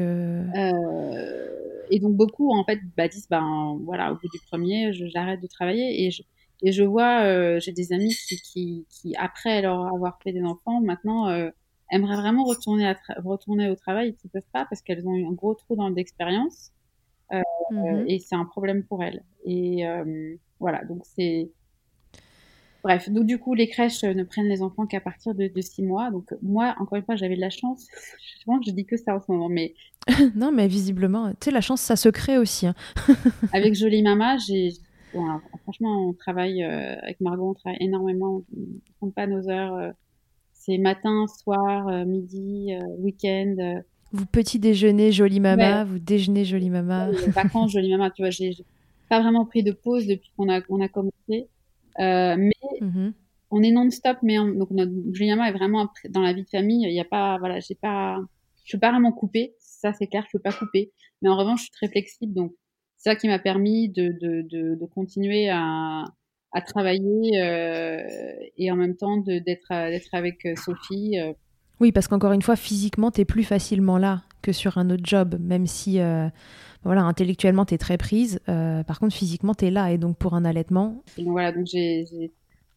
euh, 0.56 1.48
et 1.90 1.98
donc 1.98 2.14
beaucoup 2.14 2.54
en 2.54 2.64
fait 2.64 2.78
bah, 2.96 3.08
disent 3.08 3.26
ben 3.28 3.76
voilà 3.82 4.12
au 4.12 4.14
bout 4.14 4.28
du 4.32 4.38
premier, 4.48 4.92
j'arrête 4.92 5.42
de 5.42 5.48
travailler 5.48 6.06
et 6.06 6.12
je 6.12 6.22
et 6.62 6.72
je 6.72 6.82
vois 6.82 7.22
euh, 7.24 7.60
j'ai 7.60 7.72
des 7.72 7.92
amis 7.92 8.14
qui, 8.14 8.36
qui, 8.40 8.86
qui 8.88 9.16
après 9.16 9.62
leur 9.62 9.86
avoir 9.86 10.18
fait 10.22 10.32
des 10.32 10.42
enfants 10.42 10.80
maintenant 10.80 11.28
euh, 11.28 11.50
aimeraient 11.90 12.16
vraiment 12.16 12.44
retourner, 12.44 12.88
à 12.88 12.96
retourner 13.24 13.70
au 13.70 13.76
travail 13.76 14.08
et 14.10 14.14
qui 14.14 14.28
peuvent 14.28 14.42
pas 14.52 14.66
parce 14.68 14.82
qu'elles 14.82 15.06
ont 15.06 15.14
eu 15.14 15.26
un 15.26 15.32
gros 15.32 15.54
trou 15.54 15.76
dans 15.76 15.90
d'expérience. 15.90 16.72
Euh, 17.32 17.40
mmh 17.70 18.04
Et 18.08 18.18
c'est 18.18 18.34
un 18.34 18.44
problème 18.44 18.84
pour 18.84 19.02
elles. 19.02 19.22
Et 19.44 19.86
euh, 19.86 20.36
voilà, 20.60 20.84
donc 20.84 21.02
c'est. 21.04 21.50
Bref, 22.82 23.08
donc 23.08 23.24
du 23.24 23.38
coup, 23.38 23.54
les 23.54 23.66
crèches 23.66 24.04
ne 24.04 24.24
prennent 24.24 24.48
les 24.48 24.60
enfants 24.60 24.86
qu'à 24.86 25.00
partir 25.00 25.34
de, 25.34 25.48
de 25.48 25.60
six 25.62 25.82
mois. 25.82 26.10
Donc 26.10 26.34
moi, 26.42 26.74
encore 26.78 26.96
une 26.98 27.04
fois, 27.04 27.16
j'avais 27.16 27.36
de 27.36 27.40
la 27.40 27.50
chance. 27.50 27.86
Je 28.40 28.44
pense 28.44 28.60
que 28.60 28.70
je 28.70 28.74
dis 28.74 28.84
que 28.84 28.98
ça 28.98 29.16
en 29.16 29.20
ce 29.20 29.32
moment, 29.32 29.48
mais. 29.48 29.74
non, 30.34 30.52
mais 30.52 30.68
visiblement, 30.68 31.30
tu 31.30 31.36
sais, 31.46 31.50
la 31.50 31.62
chance, 31.62 31.80
ça 31.80 31.96
se 31.96 32.10
crée 32.10 32.36
aussi. 32.36 32.66
Hein. 32.66 32.74
avec 33.52 33.74
Jolie 33.74 34.02
Mama, 34.02 34.36
j'ai. 34.36 34.72
Bon, 35.14 35.40
franchement, 35.62 36.08
on 36.08 36.12
travaille 36.12 36.62
euh, 36.62 36.96
avec 37.02 37.20
Margot, 37.20 37.50
on 37.50 37.54
travaille 37.54 37.78
énormément. 37.80 38.42
On 38.56 38.60
ne 38.60 38.66
compte 39.00 39.14
pas 39.14 39.26
nos 39.26 39.48
heures 39.48 39.74
euh, 39.74 39.90
c'est 40.52 40.78
matin, 40.78 41.26
soir, 41.26 41.88
euh, 41.88 42.04
midi, 42.04 42.72
week-end. 42.98 43.82
Vous 44.12 44.26
petit 44.26 44.58
déjeuner, 44.58 45.12
jolie 45.12 45.40
mama, 45.40 45.84
vous 45.84 45.98
déjeunez, 45.98 46.44
jolie 46.44 46.70
mama. 46.70 47.10
vacances, 47.28 47.72
jolie 47.72 47.90
mama, 47.90 48.10
tu 48.10 48.22
vois, 48.22 48.30
j'ai 48.30 48.56
pas 49.10 49.20
vraiment 49.20 49.44
pris 49.44 49.62
de 49.62 49.72
pause 49.72 50.06
depuis 50.06 50.30
qu'on 50.36 50.48
a, 50.48 50.58
a 50.58 50.88
commencé. 50.88 51.48
mais 51.98 52.50
mm-hmm. 52.80 53.12
on 53.50 53.62
est 53.62 53.72
non-stop, 53.72 54.18
mais 54.22 54.36
donc 54.36 54.70
notre 54.70 54.92
jolie 55.12 55.30
mama 55.30 55.50
est 55.50 55.52
vraiment 55.52 55.88
dans 56.08 56.22
la 56.22 56.32
vie 56.32 56.44
de 56.44 56.48
famille. 56.48 56.86
Il 56.86 56.92
n'y 56.92 57.00
a 57.00 57.04
pas, 57.04 57.36
voilà, 57.38 57.60
j'ai 57.60 57.74
pas, 57.74 58.18
je 58.64 58.76
peux 58.76 58.80
pas 58.80 58.90
vraiment 58.90 59.12
couper. 59.12 59.54
Ça, 59.58 59.92
c'est 59.92 60.06
clair, 60.06 60.24
je 60.26 60.38
peux 60.38 60.42
pas 60.42 60.52
couper. 60.52 60.92
Mais 61.20 61.28
en 61.28 61.36
revanche, 61.36 61.60
je 61.60 61.64
suis 61.64 61.72
très 61.72 61.88
flexible. 61.88 62.32
Donc, 62.32 62.54
c'est 63.04 63.10
ça 63.10 63.16
qui 63.16 63.28
m'a 63.28 63.38
permis 63.38 63.90
de, 63.90 64.12
de, 64.18 64.42
de, 64.48 64.74
de, 64.76 64.86
continuer 64.86 65.50
à, 65.50 66.04
à 66.52 66.62
travailler 66.62 67.42
euh, 67.42 68.00
et 68.56 68.72
en 68.72 68.76
même 68.76 68.96
temps 68.96 69.18
d'être 69.18 69.68
d'être 69.68 70.08
avec 70.14 70.46
euh, 70.46 70.54
Sophie. 70.56 71.20
Euh. 71.20 71.34
Oui, 71.80 71.92
parce 71.92 72.08
qu'encore 72.08 72.32
une 72.32 72.40
fois, 72.40 72.56
physiquement, 72.56 73.10
tu 73.10 73.20
es 73.20 73.24
plus 73.26 73.44
facilement 73.44 73.98
là 73.98 74.22
que 74.40 74.52
sur 74.52 74.78
un 74.78 74.88
autre 74.88 75.04
job, 75.04 75.36
même 75.38 75.66
si 75.66 75.98
voilà, 76.84 77.02
intellectuellement, 77.02 77.64
tu 77.64 77.74
es 77.74 77.78
très 77.78 77.98
prise. 77.98 78.40
par 78.46 79.00
contre, 79.00 79.14
physiquement, 79.14 79.54
tu 79.54 79.66
es 79.66 79.70
là. 79.70 79.90
Et 79.90 79.98
donc, 79.98 80.16
pour 80.16 80.34
un 80.34 80.44
allaitement. 80.44 81.02
donc, 81.18 81.28
voilà, 81.28 81.50
donc 81.50 81.66
j'ai 81.66 82.06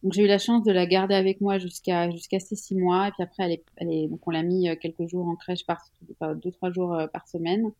eu 0.02 0.26
la 0.26 0.38
chance 0.38 0.64
de 0.64 0.72
la 0.72 0.86
garder 0.86 1.14
avec 1.14 1.40
moi 1.40 1.58
jusqu'à 1.58 2.10
jusqu'à 2.10 2.40
ces 2.40 2.56
six 2.56 2.74
mois 2.74 3.08
et 3.08 3.10
puis 3.12 3.22
après 3.22 3.44
elle 3.44 3.52
est, 3.52 3.64
elle 3.76 3.92
est 3.92 4.08
donc 4.08 4.20
on 4.26 4.30
l'a 4.30 4.42
mis 4.42 4.68
quelques 4.80 5.08
jours 5.08 5.26
en 5.26 5.34
crèche 5.34 5.66
par 5.66 5.84
deux 6.36 6.52
trois 6.52 6.70
jours 6.70 6.96
par 7.12 7.26
semaine 7.26 7.72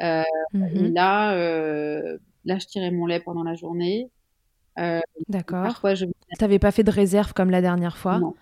euh, 0.00 0.22
et 0.54 0.88
là 0.88 1.34
euh, 1.34 2.18
là 2.44 2.58
je 2.58 2.66
tirais 2.66 2.90
mon 2.90 3.06
lait 3.06 3.20
pendant 3.20 3.42
la 3.42 3.54
journée 3.54 4.10
euh, 4.78 5.00
D'accord. 5.28 5.62
Parfois, 5.62 5.94
je. 5.94 6.06
T'avais 6.38 6.58
pas 6.58 6.70
fait 6.70 6.82
de 6.82 6.90
réserve 6.90 7.32
comme 7.32 7.50
la 7.50 7.62
dernière 7.62 7.96
fois? 7.96 8.18
Non. 8.18 8.34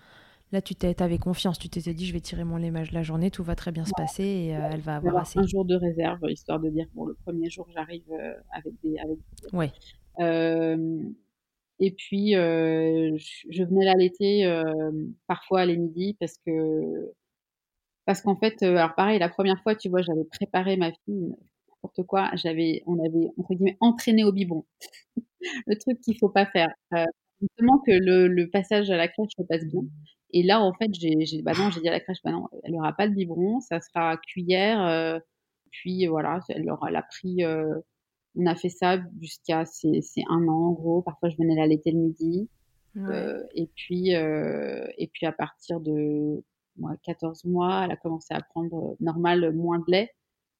Là, 0.51 0.61
tu 0.61 0.75
avais 0.99 1.17
confiance. 1.17 1.57
Tu 1.57 1.69
t'étais 1.69 1.93
dit, 1.93 2.05
je 2.05 2.13
vais 2.13 2.19
tirer 2.19 2.43
mon 2.43 2.57
lait 2.57 2.71
la 2.91 3.03
journée, 3.03 3.31
tout 3.31 3.43
va 3.43 3.55
très 3.55 3.71
bien 3.71 3.83
se 3.83 3.91
passer 3.97 4.23
et 4.23 4.55
euh, 4.55 4.69
elle 4.71 4.79
va 4.79 4.97
avoir 4.97 5.17
assez. 5.17 5.39
Un 5.39 5.47
jour 5.47 5.65
de 5.65 5.75
réserve, 5.75 6.19
histoire 6.29 6.59
de 6.59 6.69
dire, 6.69 6.85
bon, 6.93 7.05
le 7.05 7.13
premier 7.25 7.49
jour, 7.49 7.67
j'arrive 7.73 8.03
avec 8.51 8.73
des. 8.83 8.97
Avec... 8.99 9.17
Ouais. 9.53 9.71
et 11.79 11.91
puis, 11.91 12.33
je, 12.33 13.63
venais 13.63 13.85
l'allaiter 13.85 14.61
parfois 15.27 15.65
les 15.65 15.77
midis 15.77 16.15
parce 16.19 16.37
que. 16.45 17.11
Parce 18.05 18.21
qu'en 18.21 18.35
fait, 18.35 18.61
alors 18.63 18.93
pareil, 18.95 19.19
la 19.19 19.29
première 19.29 19.61
fois, 19.63 19.75
tu 19.75 19.89
vois, 19.89 20.01
j'avais 20.01 20.25
préparé 20.25 20.77
ma 20.77 20.91
fille, 20.91 21.35
n'importe 21.69 22.07
quoi, 22.07 22.31
j'avais, 22.35 22.83
on 22.85 22.99
avait, 22.99 23.31
entre 23.37 23.53
guillemets, 23.55 23.77
entraîné 23.79 24.23
au 24.23 24.31
biberon 24.31 24.65
le 25.67 25.77
truc 25.77 26.01
qu'il 26.01 26.17
faut 26.17 26.29
pas 26.29 26.45
faire. 26.45 26.69
Euh, 26.93 27.05
justement 27.41 27.79
que 27.79 27.91
le, 27.91 28.27
le, 28.27 28.49
passage 28.49 28.89
à 28.89 28.97
la 28.97 29.07
crèche 29.07 29.31
se 29.37 29.43
passe 29.43 29.65
bien. 29.65 29.81
Et 30.31 30.43
là, 30.43 30.61
en 30.61 30.73
fait, 30.73 30.93
j'ai, 30.93 31.41
bah 31.43 31.53
non, 31.57 31.69
j'ai 31.71 31.81
dit 31.81 31.87
à 31.87 31.91
la 31.91 31.99
crèche, 31.99 32.17
bah 32.23 32.31
non, 32.31 32.47
elle 32.63 32.75
aura 32.75 32.93
pas 32.93 33.07
de 33.07 33.13
biberon, 33.13 33.59
ça 33.61 33.79
sera 33.81 34.17
cuillère. 34.17 34.85
Euh, 34.85 35.19
puis 35.71 36.07
voilà, 36.07 36.39
elle 36.49 36.69
aura, 36.69 36.89
elle 36.89 36.95
a 36.95 37.03
pris. 37.03 37.43
Euh, 37.43 37.79
on 38.37 38.45
a 38.45 38.55
fait 38.55 38.69
ça 38.69 38.99
jusqu'à 39.21 39.65
c'est, 39.65 40.01
un 40.29 40.47
an 40.47 40.69
en 40.69 40.71
gros. 40.73 41.01
Parfois, 41.01 41.29
je 41.29 41.37
venais 41.37 41.55
l'allaiter 41.55 41.91
le 41.91 41.99
midi. 41.99 42.49
Euh, 42.97 43.43
et 43.53 43.67
puis, 43.75 44.09
et 44.11 45.07
puis 45.13 45.25
à 45.25 45.31
partir 45.31 45.79
de 45.79 46.43
moi, 46.77 46.95
14 47.03 47.45
mois, 47.45 47.83
elle 47.85 47.91
a 47.91 47.95
commencé 47.95 48.33
à 48.33 48.41
prendre 48.41 48.95
normal 48.99 49.53
moins 49.53 49.79
de 49.79 49.85
lait. 49.87 50.11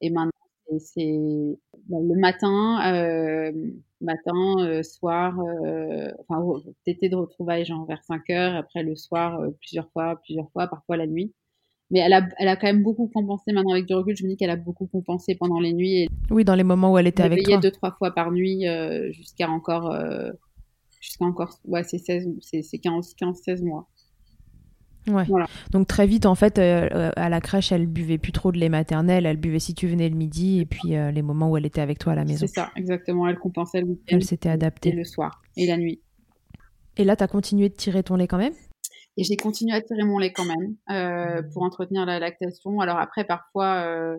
Et 0.02 0.10
maintenant, 0.10 0.32
c'est 0.80 1.58
bah, 1.88 1.98
le 2.02 2.20
matin, 2.20 2.94
euh, 2.94 3.52
matin, 4.02 4.56
euh, 4.60 4.84
soir, 4.84 5.38
euh, 5.40 6.12
enfin 6.28 6.62
tété 6.86 7.10
de 7.10 7.16
retrouvailles 7.16 7.66
genre 7.66 7.86
vers 7.86 8.04
5 8.04 8.30
heures, 8.30 8.56
après 8.56 8.84
le 8.84 8.96
soir 8.96 9.40
euh, 9.40 9.50
plusieurs 9.60 9.90
fois, 9.92 10.20
plusieurs 10.24 10.50
fois, 10.52 10.68
parfois 10.68 10.98
la 10.98 11.08
nuit. 11.08 11.34
Mais 11.92 12.00
elle 12.00 12.14
a, 12.14 12.28
elle 12.40 12.48
a 12.48 12.56
quand 12.56 12.68
même 12.68 12.82
beaucoup 12.82 13.08
compensé 13.14 13.52
maintenant 13.54 13.74
avec 13.74 13.86
du 13.86 13.94
recul. 13.94 14.18
Je 14.18 14.24
me 14.24 14.30
dis 14.30 14.38
qu'elle 14.38 14.50
a 14.50 14.56
beaucoup 14.56 14.88
compensé 14.88 15.36
pendant 15.36 15.60
les 15.60 15.72
nuits. 15.72 16.04
Et 16.04 16.08
oui, 16.32 16.44
dans 16.44 16.56
les 16.56 16.64
moments 16.64 16.92
où 16.92 16.98
elle 16.98 17.08
était 17.08 17.24
avec 17.24 17.44
toi. 17.44 17.58
deux 17.58 17.72
trois 17.72 17.92
fois 17.92 18.12
par 18.12 18.32
nuit 18.32 18.66
jusqu'à 19.12 19.50
encore 19.50 19.96
jusqu'à 21.00 21.26
encore 21.26 21.60
ouais 21.66 21.84
c'est 21.84 22.00
16 22.00 22.28
c'est 22.42 22.80
15 22.80 23.14
15 23.14 23.40
16 23.40 23.62
mois. 23.62 23.88
Ouais. 25.08 25.26
Donc 25.72 25.88
très 25.88 26.08
vite, 26.08 26.26
en 26.26 26.36
fait, 26.36 26.58
euh, 26.58 26.88
euh, 26.92 27.12
à 27.16 27.30
la 27.30 27.42
crèche, 27.42 27.72
elle 27.72 27.86
buvait 27.86 28.18
plus 28.18 28.32
trop 28.32 28.52
de 28.52 28.58
lait 28.58 28.70
maternel. 28.70 29.26
Elle 29.26 29.38
buvait 29.38 29.60
si 29.60 29.74
tu 29.74 29.88
venais 29.88 30.10
le 30.10 30.16
midi 30.16 30.60
et 30.60 30.66
puis 30.66 30.96
euh, 30.96 31.12
les 31.12 31.22
moments 31.22 31.50
où 31.50 31.58
elle 31.58 31.66
était 31.66 31.82
avec 31.82 32.00
toi 32.00 32.14
à 32.14 32.16
la 32.16 32.26
maison. 32.26 32.48
C'est 32.48 32.54
ça, 32.54 32.72
exactement. 32.76 33.28
Elle 33.28 33.38
compensait 33.38 33.82
le 33.82 33.88
week-end. 33.88 34.16
Elle 34.16 34.24
s'était 34.24 34.50
adaptée. 34.50 34.92
le 34.92 35.04
soir 35.04 35.42
et 35.58 35.68
la 35.68 35.78
nuit. 35.78 36.02
Et 36.98 37.04
là, 37.04 37.16
tu 37.16 37.24
as 37.24 37.28
continué 37.28 37.70
de 37.70 37.76
tirer 37.76 38.04
ton 38.04 38.16
lait 38.16 38.28
quand 38.28 38.38
même? 38.38 38.54
Et 39.18 39.24
j'ai 39.24 39.38
continué 39.38 39.74
à 39.74 39.82
tirer 39.82 40.04
mon 40.04 40.18
lait 40.18 40.34
quand 40.34 40.46
même 40.46 40.76
pour 41.54 41.64
entretenir 41.64 42.06
la 42.06 42.20
lactation. 42.20 42.80
Alors 42.80 42.98
après, 42.98 43.26
parfois, 43.26 44.18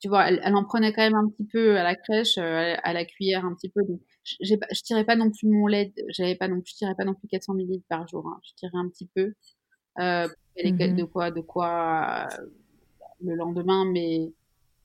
tu 0.00 0.08
vois, 0.08 0.28
elle, 0.28 0.54
en 0.54 0.64
prenait 0.64 0.92
quand 0.92 1.02
même 1.02 1.14
un 1.14 1.28
petit 1.28 1.46
peu 1.46 1.78
à 1.78 1.82
la 1.82 1.94
crèche, 1.94 2.36
à 2.36 2.92
la 2.92 3.04
cuillère 3.04 3.44
un 3.44 3.54
petit 3.54 3.70
peu. 3.70 3.82
Donc, 3.84 4.00
je 4.40 4.82
tirais 4.82 5.04
pas 5.04 5.16
non 5.16 5.30
plus 5.30 5.48
mon 5.48 5.66
lait. 5.66 5.92
J'avais 6.08 6.36
pas 6.36 6.48
non, 6.48 6.60
je 6.64 6.74
tirais 6.74 6.94
pas 6.96 7.04
non 7.04 7.14
plus 7.14 7.28
400 7.28 7.54
ml 7.54 7.80
par 7.88 8.06
jour. 8.08 8.26
Hein. 8.26 8.40
Je 8.44 8.54
tirais 8.56 8.76
un 8.76 8.88
petit 8.88 9.08
peu 9.14 9.34
euh, 9.98 10.28
mmh 10.64 10.96
de 10.96 11.04
quoi, 11.04 11.30
de 11.30 11.40
quoi 11.40 12.28
euh, 12.38 12.46
le 13.22 13.34
lendemain, 13.34 13.84
mais 13.84 14.32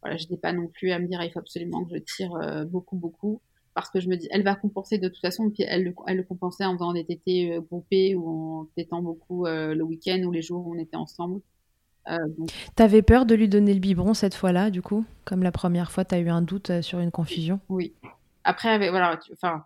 voilà, 0.01 0.17
je 0.17 0.23
n'étais 0.23 0.37
pas 0.37 0.53
non 0.53 0.67
plus 0.67 0.91
à 0.91 0.99
me 0.99 1.07
dire 1.07 1.21
il 1.23 1.31
faut 1.31 1.39
absolument 1.39 1.83
que 1.83 1.95
je 1.95 1.99
tire 1.99 2.33
euh, 2.35 2.65
beaucoup, 2.65 2.95
beaucoup, 2.95 3.41
parce 3.73 3.89
que 3.89 3.99
je 3.99 4.07
me 4.07 4.15
dis 4.15 4.27
elle 4.31 4.43
va 4.43 4.55
compenser 4.55 4.97
de 4.97 5.07
toute 5.07 5.21
façon, 5.21 5.49
puis 5.49 5.63
elle, 5.67 5.93
elle 6.07 6.17
le 6.17 6.23
compensait 6.23 6.65
en 6.65 6.73
faisant 6.73 6.93
des 6.93 7.05
tétés 7.05 7.53
euh, 7.53 7.61
groupés 7.61 8.15
ou 8.15 8.29
en 8.29 8.65
tétant 8.75 9.01
beaucoup 9.01 9.45
le 9.45 9.81
week-end 9.81 10.21
ou 10.23 10.31
les 10.31 10.41
jours 10.41 10.65
où 10.67 10.75
on 10.75 10.79
était 10.79 10.97
ensemble. 10.97 11.41
T'avais 12.75 13.01
peur 13.01 13.25
de 13.25 13.33
lui 13.33 13.49
donner 13.49 13.73
le 13.73 13.79
biberon 13.79 14.13
cette 14.13 14.35
fois-là, 14.35 14.69
du 14.69 14.83
coup, 14.83 15.05
comme 15.23 15.41
la 15.41 15.51
première 15.51 15.91
fois, 15.91 16.05
tu 16.05 16.13
as 16.13 16.19
eu 16.19 16.29
un 16.29 16.43
doute 16.43 16.81
sur 16.81 16.99
une 16.99 17.09
confusion? 17.09 17.59
Oui. 17.67 17.95
Après, 18.43 18.69
avec, 18.69 18.91
voilà, 18.91 19.19
enfin, 19.33 19.65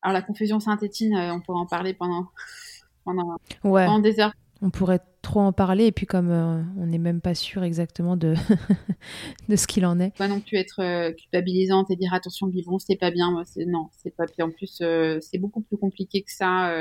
alors 0.00 0.14
la 0.14 0.22
confusion 0.22 0.60
synthétine, 0.60 1.14
on 1.14 1.42
pourrait 1.42 1.60
en 1.60 1.66
parler 1.66 1.92
pendant, 1.92 2.28
pendant, 3.04 3.36
ouais. 3.64 3.84
pendant 3.84 3.98
des 3.98 4.18
heures 4.18 4.32
on 4.60 4.70
pourrait 4.70 5.00
trop 5.22 5.40
en 5.40 5.52
parler 5.52 5.86
et 5.86 5.92
puis 5.92 6.06
comme 6.06 6.30
euh, 6.30 6.62
on 6.78 6.86
n'est 6.86 6.98
même 6.98 7.20
pas 7.20 7.34
sûr 7.34 7.62
exactement 7.62 8.16
de, 8.16 8.34
de 9.48 9.56
ce 9.56 9.66
qu'il 9.66 9.86
en 9.86 10.00
est. 10.00 10.16
Pas 10.16 10.28
non 10.28 10.40
plus 10.40 10.56
être 10.56 10.80
euh, 10.82 11.12
culpabilisante 11.12 11.90
et 11.90 11.96
dire 11.96 12.12
attention 12.12 12.48
biberon 12.48 12.78
c'est 12.78 12.96
pas 12.96 13.10
bien. 13.10 13.30
non, 13.66 13.88
c'est 13.92 14.14
pas 14.14 14.26
bien. 14.26 14.46
En 14.46 14.50
plus 14.50 14.78
euh, 14.80 15.18
c'est 15.20 15.38
beaucoup 15.38 15.60
plus 15.60 15.76
compliqué 15.76 16.22
que 16.22 16.32
ça. 16.32 16.72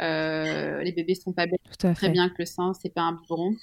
les 0.00 0.92
bébés 0.92 1.14
sont 1.14 1.32
pas 1.32 1.46
bêtes. 1.46 1.94
Très 1.94 2.08
bien 2.08 2.28
que 2.28 2.36
le 2.38 2.46
sein 2.46 2.72
c'est 2.74 2.92
pas 2.92 3.02
un 3.02 3.12
biberon 3.12 3.54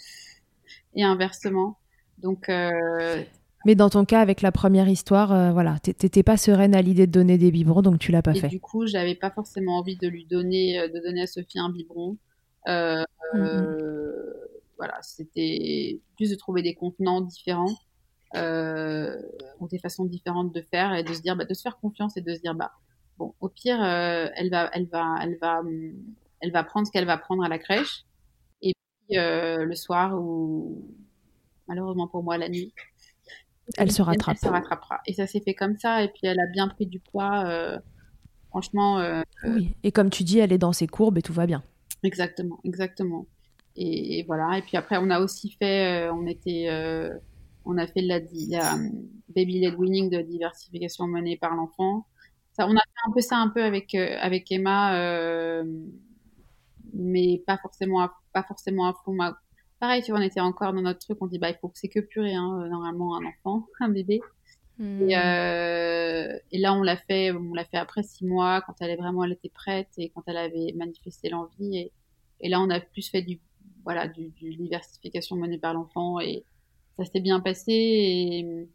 et 0.95 1.03
inversement. 1.03 1.77
Donc 2.19 2.49
mais 3.65 3.75
dans 3.75 3.89
ton 3.89 4.05
cas, 4.05 4.21
avec 4.21 4.41
la 4.41 4.53
première 4.53 4.87
histoire, 4.87 5.51
voilà, 5.51 5.77
t'étais 5.79 6.23
pas 6.23 6.37
sereine 6.37 6.73
à 6.73 6.81
l'idée 6.81 7.05
de 7.05 7.11
donner 7.11 7.37
des 7.37 7.51
biberons, 7.51 7.81
donc 7.81 7.99
tu 7.99 8.13
l'as 8.13 8.21
pas 8.21 8.33
et 8.33 8.39
fait. 8.39 8.47
Du 8.47 8.61
coup, 8.61 8.87
j'avais 8.87 9.15
pas 9.15 9.29
forcément 9.29 9.79
envie 9.79 9.97
de 9.97 10.07
lui 10.07 10.25
donner, 10.25 10.87
de 10.87 10.99
donner 11.03 11.23
à 11.23 11.27
Sophie 11.27 11.59
un 11.59 11.69
biberon. 11.69 12.17
Euh, 12.67 13.03
mm-hmm. 13.33 14.17
Voilà, 14.77 14.99
c'était 15.01 15.99
plus 16.15 16.29
de 16.29 16.35
trouver 16.35 16.61
des 16.61 16.75
contenants 16.75 17.21
différents, 17.21 17.75
euh, 18.35 19.19
des 19.71 19.79
façons 19.79 20.05
différentes 20.05 20.53
de 20.53 20.61
faire 20.61 20.93
et 20.93 21.03
de 21.03 21.13
se 21.13 21.21
dire, 21.21 21.35
bah, 21.35 21.45
de 21.45 21.53
se 21.53 21.61
faire 21.61 21.77
confiance 21.77 22.15
et 22.15 22.21
de 22.21 22.33
se 22.33 22.39
dire, 22.39 22.53
bah, 22.53 22.71
bon, 23.17 23.33
au 23.41 23.49
pire, 23.49 23.81
euh, 23.83 24.27
elle 24.35 24.51
va, 24.51 24.69
elle 24.73 24.87
va, 24.87 25.15
elle 25.21 25.37
va, 25.41 25.61
elle 26.41 26.51
va 26.51 26.63
prendre 26.63 26.85
ce 26.85 26.91
qu'elle 26.91 27.07
va 27.07 27.17
prendre 27.17 27.43
à 27.43 27.49
la 27.49 27.57
crèche. 27.57 28.05
Et 28.61 28.73
puis 29.07 29.17
euh, 29.17 29.65
le 29.65 29.75
soir 29.75 30.13
ou 30.19 30.85
malheureusement 31.67 32.07
pour 32.07 32.23
moi 32.23 32.37
la 32.37 32.47
nuit, 32.47 32.73
elle, 33.77 33.91
se 33.91 34.03
rattrape. 34.03 34.37
Elle, 34.39 34.47
se 34.47 34.51
rattrapera. 34.53 34.99
Et 35.07 35.13
ça 35.13 35.25
s'est 35.25 35.41
fait 35.41 35.55
comme 35.55 35.77
ça. 35.77 36.03
Et 36.03 36.09
puis 36.09 36.21
elle 36.23 36.39
a 36.39 36.45
bien 36.45 36.67
pris 36.67 36.85
du 36.85 36.99
poids. 36.99 37.81
franchement. 38.49 39.21
oui. 39.43 39.75
Et 39.81 39.91
comme 39.91 40.11
tu 40.11 40.23
dis, 40.23 40.37
elle 40.37 40.53
est 40.53 40.59
dans 40.59 40.73
ses 40.73 40.87
courbes 40.87 41.17
et 41.17 41.23
tout 41.23 41.33
va 41.33 41.47
bien. 41.47 41.63
Exactement, 42.03 42.59
exactement. 42.63 43.27
Et, 43.75 44.23
voilà. 44.27 44.57
Et 44.57 44.61
puis 44.61 44.77
après, 44.77 44.97
on 44.99 45.09
a 45.09 45.19
aussi 45.19 45.51
fait, 45.51 46.07
euh, 46.07 46.13
on 46.13 46.25
était, 46.27 46.67
euh, 46.69 47.13
on 47.65 47.77
a 47.77 47.87
fait 47.87 48.01
la, 48.01 48.19
la 48.49 48.75
euh, 48.75 48.89
baby 49.35 49.59
led 49.59 49.75
winning 49.75 50.09
de 50.09 50.21
diversification 50.21 51.07
menée 51.07 51.37
par 51.37 51.55
l'enfant. 51.55 52.05
Ça, 52.53 52.67
on 52.67 52.75
a 52.75 52.79
fait 52.79 53.09
un 53.09 53.13
peu 53.13 53.21
ça 53.21 53.37
un 53.37 53.49
peu 53.49 53.63
avec 53.63 53.93
avec 53.93 54.51
Emma, 54.51 55.63
mais 56.93 57.43
pas 57.45 57.57
forcément 57.57 58.01
à, 58.01 58.13
pas 58.33 58.43
forcément 58.43 58.87
à 58.87 58.93
fond. 59.05 59.15
Pareil, 59.79 60.01
tu 60.01 60.11
vois, 60.11 60.19
on 60.19 60.23
était 60.23 60.39
encore 60.39 60.73
dans 60.73 60.81
notre 60.81 60.99
truc. 60.99 61.19
On 61.21 61.27
dit 61.27 61.37
bah 61.37 61.49
il 61.51 61.57
faut 61.61 61.67
que 61.69 61.77
c'est 61.77 61.89
que 61.89 61.99
purée, 61.99 62.33
hein, 62.33 62.67
normalement 62.69 63.15
un 63.17 63.25
enfant, 63.25 63.67
un 63.79 63.89
bébé. 63.89 64.21
Hmm. 64.79 65.09
Et, 65.09 65.13
et, 66.51 66.57
là, 66.59 66.73
on 66.73 66.83
l'a 66.83 66.97
fait, 66.97 67.31
on 67.31 67.53
l'a 67.53 67.65
fait 67.65 67.77
après 67.77 68.03
six 68.03 68.25
mois, 68.25 68.61
quand 68.61 68.75
elle 68.79 68.91
est 68.91 68.95
vraiment, 68.95 69.23
elle 69.23 69.31
était 69.31 69.49
prête 69.49 69.89
et 69.97 70.09
quand 70.09 70.23
elle 70.27 70.37
avait 70.37 70.73
manifesté 70.75 71.29
l'envie. 71.29 71.77
Et, 71.77 71.91
et 72.41 72.49
là, 72.49 72.61
on 72.61 72.69
a 72.69 72.79
plus 72.79 73.09
fait 73.09 73.21
du, 73.21 73.39
voilà, 73.83 74.07
du, 74.07 74.29
du 74.29 74.55
diversification 74.55 75.35
menée 75.35 75.57
par 75.57 75.73
l'enfant 75.73 76.19
et 76.19 76.43
ça 76.95 77.05
s'est 77.05 77.19
bien 77.19 77.39
passé. 77.39 78.67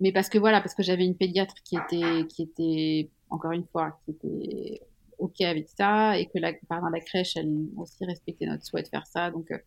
Mais 0.00 0.12
parce 0.12 0.28
que 0.28 0.38
voilà, 0.38 0.60
parce 0.60 0.74
que 0.74 0.82
j'avais 0.82 1.04
une 1.04 1.16
pédiatre 1.16 1.54
qui 1.64 1.76
était, 1.76 2.26
qui 2.28 2.42
était, 2.42 3.10
encore 3.30 3.52
une 3.52 3.66
fois, 3.66 3.98
qui 4.04 4.12
était 4.12 4.80
ok 5.18 5.40
avec 5.42 5.68
ça 5.68 6.18
et 6.18 6.26
que 6.26 6.38
la, 6.38 6.52
la 6.52 7.00
crèche, 7.00 7.36
elle 7.36 7.50
aussi 7.76 8.04
respectait 8.04 8.46
notre 8.46 8.64
souhait 8.64 8.82
de 8.82 8.88
faire 8.88 9.06
ça. 9.06 9.30
Donc, 9.30 9.50
euh, 9.50 9.58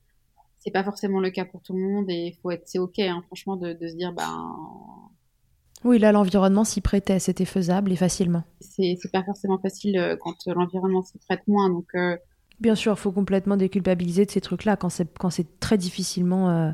c'est 0.67 0.71
pas 0.71 0.83
forcément 0.83 1.21
le 1.21 1.29
cas 1.29 1.45
pour 1.45 1.61
tout 1.61 1.71
le 1.71 1.79
monde 1.79 2.09
et 2.09 2.37
faut 2.41 2.51
être, 2.51 2.63
c'est 2.65 2.77
ok, 2.77 2.99
hein, 2.99 3.23
franchement, 3.27 3.55
de, 3.55 3.71
de, 3.71 3.87
se 3.87 3.95
dire, 3.95 4.11
ben. 4.11 4.51
Oui, 5.85 5.97
là, 5.97 6.11
l'environnement 6.11 6.65
s'y 6.65 6.81
prêtait, 6.81 7.19
c'était 7.19 7.45
faisable 7.45 7.89
et 7.93 7.95
facilement. 7.95 8.43
C'est, 8.59 8.97
pas 9.13 9.23
forcément 9.23 9.59
facile 9.59 9.97
euh, 9.97 10.17
quand 10.19 10.35
l'environnement 10.47 11.03
s'y 11.03 11.17
prête 11.19 11.47
moins, 11.47 11.69
donc. 11.69 11.85
Euh, 11.95 12.17
Bien 12.59 12.75
sûr, 12.75 12.91
il 12.91 12.97
faut 12.97 13.13
complètement 13.13 13.55
déculpabiliser 13.55 14.25
de 14.25 14.31
ces 14.31 14.41
trucs-là 14.41 14.75
quand 14.75 14.89
c'est 14.89 15.07
quand 15.17 15.29
c'est 15.29 15.57
très 15.61 15.77
difficilement 15.77 16.73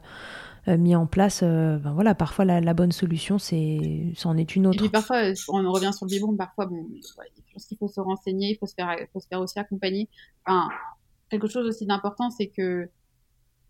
mis 0.65 0.95
en 0.95 1.05
place, 1.05 1.43
ben 1.43 1.91
voilà, 1.93 2.15
parfois 2.15 2.45
la, 2.45 2.73
bonne 2.73 2.93
solution, 2.93 3.37
c'est, 3.37 4.13
c'en 4.15 4.37
est 4.37 4.55
une 4.55 4.65
autre. 4.65 4.77
Et 4.77 4.87
puis 4.87 4.89
parfois, 4.89 5.17
on 5.49 5.71
revient 5.71 5.91
sur 5.93 6.05
le 6.05 6.09
biberon, 6.09 6.37
parfois, 6.37 6.67
bon, 6.67 6.87
je 6.95 7.53
pense 7.53 7.65
qu'il 7.65 7.77
faut 7.77 7.89
se 7.89 7.99
renseigner, 7.99 8.51
il 8.51 8.55
faut 8.55 8.65
se 8.65 8.73
faire, 8.73 8.95
faut 9.11 9.19
se 9.19 9.27
faire 9.27 9.41
aussi 9.41 9.59
accompagner. 9.59 10.07
Enfin, 10.45 10.69
quelque 11.29 11.49
chose 11.49 11.67
aussi 11.67 11.85
d'important, 11.85 12.29
c'est 12.31 12.47
que 12.47 12.89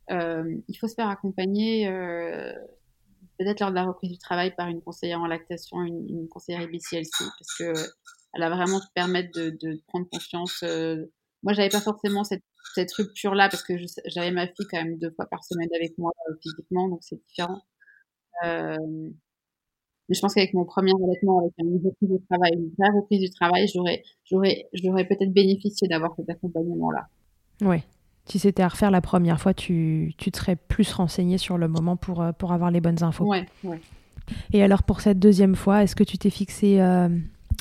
il 0.10 0.78
faut 0.80 0.88
se 0.88 0.95
faire 0.95 1.10
accompagner 1.10 1.88
peut-être 3.39 3.60
lors 3.60 3.70
de 3.70 3.76
la 3.76 3.86
reprise 3.86 4.12
du 4.12 4.18
travail 4.18 4.54
par 4.56 4.68
une 4.68 4.82
conseillère 4.82 5.22
en 5.22 5.28
lactation, 5.28 5.82
une, 5.82 6.08
une 6.10 6.28
conseillère 6.28 6.62
IBCLC, 6.62 7.10
parce 7.20 7.58
que 7.58 7.74
elle 8.34 8.41
va 8.41 8.49
vraiment 8.49 8.80
te 8.80 8.91
permettre 8.93 9.32
de, 9.39 9.51
de 9.62 9.82
prendre 9.88 10.08
confiance. 10.10 10.64
Euh. 10.64 11.06
Moi, 11.43 11.54
j'avais 11.54 11.70
pas 11.70 11.82
forcément 11.82 12.24
cette, 12.24 12.43
cette 12.74 12.91
rupture-là 12.93 13.49
parce 13.49 13.64
que 13.64 13.74
j'avais 14.06 14.32
ma 14.32 14.47
fille 14.47 14.66
quand 14.72 14.82
même 14.84 14.97
deux 14.97 15.12
fois 15.12 15.26
par 15.26 15.43
semaine 15.43 15.70
avec 15.76 15.97
moi 15.97 16.12
euh, 16.30 16.34
physiquement, 16.41 16.88
donc 16.88 16.99
c'est 17.01 17.22
différent. 17.28 17.62
Euh, 18.45 18.78
mais 20.10 20.16
je 20.16 20.20
pense 20.20 20.34
qu'avec 20.34 20.54
mon 20.54 20.66
premier 20.66 20.91
allaitement, 21.04 21.39
avec 21.39 21.54
une 21.60 21.82
reprise 21.86 22.10
du 22.10 22.26
travail, 22.26 22.51
une 22.54 22.72
vraie 22.78 22.97
reprise 22.97 23.20
du 23.20 23.30
travail, 23.30 23.68
j'aurais, 23.74 24.04
j'aurais, 24.24 24.70
j'aurais 24.74 25.06
peut-être 25.06 25.32
bénéficié 25.32 25.88
d'avoir 25.88 26.16
cet 26.16 26.30
accompagnement-là. 26.30 27.08
Oui. 27.62 27.78
Si 28.26 28.39
c'était 28.39 28.63
à 28.63 28.69
refaire 28.69 28.91
la 28.91 29.01
première 29.01 29.39
fois, 29.39 29.53
tu, 29.53 30.13
tu 30.17 30.32
te 30.32 30.38
serais 30.38 30.55
plus 30.55 30.91
renseigné 30.93 31.38
sur 31.38 31.57
le 31.57 31.67
moment 31.67 31.97
pour, 31.97 32.21
euh, 32.21 32.32
pour 32.32 32.53
avoir 32.53 32.71
les 32.71 32.80
bonnes 32.80 33.03
infos. 33.03 33.26
Ouais, 33.26 33.45
ouais. 33.63 33.80
Et 34.53 34.63
alors 34.63 34.84
pour 34.84 35.01
cette 35.01 35.19
deuxième 35.19 35.55
fois, 35.55 35.84
est-ce 35.84 35.95
que 35.95 36.05
tu 36.05 36.17
t'es 36.17 36.30
fixé 36.30 36.80
euh, 36.80 37.09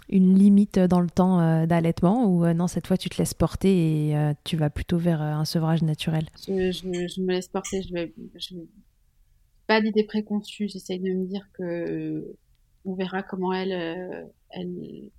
une 0.09 0.39
limite 0.39 0.79
dans 0.79 1.01
le 1.01 1.11
temps 1.11 1.41
euh, 1.41 1.67
d'allaitement 1.67 2.27
ou 2.27 2.47
non, 2.55 2.69
cette 2.69 2.87
fois 2.87 2.97
tu 2.97 3.09
te 3.09 3.19
laisses 3.19 3.35
porter 3.35 4.11
et 4.11 4.33
tu 4.45 4.57
vas 4.57 4.71
plutôt 4.71 4.99
vers 4.99 5.21
un 5.21 5.45
sevrage 5.45 5.83
naturel? 5.83 6.27
Je, 6.47 6.71
je, 6.71 7.21
me 7.21 7.33
laisse 7.33 7.49
porter, 7.49 7.83
je 7.83 7.93
vais, 7.93 8.15
je 8.37 8.55
pas 9.67 9.81
d'idée 9.81 10.05
préconçue, 10.05 10.69
j'essaye 10.69 11.01
de 11.01 11.11
me 11.11 11.27
dire 11.27 11.49
que 11.55 12.37
on 12.85 12.95
verra 12.95 13.25
comment 13.25 13.53
elle, 13.53 14.31
elle 14.51 15.11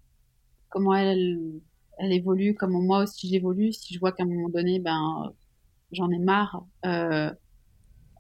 comment 0.70 0.96
elle 0.96 1.60
elle 1.98 2.12
évolue, 2.12 2.56
comme 2.56 2.72
moi 2.72 3.04
aussi 3.04 3.28
j'évolue. 3.28 3.74
Si 3.74 3.94
je 3.94 4.00
vois 4.00 4.12
qu'à 4.12 4.24
un 4.24 4.28
moment 4.28 4.50
donné, 4.50 4.80
ben, 4.80 5.34
j'en 5.92 6.10
ai 6.12 6.20
marre, 6.20 6.66
euh, 6.86 7.32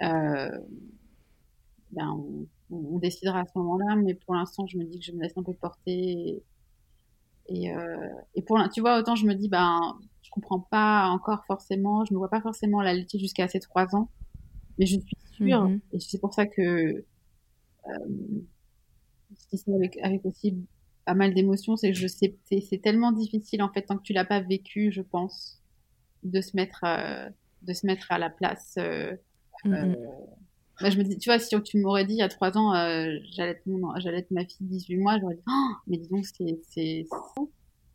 euh, 0.01 0.59
ben, 1.91 2.23
on, 2.69 2.97
décidera 2.99 3.41
à 3.41 3.45
ce 3.45 3.57
moment-là. 3.57 3.95
Mais 3.95 4.13
pour 4.13 4.35
l'instant, 4.35 4.65
je 4.67 4.77
me 4.77 4.85
dis 4.85 4.99
que 4.99 5.05
je 5.05 5.11
me 5.11 5.21
laisse 5.21 5.37
un 5.37 5.43
peu 5.43 5.53
porter. 5.53 6.43
Et, 7.47 7.71
euh, 7.75 8.09
et, 8.35 8.41
pour, 8.41 8.57
tu 8.73 8.81
vois, 8.81 8.99
autant 8.99 9.15
je 9.15 9.25
me 9.25 9.33
dis, 9.33 9.49
ben, 9.49 9.79
je 10.21 10.29
comprends 10.29 10.59
pas 10.59 11.07
encore 11.09 11.43
forcément, 11.45 12.05
je 12.05 12.13
ne 12.13 12.17
vois 12.17 12.29
pas 12.29 12.41
forcément 12.41 12.81
la 12.81 12.93
laitier 12.93 13.19
jusqu'à 13.19 13.47
ces 13.47 13.59
trois 13.59 13.95
ans, 13.95 14.09
mais 14.79 14.85
je 14.85 14.97
suis 14.99 15.17
sûre, 15.33 15.67
mm-hmm. 15.67 15.79
et 15.91 15.99
c'est 15.99 16.19
pour 16.19 16.33
ça 16.33 16.45
que 16.45 17.03
euh, 17.89 18.41
avec, 19.67 19.97
avec 19.97 20.25
aussi 20.25 20.57
pas 21.05 21.13
mal 21.13 21.33
d'émotions, 21.33 21.75
c'est 21.75 21.91
que 21.91 21.97
je 21.97 22.07
sais, 22.07 22.35
c'est 22.49 22.81
tellement 22.81 23.11
difficile 23.11 23.61
en 23.61 23.69
fait 23.69 23.83
tant 23.83 23.97
que 23.97 24.03
tu 24.03 24.13
l'as 24.13 24.25
pas 24.25 24.39
vécu, 24.39 24.91
je 24.91 25.01
pense, 25.01 25.61
de 26.23 26.41
se 26.41 26.55
mettre, 26.55 26.81
euh, 26.85 27.29
de 27.63 27.73
se 27.73 27.85
mettre 27.85 28.11
à 28.11 28.17
la 28.17 28.29
place. 28.29 28.75
Euh, 28.77 29.13
euh 29.65 29.95
bah, 30.81 30.89
je 30.89 30.97
me 30.97 31.03
dis, 31.03 31.17
tu 31.17 31.29
vois, 31.29 31.39
si 31.39 31.55
tu 31.63 31.79
m'aurais 31.79 32.03
dit 32.03 32.13
il 32.13 32.17
y 32.19 32.23
a 32.23 32.29
trois 32.29 32.57
ans, 32.57 32.73
euh, 32.73 33.15
j'allais 33.31 33.59
être 34.17 34.31
ma 34.31 34.43
fille 34.43 34.65
18 34.65 34.97
mois, 34.97 35.19
j'aurais 35.19 35.35
dit, 35.35 35.43
oh, 35.47 35.71
mais 35.87 35.97
dis 35.97 36.09
donc, 36.09 36.25
c'est, 36.25 36.59
c'est, 36.69 37.05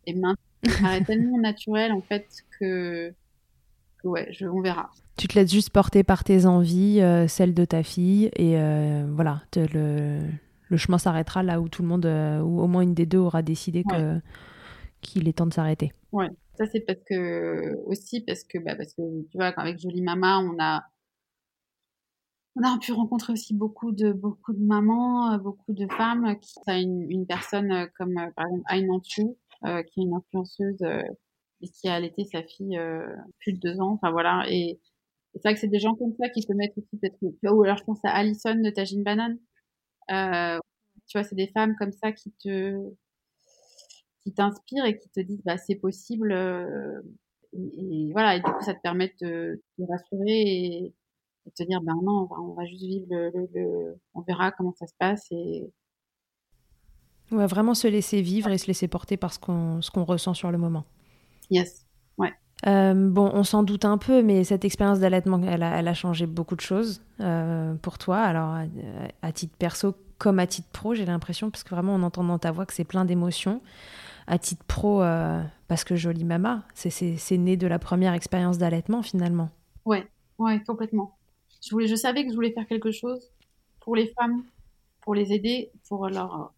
et 0.06 0.14
maintenant, 0.14 0.34
ça 0.64 0.72
paraît 0.82 1.02
tellement 1.02 1.38
naturel 1.38 1.92
en 1.92 2.00
fait 2.00 2.26
que, 2.58 3.12
que 3.98 4.08
ouais, 4.08 4.28
je, 4.30 4.46
on 4.46 4.60
verra. 4.60 4.90
Tu 5.16 5.26
te 5.26 5.36
laisses 5.38 5.50
juste 5.50 5.70
porter 5.70 6.04
par 6.04 6.22
tes 6.22 6.46
envies, 6.46 7.00
celles 7.26 7.52
de 7.52 7.64
ta 7.64 7.82
fille, 7.82 8.30
et 8.36 8.56
voilà, 9.08 9.42
te 9.50 9.58
le 9.58 10.20
le 10.68 10.76
chemin 10.76 10.98
s'arrêtera 10.98 11.42
là 11.42 11.60
où 11.60 11.68
tout 11.68 11.82
le 11.82 11.88
monde, 11.88 12.06
euh, 12.06 12.40
ou 12.40 12.60
au 12.60 12.66
moins 12.66 12.82
une 12.82 12.94
des 12.94 13.06
deux 13.06 13.18
aura 13.18 13.42
décidé 13.42 13.84
que 13.84 14.20
qu'il 15.00 15.28
est 15.28 15.32
temps 15.32 15.46
de 15.46 15.52
s'arrêter. 15.52 15.92
Ouais, 16.12 16.28
ça 16.56 16.66
c'est 16.66 16.80
parce 16.80 17.00
que 17.08 17.76
aussi 17.86 18.20
parce 18.22 18.44
que 18.44 18.58
bah, 18.58 18.74
parce 18.76 18.92
que 18.94 19.02
tu 19.30 19.36
vois 19.36 19.46
avec 19.56 19.78
Jolie 19.78 20.02
Mama 20.02 20.40
on 20.40 20.56
a 20.58 20.82
on 22.56 22.62
a 22.62 22.78
pu 22.78 22.92
rencontrer 22.92 23.32
aussi 23.32 23.54
beaucoup 23.54 23.92
de 23.92 24.12
beaucoup 24.12 24.52
de 24.52 24.62
mamans, 24.62 25.32
euh, 25.32 25.38
beaucoup 25.38 25.72
de 25.72 25.86
femmes 25.94 26.36
qui 26.40 26.58
a 26.66 26.78
une, 26.78 27.06
une 27.08 27.26
personne 27.26 27.70
euh, 27.70 27.86
comme 27.96 28.14
par 28.34 28.46
exemple 28.46 28.64
Aïn 28.66 28.88
euh, 28.90 29.82
qui 29.82 30.00
est 30.00 30.02
une 30.02 30.14
influenceuse 30.14 30.82
et 31.60 31.68
qui 31.68 31.88
a 31.88 31.94
allaité 31.94 32.24
sa 32.24 32.42
fille 32.42 32.78
plus 33.40 33.52
de 33.52 33.58
deux 33.60 33.80
ans. 33.80 33.92
Enfin 33.92 34.10
voilà 34.10 34.44
et, 34.48 34.80
c'est 35.34 35.42
vrai 35.44 35.54
que 35.54 35.60
c'est 35.60 35.68
des 35.68 35.78
gens 35.78 35.94
comme 35.94 36.14
ça 36.18 36.28
qui 36.30 36.42
se 36.42 36.52
mettent 36.52 36.76
aussi 36.76 36.96
peut-être 36.96 37.16
ou 37.22 37.62
alors 37.62 37.76
je 37.76 37.84
pense 37.84 38.04
à 38.04 38.10
Alison 38.10 38.56
de 38.56 38.70
Tajine 38.70 39.04
Banane 39.04 39.38
euh, 40.10 40.58
tu 41.06 41.18
vois, 41.18 41.24
c'est 41.24 41.34
des 41.34 41.48
femmes 41.48 41.74
comme 41.76 41.92
ça 41.92 42.12
qui 42.12 42.32
te 42.32 42.74
qui 44.22 44.32
t'inspirent 44.34 44.84
et 44.84 44.98
qui 44.98 45.08
te 45.08 45.20
disent 45.20 45.42
bah 45.44 45.56
c'est 45.56 45.76
possible 45.76 46.32
euh, 46.32 47.00
et, 47.54 48.10
voilà 48.12 48.36
et 48.36 48.40
du 48.40 48.50
coup 48.50 48.62
ça 48.62 48.74
te 48.74 48.80
permet 48.80 49.14
de 49.20 49.62
te 49.76 49.82
rassurer 49.88 50.42
et, 50.42 50.94
de 51.46 51.50
te 51.52 51.62
dire 51.62 51.80
ben 51.80 51.98
non 52.02 52.28
on 52.30 52.52
va, 52.52 52.66
juste 52.66 52.82
vivre 52.82 53.06
le, 53.10 53.96
on 54.14 54.20
verra 54.22 54.52
comment 54.52 54.74
ça 54.74 54.86
se 54.86 54.92
passe 54.98 55.26
et 55.30 55.72
ouais 57.30 57.46
vraiment 57.46 57.74
se 57.74 57.88
laisser 57.88 58.20
vivre 58.20 58.50
et 58.50 58.58
se 58.58 58.66
laisser 58.66 58.88
porter 58.88 59.16
par 59.16 59.32
ce 59.32 59.38
qu'on 59.38 59.80
ce 59.80 59.90
qu'on 59.90 60.04
ressent 60.04 60.34
sur 60.34 60.50
le 60.50 60.58
moment. 60.58 60.84
Yes 61.50 61.86
ouais 62.18 62.34
euh, 62.66 62.94
bon, 62.94 63.30
on 63.32 63.44
s'en 63.44 63.62
doute 63.62 63.84
un 63.84 63.98
peu, 63.98 64.22
mais 64.22 64.44
cette 64.44 64.64
expérience 64.64 64.98
d'allaitement, 64.98 65.40
elle 65.42 65.62
a, 65.62 65.94
changé 65.94 66.26
beaucoup 66.26 66.56
de 66.56 66.60
choses 66.60 67.02
euh, 67.20 67.74
pour 67.76 67.98
toi. 67.98 68.18
Alors, 68.18 68.56
à, 69.22 69.32
titre 69.32 69.54
perso 69.58 69.94
comme 70.18 70.40
à 70.40 70.46
titre 70.46 70.68
pro, 70.72 70.94
j'ai 70.94 71.06
l'impression, 71.06 71.50
parce 71.50 71.62
que 71.62 71.70
vraiment, 71.70 71.94
on 71.94 72.02
entend 72.02 72.24
dans 72.24 72.38
ta 72.38 72.50
voix 72.50 72.66
que 72.66 72.72
c'est 72.72 72.84
plein 72.84 73.04
d'émotions. 73.04 73.60
À 74.26 74.38
titre 74.38 74.64
pro, 74.66 75.02
euh, 75.02 75.42
parce 75.68 75.84
que 75.84 75.94
jolie 75.94 76.24
mama, 76.24 76.64
c'est 76.74 77.38
né 77.38 77.56
de 77.56 77.66
la 77.66 77.78
première 77.78 78.12
expérience 78.12 78.58
d'allaitement 78.58 79.02
finalement. 79.02 79.50
Ouais, 79.84 80.06
ouais, 80.38 80.60
complètement. 80.66 81.16
Je, 81.64 81.70
voulais, 81.70 81.86
je 81.86 81.94
savais 81.94 82.24
que 82.24 82.30
je 82.30 82.34
voulais 82.34 82.52
faire 82.52 82.66
quelque 82.66 82.90
chose 82.90 83.30
pour 83.80 83.96
les 83.96 84.12
femmes, 84.18 84.42
pour 85.00 85.14
les 85.14 85.32
aider, 85.32 85.70
pour 85.88 86.08
leur, 86.08 86.52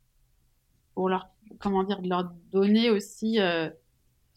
pour 0.95 1.09
leur, 1.09 1.29
comment 1.61 1.85
dire, 1.85 2.01
leur 2.03 2.33
donner 2.51 2.91
aussi 2.91 3.39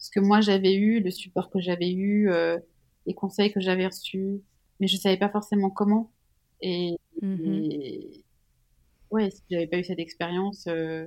ce 0.04 0.10
que 0.10 0.20
moi 0.20 0.42
j'avais 0.42 0.74
eu, 0.74 1.00
le 1.00 1.10
support 1.10 1.48
que 1.48 1.60
j'avais 1.60 1.90
eu, 1.90 2.30
euh, 2.30 2.58
les 3.06 3.14
conseils 3.14 3.50
que 3.50 3.60
j'avais 3.60 3.86
reçus, 3.86 4.42
mais 4.78 4.86
je 4.86 4.98
savais 4.98 5.16
pas 5.16 5.30
forcément 5.30 5.70
comment. 5.70 6.10
Et, 6.60 6.98
mm-hmm. 7.22 8.22
ouais, 9.12 9.30
si 9.30 9.40
j'avais 9.50 9.66
pas 9.66 9.78
eu 9.78 9.84
cette 9.84 9.98
expérience, 9.98 10.66
euh, 10.66 11.06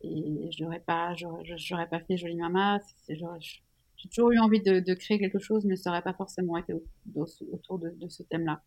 et 0.00 0.48
j'aurais 0.56 0.80
pas, 0.80 1.14
j'aurais 1.16 1.86
pas 1.86 2.00
fait 2.00 2.16
Jolie 2.16 2.36
Mama. 2.36 2.80
J'ai 3.10 4.08
toujours 4.08 4.32
eu 4.32 4.38
envie 4.38 4.62
de, 4.62 4.94
créer 4.94 5.18
quelque 5.18 5.38
chose, 5.38 5.66
mais 5.66 5.76
ça 5.76 5.90
n'aurait 5.90 6.02
pas 6.02 6.14
forcément 6.14 6.56
été 6.56 6.72
autour 7.14 7.78
de, 7.78 7.92
ce 8.08 8.22
thème-là. 8.22 8.62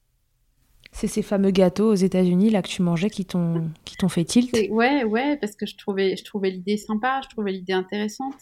C'est 0.91 1.07
ces 1.07 1.23
fameux 1.23 1.51
gâteaux 1.51 1.91
aux 1.91 1.95
États-Unis 1.95 2.51
là 2.51 2.61
que 2.61 2.67
tu 2.67 2.83
mangeais 2.83 3.09
qui 3.09 3.25
t'ont 3.25 3.69
qui 3.85 3.95
t'ont 3.95 4.09
fait 4.09 4.23
tilt? 4.23 4.51
Ouais, 4.69 5.03
ouais, 5.03 5.37
parce 5.37 5.55
que 5.55 5.65
je 5.65 5.75
trouvais 5.77 6.15
je 6.15 6.23
trouvais 6.23 6.51
l'idée 6.51 6.77
sympa, 6.77 7.21
je 7.23 7.29
trouvais 7.29 7.51
l'idée 7.51 7.73
intéressante. 7.73 8.35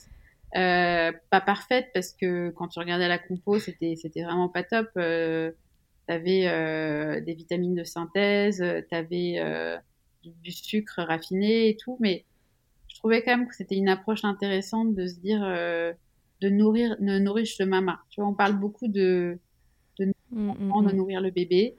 Euh, 0.56 1.12
pas 1.30 1.42
parfaite 1.42 1.90
parce 1.94 2.14
que 2.14 2.52
quand 2.52 2.70
tu 2.70 2.80
regardais 2.80 3.10
la 3.10 3.20
compo, 3.20 3.60
c'était 3.60 3.96
c'était 3.98 4.24
vraiment 4.24 4.48
pas 4.48 4.64
top. 4.64 4.88
Euh, 4.98 5.52
t'avais 6.08 6.48
euh, 6.48 7.20
des 7.20 7.34
vitamines 7.34 7.76
de 7.76 7.84
synthèse, 7.84 8.64
t'avais 8.90 9.40
euh, 9.40 9.78
du, 10.24 10.32
du, 10.42 10.52
sucre 10.52 11.02
raffiné 11.02 11.68
et 11.68 11.76
tout, 11.76 11.98
mais 12.00 12.24
je 12.88 12.96
trouvais 12.96 13.24
quand 13.24 13.38
même 13.38 13.48
que 13.48 13.56
c'était 13.56 13.76
une 13.76 13.90
approche 13.90 14.24
intéressante 14.24 14.96
de 14.96 15.06
se 15.06 15.20
dire 15.20 15.44
euh, 15.44 15.92
de 16.42 16.50
nourrir, 16.50 16.96
de 17.00 17.20
nourrir 17.20 17.46
le 17.60 17.66
mama. 17.66 18.00
Tu 18.10 18.22
vois, 18.22 18.30
on 18.30 18.34
parle 18.34 18.58
beaucoup 18.58 18.88
de 18.88 19.38
de, 20.00 20.06
mm, 20.32 20.54
mm, 20.54 20.86
de 20.88 20.94
mm. 20.94 20.96
nourrir 20.96 21.22
le 21.22 21.32
bébé. 21.32 21.76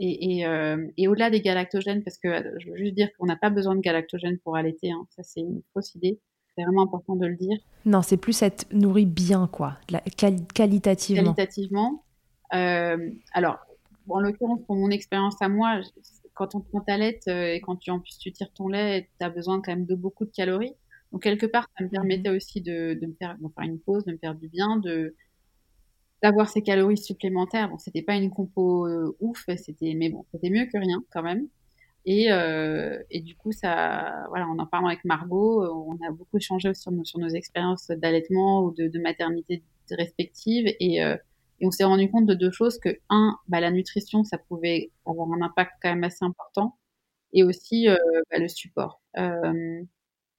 Euh, 0.00 0.04
et, 0.04 0.38
et, 0.38 0.46
euh, 0.46 0.86
et 0.96 1.08
au-delà 1.08 1.30
des 1.30 1.40
galactogènes, 1.40 2.02
parce 2.02 2.18
que 2.18 2.28
je 2.58 2.70
veux 2.70 2.76
juste 2.76 2.94
dire 2.94 3.08
qu'on 3.16 3.26
n'a 3.26 3.36
pas 3.36 3.50
besoin 3.50 3.74
de 3.74 3.80
galactogènes 3.80 4.38
pour 4.38 4.56
allaiter, 4.56 4.90
hein, 4.90 5.06
ça 5.10 5.22
c'est 5.22 5.40
une 5.40 5.62
fausse 5.72 5.94
idée. 5.94 6.20
C'est 6.56 6.64
vraiment 6.64 6.82
important 6.82 7.16
de 7.16 7.26
le 7.26 7.34
dire. 7.34 7.58
Non, 7.84 8.02
c'est 8.02 8.16
plus 8.16 8.40
être 8.42 8.66
nourri 8.72 9.06
bien, 9.06 9.48
quoi, 9.50 9.76
la, 9.90 10.00
qualitativement. 10.00 11.34
Qualitativement. 11.34 12.04
Euh, 12.54 13.10
alors, 13.32 13.58
en 14.08 14.20
l'occurrence, 14.20 14.60
pour 14.66 14.76
mon 14.76 14.90
expérience 14.90 15.40
à 15.40 15.48
moi, 15.48 15.80
quand 16.34 16.54
on 16.54 16.60
prend 16.60 16.80
ta 16.80 16.96
lait 16.96 17.18
euh, 17.28 17.54
et 17.54 17.60
quand 17.60 17.76
tu 17.76 17.90
en 17.90 17.98
plus 17.98 18.18
tu 18.18 18.30
tires 18.32 18.52
ton 18.52 18.68
lait, 18.68 19.08
tu 19.18 19.26
as 19.26 19.30
besoin 19.30 19.60
quand 19.62 19.72
même 19.72 19.86
de 19.86 19.94
beaucoup 19.94 20.24
de 20.24 20.30
calories. 20.30 20.74
Donc 21.10 21.22
quelque 21.22 21.46
part, 21.46 21.68
ça 21.76 21.84
me 21.84 21.88
mhm. 21.88 21.92
permettait 21.92 22.30
aussi 22.30 22.60
de, 22.60 22.94
de 23.00 23.06
me 23.06 23.14
faire, 23.14 23.36
faire 23.36 23.64
une 23.64 23.80
pause, 23.80 24.04
de 24.04 24.12
me 24.12 24.18
faire 24.18 24.34
du 24.34 24.48
bien, 24.48 24.76
de 24.76 25.14
d'avoir 26.24 26.48
ces 26.48 26.62
calories 26.62 26.98
supplémentaires. 27.10 27.68
Bon, 27.70 27.78
c'était 27.78 28.02
pas 28.02 28.16
une 28.16 28.30
compo 28.30 28.86
euh, 28.88 29.16
ouf, 29.20 29.44
c'était 29.56 29.94
mais 29.96 30.10
bon, 30.10 30.24
c'était 30.32 30.50
mieux 30.50 30.66
que 30.66 30.78
rien 30.78 31.00
quand 31.12 31.22
même. 31.22 31.48
Et, 32.06 32.32
euh, 32.32 32.98
et 33.10 33.20
du 33.20 33.34
coup, 33.36 33.52
ça, 33.52 34.26
voilà, 34.30 34.46
en 34.48 34.58
en 34.58 34.66
parlant 34.66 34.88
avec 34.88 35.04
Margot, 35.04 35.64
on 35.90 35.96
a 36.08 36.10
beaucoup 36.12 36.38
échangé 36.38 36.74
sur 36.74 36.92
nos, 36.92 37.04
sur 37.04 37.18
nos 37.20 37.28
expériences 37.30 37.88
d'allaitement 37.88 38.64
ou 38.64 38.72
de, 38.72 38.88
de 38.88 38.98
maternité 39.00 39.62
respectives 39.90 40.68
et, 40.80 41.02
euh, 41.04 41.16
Et 41.60 41.66
on 41.66 41.70
s'est 41.70 41.84
rendu 41.84 42.10
compte 42.10 42.26
de 42.26 42.34
deux 42.34 42.50
choses 42.50 42.78
que 42.78 42.90
un, 43.10 43.38
bah, 43.48 43.60
la 43.60 43.70
nutrition, 43.70 44.24
ça 44.24 44.38
pouvait 44.38 44.90
avoir 45.06 45.28
un 45.32 45.42
impact 45.42 45.72
quand 45.82 45.90
même 45.90 46.04
assez 46.04 46.24
important, 46.24 46.76
et 47.32 47.44
aussi 47.44 47.88
euh, 47.88 47.96
bah, 48.30 48.38
le 48.38 48.48
support. 48.48 49.02
Euh, 49.18 49.82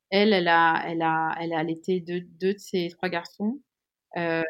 elle, 0.09 0.33
elle 0.33 0.47
a, 0.47 0.83
elle 0.87 1.01
a, 1.01 1.35
elle 1.41 1.53
a 1.53 1.59
allaité 1.59 1.99
deux, 2.01 2.21
deux 2.21 2.53
de 2.53 2.59
ses 2.59 2.89
trois 2.89 3.09
garçons. 3.09 3.59
Euh, 4.17 4.43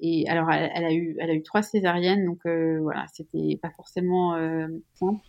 et 0.00 0.28
alors, 0.28 0.50
elle, 0.50 0.70
elle, 0.74 0.84
a 0.84 0.92
eu, 0.92 1.16
elle 1.20 1.30
a 1.30 1.34
eu 1.34 1.42
trois 1.42 1.62
césariennes, 1.62 2.26
donc 2.26 2.40
euh, 2.46 2.78
voilà, 2.82 3.06
c'était 3.12 3.58
pas 3.60 3.70
forcément 3.70 4.34
euh, 4.34 4.68
simple. 4.94 5.20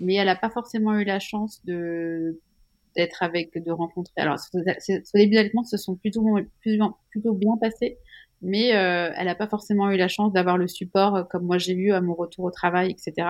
Mais 0.00 0.14
elle 0.14 0.28
a 0.28 0.36
pas 0.36 0.50
forcément 0.50 0.98
eu 0.98 1.04
la 1.04 1.20
chance 1.20 1.64
de 1.64 2.40
d'être 2.96 3.22
avec, 3.22 3.56
de 3.56 3.70
rencontrer. 3.70 4.20
Alors, 4.20 4.38
ce 4.38 5.16
début 5.16 5.36
d'allaitement 5.36 5.62
se 5.62 5.76
sont 5.76 5.94
plutôt, 5.94 6.24
plutôt, 6.60 6.96
plutôt 7.10 7.34
bien 7.34 7.56
passés, 7.60 7.98
mais 8.42 8.74
euh, 8.74 9.12
elle 9.16 9.26
n'a 9.26 9.34
pas 9.34 9.48
forcément 9.48 9.90
eu 9.90 9.96
la 9.96 10.08
chance 10.08 10.32
d'avoir 10.32 10.56
le 10.56 10.66
support 10.66 11.16
euh, 11.16 11.24
comme 11.24 11.44
moi 11.44 11.58
j'ai 11.58 11.74
eu 11.74 11.92
à 11.92 12.00
mon 12.00 12.14
retour 12.14 12.44
au 12.46 12.50
travail, 12.50 12.90
etc. 12.90 13.28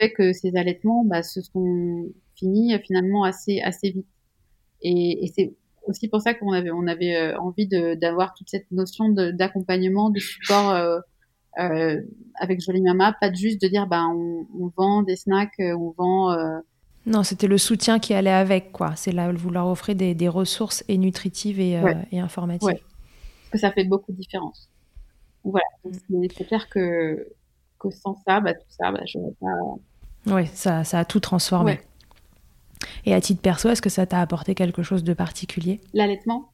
Fait 0.00 0.12
que 0.12 0.32
ces 0.32 0.56
allaitements 0.56 1.04
bah, 1.04 1.22
se 1.22 1.40
sont 1.42 2.06
finis 2.36 2.74
euh, 2.74 2.78
finalement 2.78 3.24
assez 3.24 3.60
assez 3.60 3.90
vite. 3.90 4.06
Et, 4.82 5.24
et 5.24 5.26
c'est 5.28 5.54
aussi 5.86 6.08
pour 6.08 6.20
ça 6.20 6.34
qu'on 6.34 6.52
avait 6.52 6.70
on 6.70 6.86
avait 6.86 7.16
euh, 7.16 7.38
envie 7.38 7.68
d'avoir 7.68 8.34
toute 8.34 8.48
cette 8.48 8.70
notion 8.70 9.08
d'accompagnement, 9.08 10.10
de, 10.10 10.18
support 10.18 10.70
euh, 10.70 10.98
euh, 11.58 12.00
avec 12.40 12.60
Jolie 12.60 12.82
Mama, 12.82 13.14
pas 13.20 13.32
juste 13.32 13.60
de 13.62 13.68
dire 13.68 13.86
bah 13.86 14.04
on, 14.08 14.46
on 14.58 14.72
vend 14.76 15.02
des 15.02 15.16
snacks, 15.16 15.58
on 15.58 15.94
vend 15.96 16.36
non, 17.06 17.22
c'était 17.22 17.48
le 17.48 17.58
soutien 17.58 17.98
qui 17.98 18.14
allait 18.14 18.30
avec, 18.30 18.72
quoi. 18.72 18.96
C'est 18.96 19.12
là, 19.12 19.30
vous 19.30 19.50
leur 19.50 19.66
offrez 19.66 19.94
des, 19.94 20.14
des 20.14 20.26
ressources 20.26 20.82
et 20.88 20.96
nutritives 20.96 21.60
et, 21.60 21.78
ouais. 21.78 21.98
et 22.12 22.18
informatives. 22.18 22.66
Ouais 22.66 22.80
que 23.54 23.60
ça 23.60 23.70
fait 23.70 23.84
beaucoup 23.84 24.12
de 24.12 24.16
différence. 24.16 24.68
Voilà, 25.44 25.64
mm. 25.84 26.26
c'est 26.36 26.44
clair 26.44 26.68
que, 26.68 27.28
que 27.78 27.90
sans 27.90 28.16
ça, 28.26 28.40
bah, 28.40 28.52
tout 28.52 28.66
ça, 28.68 28.90
bah, 28.90 29.00
je 29.06 29.18
n'aurais 29.18 29.34
pas. 29.40 30.34
Oui, 30.34 30.46
ça, 30.52 30.82
ça 30.82 30.98
a 30.98 31.04
tout 31.04 31.20
transformé. 31.20 31.72
Ouais. 31.72 31.80
Et 33.06 33.14
à 33.14 33.20
titre 33.20 33.40
perso, 33.40 33.68
est-ce 33.68 33.82
que 33.82 33.90
ça 33.90 34.06
t'a 34.06 34.20
apporté 34.20 34.54
quelque 34.54 34.82
chose 34.82 35.04
de 35.04 35.14
particulier? 35.14 35.80
L'allaitement? 35.92 36.50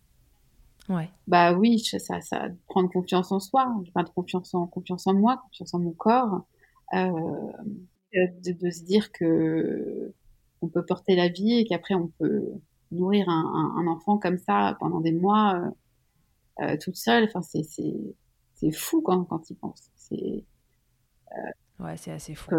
Ouais. 0.89 1.09
Bah 1.27 1.53
oui, 1.53 1.79
ça, 1.79 2.21
ça 2.21 2.49
prendre 2.67 2.91
confiance 2.91 3.31
en 3.31 3.39
soi, 3.39 3.73
enfin, 3.89 4.05
confiance 4.15 4.55
en 4.55 4.67
confiance 4.67 5.07
en 5.07 5.15
moi, 5.15 5.41
confiance 5.45 5.73
en 5.75 5.79
mon 5.79 5.93
corps, 5.93 6.43
euh, 6.95 7.09
de, 8.13 8.53
de, 8.53 8.71
se 8.71 8.83
dire 8.83 9.13
que 9.13 10.13
on 10.63 10.69
peut 10.69 10.85
porter 10.85 11.15
la 11.15 11.29
vie 11.29 11.59
et 11.61 11.65
qu'après 11.65 11.95
on 11.95 12.09
peut 12.19 12.45
nourrir 12.91 13.29
un, 13.29 13.75
un, 13.77 13.83
un, 13.83 13.87
enfant 13.87 14.19
comme 14.19 14.39
ça 14.39 14.77
pendant 14.81 15.01
des 15.01 15.13
mois. 15.13 15.55
Euh, 15.55 15.71
euh, 16.61 16.77
toute 16.77 16.97
seule. 16.97 17.25
Enfin, 17.25 17.43
c'est 17.43 17.63
c'est 18.55 18.73
fou 18.73 19.01
quand 19.03 19.25
quand 19.25 19.49
il 19.51 19.57
pense. 19.57 19.91
C'est 19.97 20.45
euh, 21.33 21.85
ouais, 21.85 21.97
c'est 21.97 22.13
assez 22.13 22.35
fou. 22.35 22.51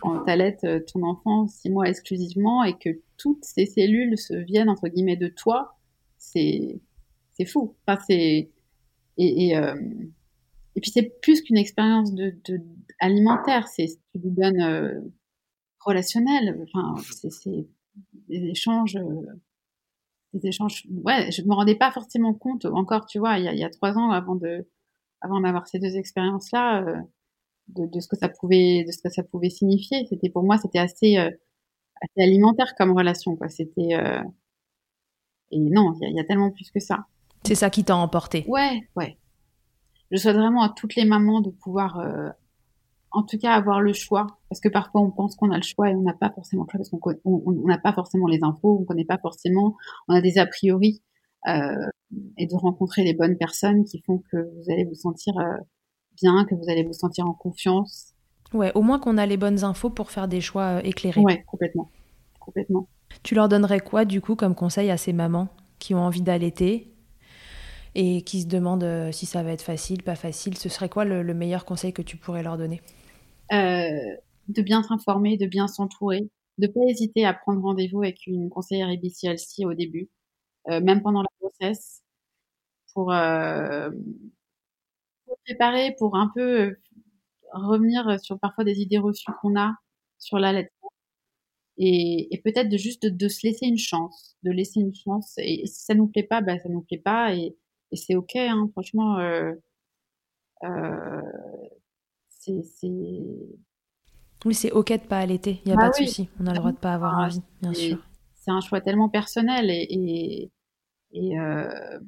quand 0.00 0.24
t'allaites 0.24 0.64
euh, 0.64 0.80
ton 0.80 1.02
enfant 1.02 1.46
six 1.48 1.70
mois 1.70 1.88
exclusivement 1.88 2.64
et 2.64 2.78
que 2.78 2.90
toutes 3.22 3.44
ces 3.44 3.66
cellules 3.66 4.18
se 4.18 4.34
viennent 4.34 4.68
entre 4.68 4.88
guillemets 4.88 5.16
de 5.16 5.28
toi, 5.28 5.78
c'est 6.18 6.80
c'est 7.32 7.46
fou. 7.46 7.76
Enfin, 7.86 8.02
c'est 8.06 8.50
et 9.18 9.48
et, 9.48 9.56
euh, 9.56 9.74
et 10.76 10.80
puis 10.80 10.90
c'est 10.90 11.20
plus 11.20 11.42
qu'une 11.42 11.58
expérience 11.58 12.14
de, 12.14 12.34
de, 12.44 12.60
alimentaire, 13.00 13.68
c'est 13.68 13.86
tu 14.12 14.18
lui 14.18 14.30
donnes 14.30 14.60
euh, 14.60 15.00
relationnel. 15.80 16.60
Enfin, 16.64 16.96
c'est 17.30 17.66
des 18.28 18.44
échanges 18.48 18.98
des 20.32 20.48
échanges. 20.48 20.86
Ouais, 21.04 21.30
je 21.30 21.42
me 21.42 21.54
rendais 21.54 21.74
pas 21.74 21.90
forcément 21.90 22.34
compte 22.34 22.64
encore, 22.66 23.06
tu 23.06 23.18
vois, 23.18 23.38
il 23.38 23.44
y 23.44 23.48
a, 23.48 23.52
il 23.52 23.58
y 23.58 23.64
a 23.64 23.70
trois 23.70 23.96
ans 23.98 24.10
avant 24.10 24.36
de, 24.36 24.66
avant 25.20 25.40
d'avoir 25.40 25.66
ces 25.66 25.78
deux 25.78 25.96
expériences-là, 25.96 26.84
euh, 26.86 26.96
de, 27.68 27.86
de, 27.86 28.00
ce 28.00 28.08
que 28.08 28.16
ça 28.16 28.28
pouvait, 28.28 28.84
de 28.84 28.92
ce 28.92 29.02
que 29.02 29.10
ça 29.10 29.22
pouvait 29.22 29.50
signifier. 29.50 30.06
C'était 30.08 30.30
pour 30.30 30.42
moi, 30.44 30.58
c'était 30.58 30.78
assez, 30.78 31.18
euh, 31.18 31.30
assez 32.02 32.22
alimentaire 32.22 32.74
comme 32.76 32.96
relation, 32.96 33.36
quoi. 33.36 33.48
C'était 33.48 33.94
euh... 33.94 34.22
et 35.50 35.58
non, 35.58 35.94
il 35.94 36.02
y, 36.02 36.06
a, 36.06 36.08
il 36.10 36.16
y, 36.16 36.20
a 36.20 36.24
tellement 36.24 36.50
plus 36.50 36.70
que 36.70 36.80
ça. 36.80 37.06
C'est 37.44 37.54
ça 37.54 37.70
qui 37.70 37.84
t'a 37.84 37.96
emporté. 37.96 38.44
Ouais, 38.48 38.80
ouais. 38.96 39.18
Je 40.10 40.18
souhaite 40.18 40.36
vraiment 40.36 40.62
à 40.62 40.68
toutes 40.68 40.94
les 40.94 41.04
mamans 41.04 41.40
de 41.40 41.50
pouvoir 41.50 41.98
euh, 41.98 42.28
en 43.12 43.22
tout 43.22 43.38
cas 43.38 43.52
avoir 43.52 43.80
le 43.80 43.92
choix, 43.92 44.26
parce 44.48 44.60
que 44.60 44.68
parfois 44.68 45.00
on 45.00 45.10
pense 45.10 45.36
qu'on 45.36 45.50
a 45.50 45.56
le 45.56 45.62
choix 45.62 45.90
et 45.90 45.94
on 45.94 46.02
n'a 46.02 46.14
pas 46.14 46.30
forcément 46.30 46.64
le 46.64 46.70
choix 46.70 46.78
parce 46.78 46.90
qu'on 47.22 47.66
n'a 47.66 47.78
pas 47.78 47.92
forcément 47.92 48.26
les 48.26 48.42
infos, 48.42 48.78
on 48.80 48.84
connaît 48.84 49.04
pas 49.04 49.18
forcément, 49.18 49.76
on 50.08 50.14
a 50.14 50.20
des 50.20 50.38
a 50.38 50.46
priori, 50.46 51.02
euh, 51.48 51.86
et 52.38 52.46
de 52.46 52.54
rencontrer 52.54 53.04
les 53.04 53.14
bonnes 53.14 53.36
personnes 53.36 53.84
qui 53.84 54.00
font 54.02 54.22
que 54.30 54.36
vous 54.36 54.70
allez 54.70 54.84
vous 54.84 54.94
sentir 54.94 55.36
euh, 55.38 55.56
bien, 56.20 56.44
que 56.44 56.54
vous 56.54 56.68
allez 56.68 56.84
vous 56.84 56.92
sentir 56.92 57.26
en 57.26 57.34
confiance. 57.34 58.11
Ouais, 58.54 58.72
au 58.74 58.82
moins 58.82 58.98
qu'on 58.98 59.18
a 59.18 59.26
les 59.26 59.36
bonnes 59.36 59.64
infos 59.64 59.90
pour 59.90 60.10
faire 60.10 60.28
des 60.28 60.40
choix 60.40 60.78
euh, 60.78 60.80
éclairés. 60.84 61.20
Ouais, 61.20 61.42
complètement, 61.46 61.90
complètement. 62.38 62.86
Tu 63.22 63.34
leur 63.34 63.48
donnerais 63.48 63.80
quoi 63.80 64.04
du 64.04 64.20
coup 64.20 64.36
comme 64.36 64.54
conseil 64.54 64.90
à 64.90 64.96
ces 64.96 65.12
mamans 65.12 65.48
qui 65.78 65.94
ont 65.94 66.00
envie 66.00 66.22
d'allaiter 66.22 66.92
et 67.94 68.22
qui 68.22 68.42
se 68.42 68.46
demandent 68.46 68.84
euh, 68.84 69.12
si 69.12 69.26
ça 69.26 69.42
va 69.42 69.52
être 69.52 69.62
facile, 69.62 70.02
pas 70.02 70.14
facile? 70.14 70.56
Ce 70.56 70.68
serait 70.68 70.88
quoi 70.88 71.04
le, 71.04 71.22
le 71.22 71.34
meilleur 71.34 71.64
conseil 71.64 71.92
que 71.92 72.02
tu 72.02 72.16
pourrais 72.16 72.42
leur 72.42 72.56
donner? 72.56 72.80
Euh, 73.52 74.16
de 74.48 74.62
bien 74.62 74.82
s'informer, 74.82 75.36
de 75.36 75.46
bien 75.46 75.68
s'entourer, 75.68 76.28
de 76.58 76.66
pas 76.66 76.80
hésiter 76.88 77.24
à 77.24 77.34
prendre 77.34 77.60
rendez-vous 77.62 78.02
avec 78.02 78.26
une 78.26 78.48
conseillère 78.48 78.90
IBCLC 78.90 79.64
au 79.66 79.74
début, 79.74 80.08
euh, 80.68 80.80
même 80.80 81.02
pendant 81.02 81.22
la 81.22 81.28
grossesse, 81.40 82.02
pour, 82.94 83.12
euh, 83.12 83.90
pour 85.26 85.38
préparer, 85.44 85.94
pour 85.98 86.16
un 86.16 86.30
peu 86.34 86.76
revenir 87.52 88.18
sur 88.20 88.38
parfois 88.38 88.64
des 88.64 88.80
idées 88.80 88.98
reçues 88.98 89.32
qu'on 89.40 89.58
a 89.58 89.74
sur 90.18 90.38
l'allaitement. 90.38 90.90
Et, 91.78 92.34
et 92.34 92.40
peut-être 92.40 92.68
de 92.68 92.76
juste 92.76 93.02
de, 93.02 93.08
de, 93.08 93.28
se 93.28 93.46
laisser 93.46 93.66
une 93.66 93.78
chance, 93.78 94.36
de 94.42 94.50
laisser 94.50 94.80
une 94.80 94.94
chance. 94.94 95.34
Et, 95.38 95.62
et 95.62 95.66
si 95.66 95.84
ça 95.84 95.94
nous 95.94 96.06
plaît 96.06 96.22
pas, 96.22 96.40
bah 96.40 96.58
ça 96.58 96.68
nous 96.68 96.82
plaît 96.82 96.98
pas, 96.98 97.34
et, 97.34 97.56
et 97.90 97.96
c'est 97.96 98.14
ok. 98.14 98.36
Hein, 98.36 98.68
franchement, 98.72 99.18
euh, 99.18 99.52
euh, 100.64 101.22
c'est. 102.28 102.62
Oui, 104.44 104.54
c'est 104.54 104.72
ok 104.72 104.92
de 104.92 105.06
pas 105.06 105.20
allaiter, 105.20 105.60
il 105.64 105.68
n'y 105.68 105.72
a 105.72 105.76
ah 105.78 105.88
pas 105.88 105.96
oui. 105.96 106.04
de 106.04 106.08
souci. 106.08 106.28
On 106.40 106.46
a 106.46 106.52
le 106.52 106.58
droit 106.58 106.72
de 106.72 106.78
pas 106.78 106.94
avoir 106.94 107.16
ah, 107.18 107.26
envie, 107.26 107.42
bien 107.60 107.72
sûr. 107.72 107.98
C'est 108.34 108.50
un 108.50 108.60
choix 108.60 108.80
tellement 108.80 109.08
personnel 109.08 109.70
et, 109.70 109.86
et, 109.88 110.50
et, 111.12 111.38
euh, 111.38 112.00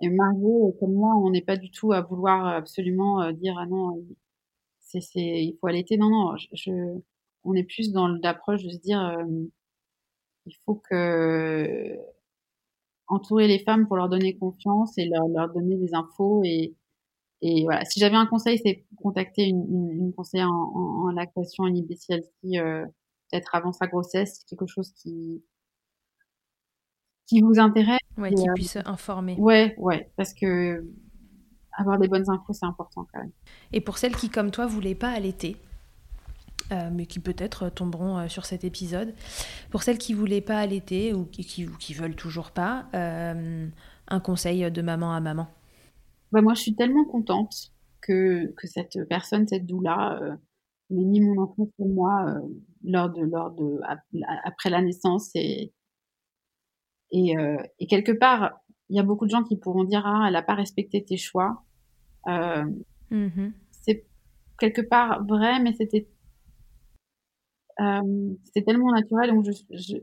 et 0.00 0.08
Margot, 0.08 0.74
comme 0.80 0.94
moi, 0.94 1.14
on 1.16 1.30
n'est 1.30 1.42
pas 1.42 1.58
du 1.58 1.70
tout 1.70 1.92
à 1.92 2.00
vouloir 2.00 2.46
absolument 2.46 3.20
euh, 3.20 3.32
dire 3.32 3.56
ah 3.58 3.66
non, 3.66 4.02
c'est, 4.90 5.00
c'est, 5.00 5.20
il 5.44 5.56
faut 5.60 5.66
allaiter. 5.66 5.96
Non, 5.96 6.10
non, 6.10 6.36
je, 6.36 6.46
je 6.52 6.72
on 7.44 7.54
est 7.54 7.64
plus 7.64 7.92
dans 7.92 8.08
l'approche 8.08 8.62
de 8.64 8.70
se 8.70 8.78
dire 8.78 9.00
euh, 9.00 9.24
il 10.46 10.54
faut 10.64 10.74
que 10.74 11.96
entourer 13.06 13.48
les 13.48 13.58
femmes 13.58 13.86
pour 13.86 13.96
leur 13.96 14.08
donner 14.08 14.36
confiance 14.36 14.96
et 14.98 15.06
leur, 15.06 15.26
leur 15.28 15.52
donner 15.52 15.76
des 15.76 15.94
infos 15.94 16.42
et, 16.44 16.74
et 17.42 17.64
voilà, 17.64 17.84
si 17.84 17.98
j'avais 17.98 18.16
un 18.16 18.26
conseil, 18.26 18.58
c'est 18.58 18.84
contacter 18.96 19.44
une, 19.44 19.64
une, 19.68 19.90
une 19.90 20.12
conseillère 20.12 20.50
en, 20.50 20.72
en, 20.74 21.08
en 21.08 21.10
lactation, 21.12 21.66
une 21.66 21.78
IBCLC, 21.78 22.58
euh, 22.58 22.84
peut-être 23.30 23.54
avant 23.54 23.72
sa 23.72 23.86
grossesse, 23.86 24.44
quelque 24.48 24.66
chose 24.66 24.92
qui 24.92 25.42
qui 27.26 27.40
vous 27.40 27.58
intéresse. 27.58 27.98
Ouais, 28.18 28.34
qui 28.34 28.48
euh, 28.48 28.52
puisse 28.54 28.76
informer. 28.84 29.36
Ouais, 29.38 29.74
ouais, 29.78 30.10
parce 30.16 30.34
que 30.34 30.84
avoir 31.72 31.98
des 31.98 32.08
bonnes 32.08 32.28
infos, 32.28 32.52
c'est 32.52 32.66
important 32.66 33.06
quand 33.12 33.20
même. 33.20 33.32
Et 33.72 33.80
pour 33.80 33.98
celles 33.98 34.16
qui, 34.16 34.28
comme 34.28 34.50
toi, 34.50 34.66
voulaient 34.66 34.94
pas 34.94 35.10
allaiter, 35.10 35.56
euh, 36.72 36.90
mais 36.92 37.06
qui 37.06 37.18
peut-être 37.18 37.68
tomberont 37.68 38.18
euh, 38.18 38.28
sur 38.28 38.44
cet 38.44 38.64
épisode, 38.64 39.14
pour 39.70 39.82
celles 39.82 39.98
qui 39.98 40.14
voulaient 40.14 40.40
pas 40.40 40.58
allaiter 40.58 41.12
ou 41.12 41.24
qui, 41.24 41.44
qui, 41.44 41.66
qui 41.78 41.94
veulent 41.94 42.16
toujours 42.16 42.50
pas, 42.50 42.86
euh, 42.94 43.68
un 44.08 44.20
conseil 44.20 44.70
de 44.70 44.82
maman 44.82 45.12
à 45.12 45.20
maman? 45.20 45.48
Bah 46.32 46.42
moi, 46.42 46.54
je 46.54 46.62
suis 46.62 46.74
tellement 46.74 47.04
contente 47.04 47.72
que, 48.00 48.52
que 48.56 48.66
cette 48.66 48.98
personne, 49.08 49.46
cette 49.48 49.66
doula, 49.66 50.20
m'ait 50.90 51.04
mis 51.04 51.20
mon 51.20 51.42
enfant 51.42 51.68
pour 51.76 51.88
moi 51.88 52.34
lors 52.84 53.10
de, 53.10 53.22
lors 53.22 53.50
de, 53.52 53.80
après 54.44 54.70
la 54.70 54.80
naissance 54.80 55.30
et, 55.34 55.72
et, 57.10 57.34
et 57.78 57.86
quelque 57.86 58.12
part, 58.12 58.59
il 58.90 58.96
y 58.96 59.00
a 59.00 59.02
beaucoup 59.02 59.26
de 59.26 59.30
gens 59.30 59.44
qui 59.44 59.56
pourront 59.56 59.84
dire 59.84 60.02
ah 60.06 60.26
elle 60.28 60.36
a 60.36 60.42
pas 60.42 60.54
respecté 60.54 61.02
tes 61.02 61.16
choix. 61.16 61.62
Euh, 62.28 62.64
mmh. 63.10 63.50
C'est 63.70 64.04
quelque 64.58 64.82
part 64.82 65.24
vrai, 65.24 65.60
mais 65.60 65.72
c'était 65.72 66.06
euh, 67.80 68.34
c'était 68.44 68.62
tellement 68.62 68.92
naturel 68.92 69.30
donc 69.30 69.46
je, 69.46 69.52
je, 69.70 69.96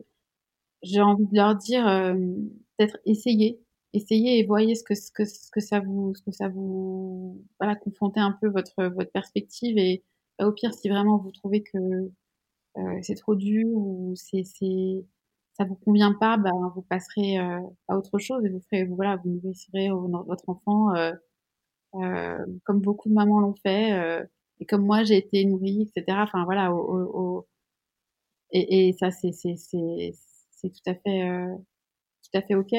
j'ai 0.82 1.02
envie 1.02 1.28
de 1.28 1.36
leur 1.36 1.56
dire 1.56 1.88
euh, 1.88 2.14
peut-être 2.78 2.98
essayer 3.06 3.62
essayez 3.94 4.40
et 4.40 4.46
voyez 4.46 4.76
ce 4.76 4.84
que, 4.84 4.96
ce 4.96 5.12
que, 5.12 5.26
ce 5.26 5.50
que 5.52 5.60
ça 5.60 5.80
vous, 5.80 6.14
ce 6.16 6.22
que 6.22 6.32
ça 6.32 6.48
vous, 6.48 7.44
voilà, 7.60 7.76
confrontez 7.76 8.20
un 8.20 8.38
peu 8.40 8.48
votre, 8.50 8.86
votre 8.86 9.12
perspective 9.12 9.78
et 9.78 10.04
bah, 10.40 10.48
au 10.48 10.52
pire, 10.52 10.74
si 10.74 10.90
vraiment 10.90 11.18
vous 11.18 11.32
trouvez 11.32 11.64
que 11.64 11.78
euh, 12.78 13.00
c'est 13.02 13.16
trop 13.16 13.36
dur 13.36 13.68
ou 13.68 14.14
c'est, 14.16 14.44
ça 15.58 15.66
vous 15.66 15.76
convient 15.76 16.14
pas, 16.14 16.38
bah, 16.38 16.52
vous 16.76 16.84
passerez 16.84 17.40
euh, 17.40 17.60
à 17.88 17.98
autre 17.98 18.20
chose 18.20 18.46
et 18.46 18.50
vous 18.50 18.62
ferez, 18.70 18.86
voilà, 18.86 19.18
vous 19.18 19.30
nourrirez 19.44 19.90
votre 20.26 20.50
enfant 20.50 20.96
euh, 20.96 22.46
comme 22.64 22.82
beaucoup 22.82 23.10
de 23.10 23.14
mamans 23.14 23.40
l'ont 23.40 23.56
fait, 23.64 24.28
et 24.60 24.66
comme 24.66 24.86
moi 24.86 25.04
j'ai 25.04 25.18
été 25.18 25.46
nourrie, 25.46 25.90
etc. 25.96 26.20
Enfin 26.22 26.44
voilà, 26.46 26.74
au, 26.74 27.48
et, 28.52 28.90
et, 28.90 28.94
ça 28.94 29.12
c'est 29.12 29.32
c'est 29.32 29.56
c'est 29.58 30.14
c'est 30.52 30.70
tout 30.70 30.90
à 30.90 30.96
fait 30.96 31.30
tout 32.24 32.38
à 32.38 32.42
fait 32.42 32.56
ok. 32.56 32.74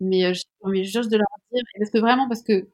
Mais 0.00 0.32
j'ai 0.34 0.44
envie 0.62 0.84
juste 0.84 1.10
de 1.10 1.16
leur 1.18 1.26
dire, 1.52 1.62
parce 1.78 1.90
que 1.90 1.98
vraiment 1.98 2.28
parce 2.28 2.42
que 2.42 2.68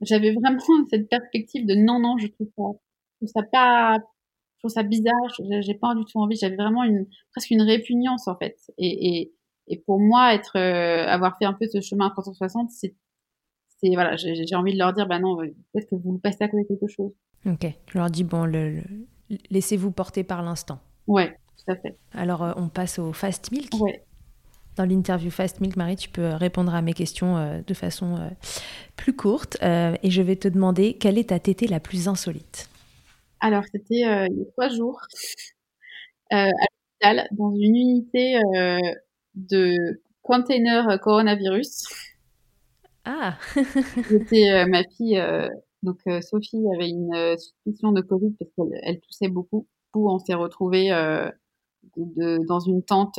j'avais 0.00 0.32
vraiment 0.34 0.58
cette 0.90 1.08
perspective 1.08 1.66
de 1.66 1.74
non 1.74 2.00
non 2.00 2.18
je 2.18 2.28
trouve 2.28 2.48
ça 2.56 2.62
je 3.22 3.26
trouve 3.26 3.28
ça 3.28 3.42
pas 3.50 3.98
je 4.56 4.60
trouve 4.60 4.70
ça 4.70 4.82
bizarre 4.82 5.14
j'ai 5.60 5.74
pas 5.74 5.94
du 5.94 6.04
tout 6.04 6.18
envie 6.18 6.36
j'avais 6.36 6.56
vraiment 6.56 6.84
une 6.84 7.06
presque 7.32 7.50
une 7.50 7.62
répugnance 7.62 8.28
en 8.28 8.36
fait. 8.36 8.56
Et, 8.78 9.18
et, 9.18 9.32
et 9.68 9.78
pour 9.78 10.00
moi 10.00 10.34
être 10.34 10.56
euh, 10.56 11.06
avoir 11.06 11.36
fait 11.38 11.44
un 11.44 11.52
peu 11.52 11.66
ce 11.66 11.80
chemin 11.80 12.06
à 12.06 12.10
360 12.10 12.70
c'est 12.70 12.94
c'est 13.80 13.90
voilà 13.94 14.16
j'ai 14.16 14.54
envie 14.54 14.72
de 14.72 14.78
leur 14.78 14.92
dire 14.92 15.06
bah 15.06 15.18
non 15.18 15.36
peut-être 15.36 15.88
que 15.90 15.94
vous 15.96 16.18
passez 16.18 16.44
à 16.44 16.48
côté 16.48 16.62
de 16.64 16.68
quelque 16.68 16.88
chose. 16.88 17.12
Ok. 17.46 17.66
Je 17.86 17.98
leur 17.98 18.10
dis 18.10 18.24
bon 18.24 18.44
le, 18.44 18.82
laissez-vous 19.50 19.90
porter 19.90 20.24
par 20.24 20.42
l'instant. 20.42 20.80
Ouais 21.06 21.36
tout 21.58 21.72
à 21.72 21.76
fait. 21.76 21.96
Alors 22.12 22.42
euh, 22.42 22.52
on 22.56 22.68
passe 22.68 22.98
au 22.98 23.12
fast 23.12 23.50
milk. 23.52 23.72
Ouais. 23.80 24.06
Dans 24.76 24.84
l'interview 24.84 25.30
Fast 25.30 25.60
Milk, 25.60 25.76
Marie, 25.76 25.96
tu 25.96 26.10
peux 26.10 26.34
répondre 26.34 26.74
à 26.74 26.82
mes 26.82 26.92
questions 26.92 27.38
euh, 27.38 27.60
de 27.66 27.74
façon 27.74 28.16
euh, 28.16 28.28
plus 28.94 29.14
courte. 29.14 29.56
Euh, 29.62 29.96
et 30.02 30.10
je 30.10 30.20
vais 30.20 30.36
te 30.36 30.48
demander 30.48 30.94
quelle 30.94 31.16
est 31.16 31.30
ta 31.30 31.38
tétée 31.38 31.66
la 31.66 31.80
plus 31.80 32.08
insolite? 32.08 32.68
Alors, 33.40 33.64
c'était 33.64 33.94
il 33.94 34.00
y 34.00 34.04
a 34.04 34.28
trois 34.52 34.68
jours 34.68 35.00
à 36.30 36.46
l'hôpital, 36.46 37.28
dans 37.32 37.54
une 37.54 37.76
unité 37.76 38.40
de 39.34 40.00
container 40.22 40.98
coronavirus. 41.00 41.84
Ah 43.04 43.38
C'était 44.08 44.66
ma 44.66 44.82
fille, 44.84 45.22
donc 45.82 46.00
Sophie 46.22 46.64
avait 46.74 46.88
une 46.88 47.36
suspicion 47.38 47.92
de 47.92 48.00
Covid 48.00 48.34
parce 48.38 48.50
qu'elle 48.56 48.80
elle 48.82 49.00
toussait 49.00 49.28
beaucoup. 49.28 49.66
On 49.94 50.18
s'est 50.18 50.34
retrouvés 50.34 50.90
dans 51.96 52.60
une 52.60 52.82
tente 52.82 53.18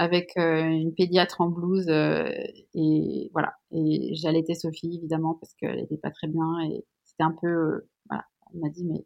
avec 0.00 0.32
euh, 0.38 0.62
une 0.62 0.94
pédiatre 0.94 1.42
en 1.42 1.50
blouse 1.50 1.90
euh, 1.90 2.24
et 2.72 3.28
voilà. 3.34 3.52
Et 3.70 4.14
j'allaitais 4.14 4.54
Sophie 4.54 4.96
évidemment 4.96 5.34
parce 5.34 5.52
qu'elle 5.54 5.76
n'était 5.76 5.98
pas 5.98 6.10
très 6.10 6.26
bien 6.26 6.58
et 6.70 6.86
c'était 7.04 7.22
un 7.22 7.36
peu 7.38 7.46
euh. 7.46 7.88
Elle 8.52 8.60
m'a 8.60 8.68
dit 8.68 8.84
mais 8.84 9.04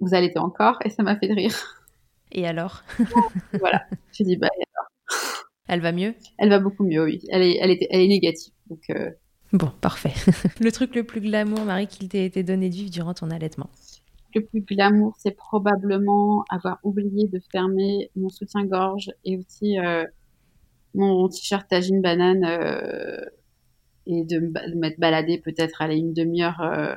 vous 0.00 0.14
allaitez 0.14 0.38
encore? 0.38 0.78
Et 0.84 0.90
ça 0.90 1.02
m'a 1.02 1.16
fait 1.16 1.32
rire. 1.32 1.54
Et 2.32 2.46
alors? 2.46 2.82
Voilà. 3.60 3.84
J'ai 4.12 4.24
dit 4.24 4.36
bah 4.36 4.48
et 4.58 4.62
alors? 4.74 4.88
Elle 5.66 5.80
va 5.80 5.92
mieux? 5.92 6.14
Elle 6.38 6.50
va 6.50 6.58
beaucoup 6.58 6.84
mieux, 6.84 7.04
oui. 7.04 7.20
Elle 7.30 7.42
est, 7.42 7.58
elle 7.60 7.70
était, 7.70 7.88
elle 7.90 8.00
est 8.00 8.08
négative. 8.08 8.52
Donc, 8.70 8.90
Bon, 9.52 9.70
parfait. 9.80 10.12
le 10.60 10.70
truc 10.70 10.94
le 10.94 11.04
plus 11.04 11.20
glamour, 11.20 11.64
Marie, 11.64 11.86
qu'il 11.86 12.08
t'ait 12.08 12.24
été 12.24 12.42
donné 12.42 12.68
de 12.68 12.74
vivre 12.74 12.90
durant 12.90 13.14
ton 13.14 13.30
allaitement? 13.30 13.70
Le 14.34 14.44
plus 14.44 14.60
glamour, 14.60 15.14
c'est 15.18 15.34
probablement 15.34 16.44
avoir 16.50 16.78
oublié 16.82 17.28
de 17.28 17.40
fermer 17.50 18.10
mon 18.14 18.28
soutien-gorge 18.28 19.10
et 19.24 19.38
aussi 19.38 19.78
mon 20.94 21.28
t-shirt 21.28 21.68
tagine 21.68 22.00
banane 22.02 22.44
euh, 22.44 23.24
et 24.06 24.24
de 24.24 24.40
me 24.40 24.74
mettre 24.74 24.98
balader 24.98 25.38
peut-être 25.38 25.82
aller 25.82 25.96
une 25.96 26.12
demi-heure 26.12 26.60
euh, 26.60 26.94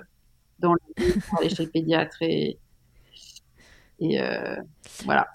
dans 0.62 0.74
le 0.74 1.20
pour 1.22 1.39
aller 1.39 1.49
chez 1.49 1.68
pédiatre 1.68 2.22
et, 2.22 2.59
et 3.99 4.22
euh, 4.22 4.55
voilà. 5.05 5.28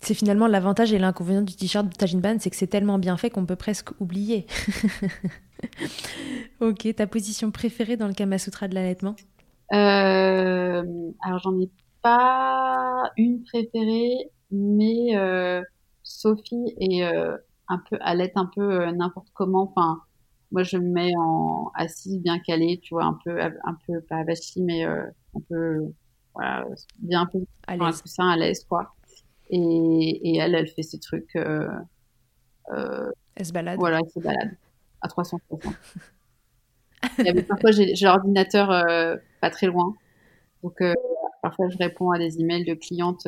C'est 0.00 0.14
finalement 0.14 0.46
l'avantage 0.46 0.92
et 0.92 0.98
l'inconvénient 0.98 1.42
du 1.42 1.54
t-shirt 1.56 1.90
tagine 1.96 2.20
banane, 2.20 2.38
c'est 2.38 2.50
que 2.50 2.56
c'est 2.56 2.66
tellement 2.66 2.98
bien 2.98 3.16
fait 3.16 3.30
qu'on 3.30 3.46
peut 3.46 3.56
presque 3.56 3.98
oublier. 4.00 4.46
ok, 6.60 6.94
ta 6.94 7.06
position 7.06 7.50
préférée 7.50 7.96
dans 7.96 8.06
le 8.06 8.12
Kama 8.12 8.38
Sutra 8.38 8.68
de 8.68 8.74
l'allaitement? 8.74 9.16
Alors 9.70 11.38
j'en 11.42 11.58
ai 11.58 11.70
pas 12.02 13.10
une 13.16 13.42
préférée, 13.42 14.30
mais 14.50 15.16
Sophie 16.02 16.74
et 16.78 17.02
un 17.68 17.78
peu 17.90 17.98
à 18.00 18.14
l'aide 18.14 18.32
un 18.36 18.50
peu 18.54 18.82
euh, 18.82 18.92
n'importe 18.92 19.28
comment. 19.34 19.72
Enfin, 19.74 20.00
moi 20.54 20.62
je 20.62 20.76
me 20.76 20.88
mets 20.88 21.12
en 21.18 21.72
assise 21.74 22.20
bien 22.20 22.38
calée, 22.38 22.78
tu 22.80 22.94
vois, 22.94 23.04
un 23.04 23.18
peu 23.24 23.40
un 23.40 23.76
peu 23.86 24.00
pas 24.02 24.18
avachie, 24.18 24.62
mais 24.62 24.86
euh, 24.86 25.04
un 25.36 25.40
peu 25.48 25.92
voilà, 26.32 26.64
bien 27.00 27.22
un 27.22 27.26
peu 27.26 27.44
à 27.66 27.76
l'aise, 27.76 28.02
ça 28.04 28.30
à 28.30 28.36
l'aise 28.36 28.64
quoi. 28.64 28.94
Et, 29.50 29.58
et 29.58 30.36
elle, 30.38 30.54
elle 30.54 30.68
fait 30.68 30.84
ses 30.84 31.00
trucs. 31.00 31.34
Euh, 31.34 31.68
euh, 32.70 33.10
elle 33.34 33.46
se 33.46 33.52
balade. 33.52 33.78
Voilà, 33.80 33.98
elle 33.98 34.10
se 34.10 34.20
balade 34.20 34.56
à 35.02 35.08
360. 35.08 35.64
et 37.26 37.42
parfois 37.42 37.72
j'ai 37.72 37.92
l'ordinateur 38.00 38.68
pas 39.40 39.50
très 39.50 39.66
loin, 39.66 39.92
donc 40.62 40.80
parfois 41.42 41.68
je 41.68 41.78
réponds 41.78 42.12
à 42.12 42.18
des 42.18 42.40
emails 42.40 42.64
de 42.64 42.74
clientes 42.74 43.26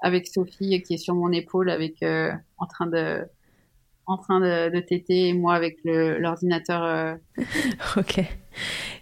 avec 0.00 0.26
Sophie 0.26 0.82
qui 0.82 0.94
est 0.94 0.98
sur 0.98 1.14
mon 1.14 1.30
épaule, 1.30 1.70
avec 1.70 2.02
en 2.02 2.66
train 2.66 2.88
de 2.88 3.24
en 4.06 4.18
train 4.18 4.40
de, 4.40 4.74
de 4.74 4.80
téter 4.80 5.28
et 5.28 5.34
moi 5.34 5.54
avec 5.54 5.78
l'ordinateur. 5.84 6.82
Euh. 6.82 7.14
ok. 7.96 8.20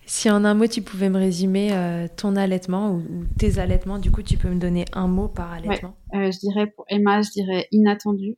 Si 0.06 0.30
en 0.30 0.44
un 0.44 0.54
mot 0.54 0.66
tu 0.66 0.82
pouvais 0.82 1.08
me 1.08 1.18
résumer 1.18 1.72
euh, 1.72 2.08
ton 2.16 2.36
allaitement 2.36 2.92
ou, 2.92 3.24
tes 3.38 3.58
allaitements, 3.58 3.98
du 3.98 4.10
coup 4.10 4.22
tu 4.22 4.36
peux 4.36 4.48
me 4.48 4.58
donner 4.58 4.84
un 4.92 5.06
mot 5.06 5.28
par 5.28 5.52
allaitement 5.52 5.96
euh, 6.14 6.30
Je 6.30 6.38
dirais 6.38 6.66
pour 6.66 6.84
Emma, 6.88 7.22
je 7.22 7.30
dirais 7.30 7.68
inattendu. 7.70 8.36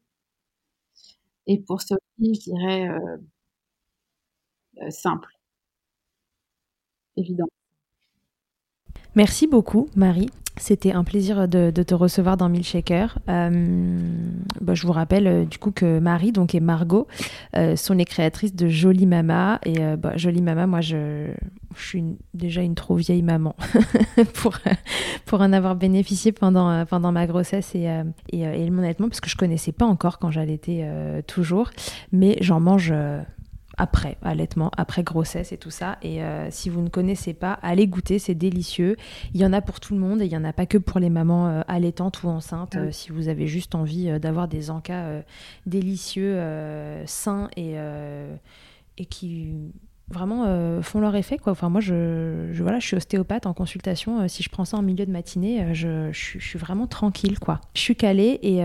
Et 1.46 1.60
pour 1.66 1.80
Sophie, 1.80 2.00
je 2.20 2.50
dirais 2.50 2.88
simple. 4.90 5.28
Évident. 7.16 7.48
Merci 9.14 9.46
beaucoup, 9.46 9.88
Marie. 9.94 10.30
C'était 10.58 10.92
un 10.92 11.02
plaisir 11.02 11.48
de, 11.48 11.70
te 11.70 11.94
recevoir 11.94 12.36
dans 12.36 12.50
Milkshaker. 12.50 13.18
Euh, 13.28 13.98
bah, 14.60 14.74
je 14.74 14.86
vous 14.86 14.92
rappelle 14.92 15.26
euh, 15.26 15.44
du 15.44 15.56
coup 15.58 15.70
que 15.70 15.98
Marie 15.98 16.30
donc 16.30 16.54
et 16.54 16.60
Margot 16.60 17.06
euh, 17.56 17.74
sont 17.74 17.94
les 17.94 18.04
créatrices 18.04 18.54
de 18.54 18.68
Jolie 18.68 19.06
Mama 19.06 19.60
et 19.64 19.78
bah, 19.96 20.12
Jolie 20.16 20.42
Mama, 20.42 20.66
moi 20.66 20.82
je, 20.82 21.30
suis 21.74 22.04
déjà 22.34 22.60
une 22.60 22.74
trop 22.74 22.96
vieille 22.96 23.22
maman 23.22 23.56
pour 24.34 24.58
pour 25.24 25.40
en 25.40 25.54
avoir 25.54 25.74
bénéficié 25.74 26.30
pendant 26.30 26.84
pendant 26.84 27.12
ma 27.12 27.26
grossesse 27.26 27.74
et 27.74 27.88
et, 28.30 28.42
et 28.42 28.70
mon 28.70 28.82
parce 29.08 29.22
que 29.22 29.30
je 29.30 29.36
connaissais 29.36 29.72
pas 29.72 29.86
encore 29.86 30.18
quand 30.18 30.30
j'allaitais 30.30 30.86
toujours, 31.26 31.70
mais 32.12 32.36
j'en 32.42 32.60
mange 32.60 32.92
après 33.82 34.16
allaitement, 34.22 34.70
après 34.76 35.02
grossesse 35.02 35.50
et 35.50 35.58
tout 35.58 35.72
ça. 35.72 35.98
Et 36.02 36.22
euh, 36.22 36.48
si 36.52 36.70
vous 36.70 36.82
ne 36.82 36.88
connaissez 36.88 37.34
pas, 37.34 37.58
allez 37.62 37.88
goûter, 37.88 38.20
c'est 38.20 38.36
délicieux. 38.36 38.96
Il 39.34 39.40
y 39.40 39.44
en 39.44 39.52
a 39.52 39.60
pour 39.60 39.80
tout 39.80 39.94
le 39.94 39.98
monde 39.98 40.22
et 40.22 40.26
il 40.26 40.30
n'y 40.30 40.36
en 40.36 40.44
a 40.44 40.52
pas 40.52 40.66
que 40.66 40.78
pour 40.78 41.00
les 41.00 41.10
mamans 41.10 41.48
euh, 41.48 41.62
allaitantes 41.66 42.22
ou 42.22 42.28
enceintes. 42.28 42.76
Euh, 42.76 42.92
si 42.92 43.10
vous 43.10 43.26
avez 43.26 43.48
juste 43.48 43.74
envie 43.74 44.20
d'avoir 44.20 44.46
des 44.46 44.70
encas 44.70 45.22
délicieux, 45.66 46.40
sains 47.06 47.48
et, 47.56 47.74
et 48.98 49.06
qui 49.06 49.52
vraiment 50.10 50.44
euh, 50.46 50.82
font 50.82 51.00
leur 51.00 51.14
effet. 51.16 51.38
Quoi. 51.38 51.52
Enfin, 51.52 51.68
moi, 51.68 51.80
je, 51.80 52.52
voilà, 52.60 52.78
je 52.78 52.86
suis 52.86 52.96
ostéopathe 52.96 53.46
en 53.46 53.54
consultation. 53.54 54.20
Euh, 54.20 54.28
si 54.28 54.42
je 54.42 54.50
prends 54.50 54.64
ça 54.64 54.76
en 54.76 54.82
milieu 54.82 55.06
de 55.06 55.10
matinée, 55.10 55.62
euh, 55.62 55.74
je, 56.12 56.12
suis 56.12 56.58
vraiment 56.58 56.86
tranquille. 56.86 57.38
Quoi. 57.38 57.60
Je 57.74 57.80
suis 57.80 57.96
calée 57.96 58.38
et 58.42 58.62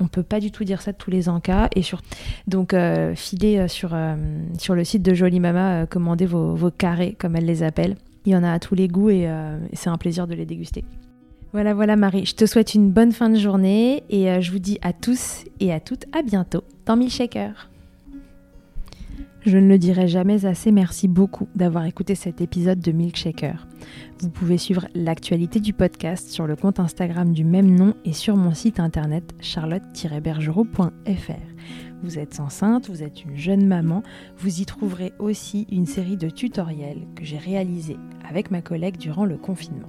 on 0.00 0.08
peut 0.08 0.22
pas 0.22 0.40
du 0.40 0.50
tout 0.50 0.64
dire 0.64 0.82
ça 0.82 0.92
de 0.92 0.96
tous 0.96 1.10
les 1.10 1.28
encas. 1.28 1.68
Et 1.74 1.82
sur... 1.82 2.02
Donc, 2.46 2.74
filez 3.14 3.68
sur, 3.68 3.96
sur 4.58 4.74
le 4.74 4.84
site 4.84 5.02
de 5.02 5.14
Jolie 5.14 5.40
Mama, 5.40 5.86
commandez 5.86 6.26
vos, 6.26 6.54
vos, 6.54 6.70
carrés, 6.70 7.16
comme 7.18 7.36
elle 7.36 7.46
les 7.46 7.62
appelle. 7.62 7.96
Il 8.26 8.32
y 8.32 8.36
en 8.36 8.44
a 8.44 8.52
à 8.52 8.58
tous 8.58 8.74
les 8.74 8.88
goûts 8.88 9.10
et, 9.10 9.22
et 9.22 9.76
c'est 9.76 9.90
un 9.90 9.98
plaisir 9.98 10.26
de 10.26 10.34
les 10.34 10.46
déguster. 10.46 10.84
Voilà, 11.52 11.74
voilà 11.74 11.96
Marie, 11.96 12.26
je 12.26 12.34
te 12.34 12.46
souhaite 12.46 12.74
une 12.74 12.90
bonne 12.90 13.12
fin 13.12 13.28
de 13.28 13.38
journée 13.38 14.04
et 14.08 14.40
je 14.40 14.52
vous 14.52 14.60
dis 14.60 14.78
à 14.82 14.92
tous 14.92 15.44
et 15.58 15.72
à 15.72 15.80
toutes 15.80 16.04
à 16.16 16.22
bientôt 16.22 16.62
dans 16.86 16.96
Milkshaker. 16.96 17.69
Je 19.46 19.56
ne 19.56 19.68
le 19.68 19.78
dirai 19.78 20.06
jamais 20.06 20.44
assez, 20.44 20.70
merci 20.70 21.08
beaucoup 21.08 21.48
d'avoir 21.54 21.86
écouté 21.86 22.14
cet 22.14 22.42
épisode 22.42 22.80
de 22.80 22.92
Milkshaker. 22.92 23.66
Vous 24.18 24.28
pouvez 24.28 24.58
suivre 24.58 24.86
l'actualité 24.94 25.60
du 25.60 25.72
podcast 25.72 26.28
sur 26.28 26.46
le 26.46 26.56
compte 26.56 26.78
Instagram 26.78 27.32
du 27.32 27.44
même 27.44 27.74
nom 27.74 27.94
et 28.04 28.12
sur 28.12 28.36
mon 28.36 28.52
site 28.52 28.80
internet 28.80 29.32
charlotte-bergerot.fr. 29.40 31.32
Vous 32.02 32.18
êtes 32.18 32.38
enceinte, 32.38 32.90
vous 32.90 33.02
êtes 33.02 33.24
une 33.24 33.36
jeune 33.36 33.66
maman, 33.66 34.02
vous 34.36 34.60
y 34.60 34.66
trouverez 34.66 35.14
aussi 35.18 35.66
une 35.72 35.86
série 35.86 36.18
de 36.18 36.28
tutoriels 36.28 37.06
que 37.14 37.24
j'ai 37.24 37.38
réalisés 37.38 37.98
avec 38.28 38.50
ma 38.50 38.60
collègue 38.60 38.98
durant 38.98 39.24
le 39.24 39.38
confinement. 39.38 39.88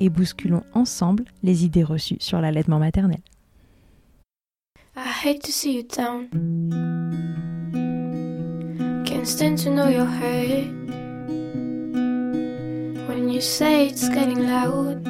et 0.00 0.08
bousculons 0.08 0.64
ensemble 0.74 1.24
les 1.42 1.64
idées 1.64 1.84
reçues 1.84 2.18
sur 2.20 2.40
l'allaitement 2.40 2.78
maternel. 2.78 3.20
I 4.96 5.08
hate 5.08 5.42
to 5.42 5.50
see 5.50 5.76
you 5.76 5.82
down. 5.82 6.28
Can't 9.04 9.26
stand 9.26 9.58
to 9.58 9.70
know 9.70 9.88
you're 9.88 10.04
hurt. 10.04 10.70
When 13.08 13.28
you 13.28 13.40
say 13.40 13.88
it's 13.88 14.08
getting 14.08 14.46
loud, 14.46 15.04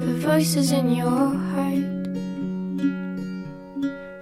the 0.00 0.14
voices 0.20 0.72
in 0.72 0.94
your 0.94 1.34
heart. 1.52 2.08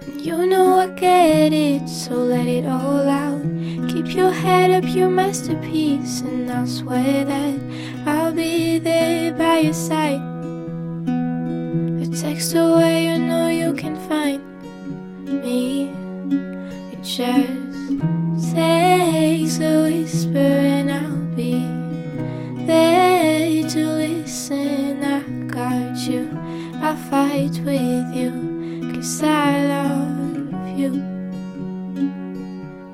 And 0.01 0.21
you 0.21 0.45
know 0.45 0.79
I 0.79 0.87
get 0.87 1.53
it, 1.53 1.87
so 1.87 2.15
let 2.15 2.47
it 2.47 2.65
all 2.65 3.07
out. 3.07 3.52
Keep 3.93 4.15
your 4.15 4.31
head 4.31 4.71
up, 4.71 4.91
your 4.95 5.07
masterpiece, 5.07 6.21
and 6.21 6.49
I'll 6.49 6.65
swear 6.65 7.25
that 7.25 7.59
I'll 8.07 8.33
be 8.33 8.79
there 8.79 9.31
by 9.33 9.59
your 9.59 9.73
side. 9.75 10.19
A 12.01 12.07
text 12.07 12.55
away, 12.55 13.05
you 13.05 13.19
know 13.19 13.49
you 13.49 13.71
can 13.75 13.95
find 14.09 14.41
me. 15.43 15.91
It 16.91 17.03
just 17.03 18.55
takes 18.55 19.59
a 19.59 19.83
whisper, 19.83 20.39
and 20.39 20.91
I'll 20.91 21.35
be 21.35 21.59
there 22.65 23.69
to 23.69 23.87
listen. 23.89 25.03
I 25.03 25.21
got 25.53 25.97
you, 26.07 26.27
I'll 26.81 26.97
fight 27.11 27.61
with 27.63 28.15
you, 28.15 28.91
cause 28.91 29.21
I 29.21 29.67
love 29.67 30.79
you. 30.79 31.12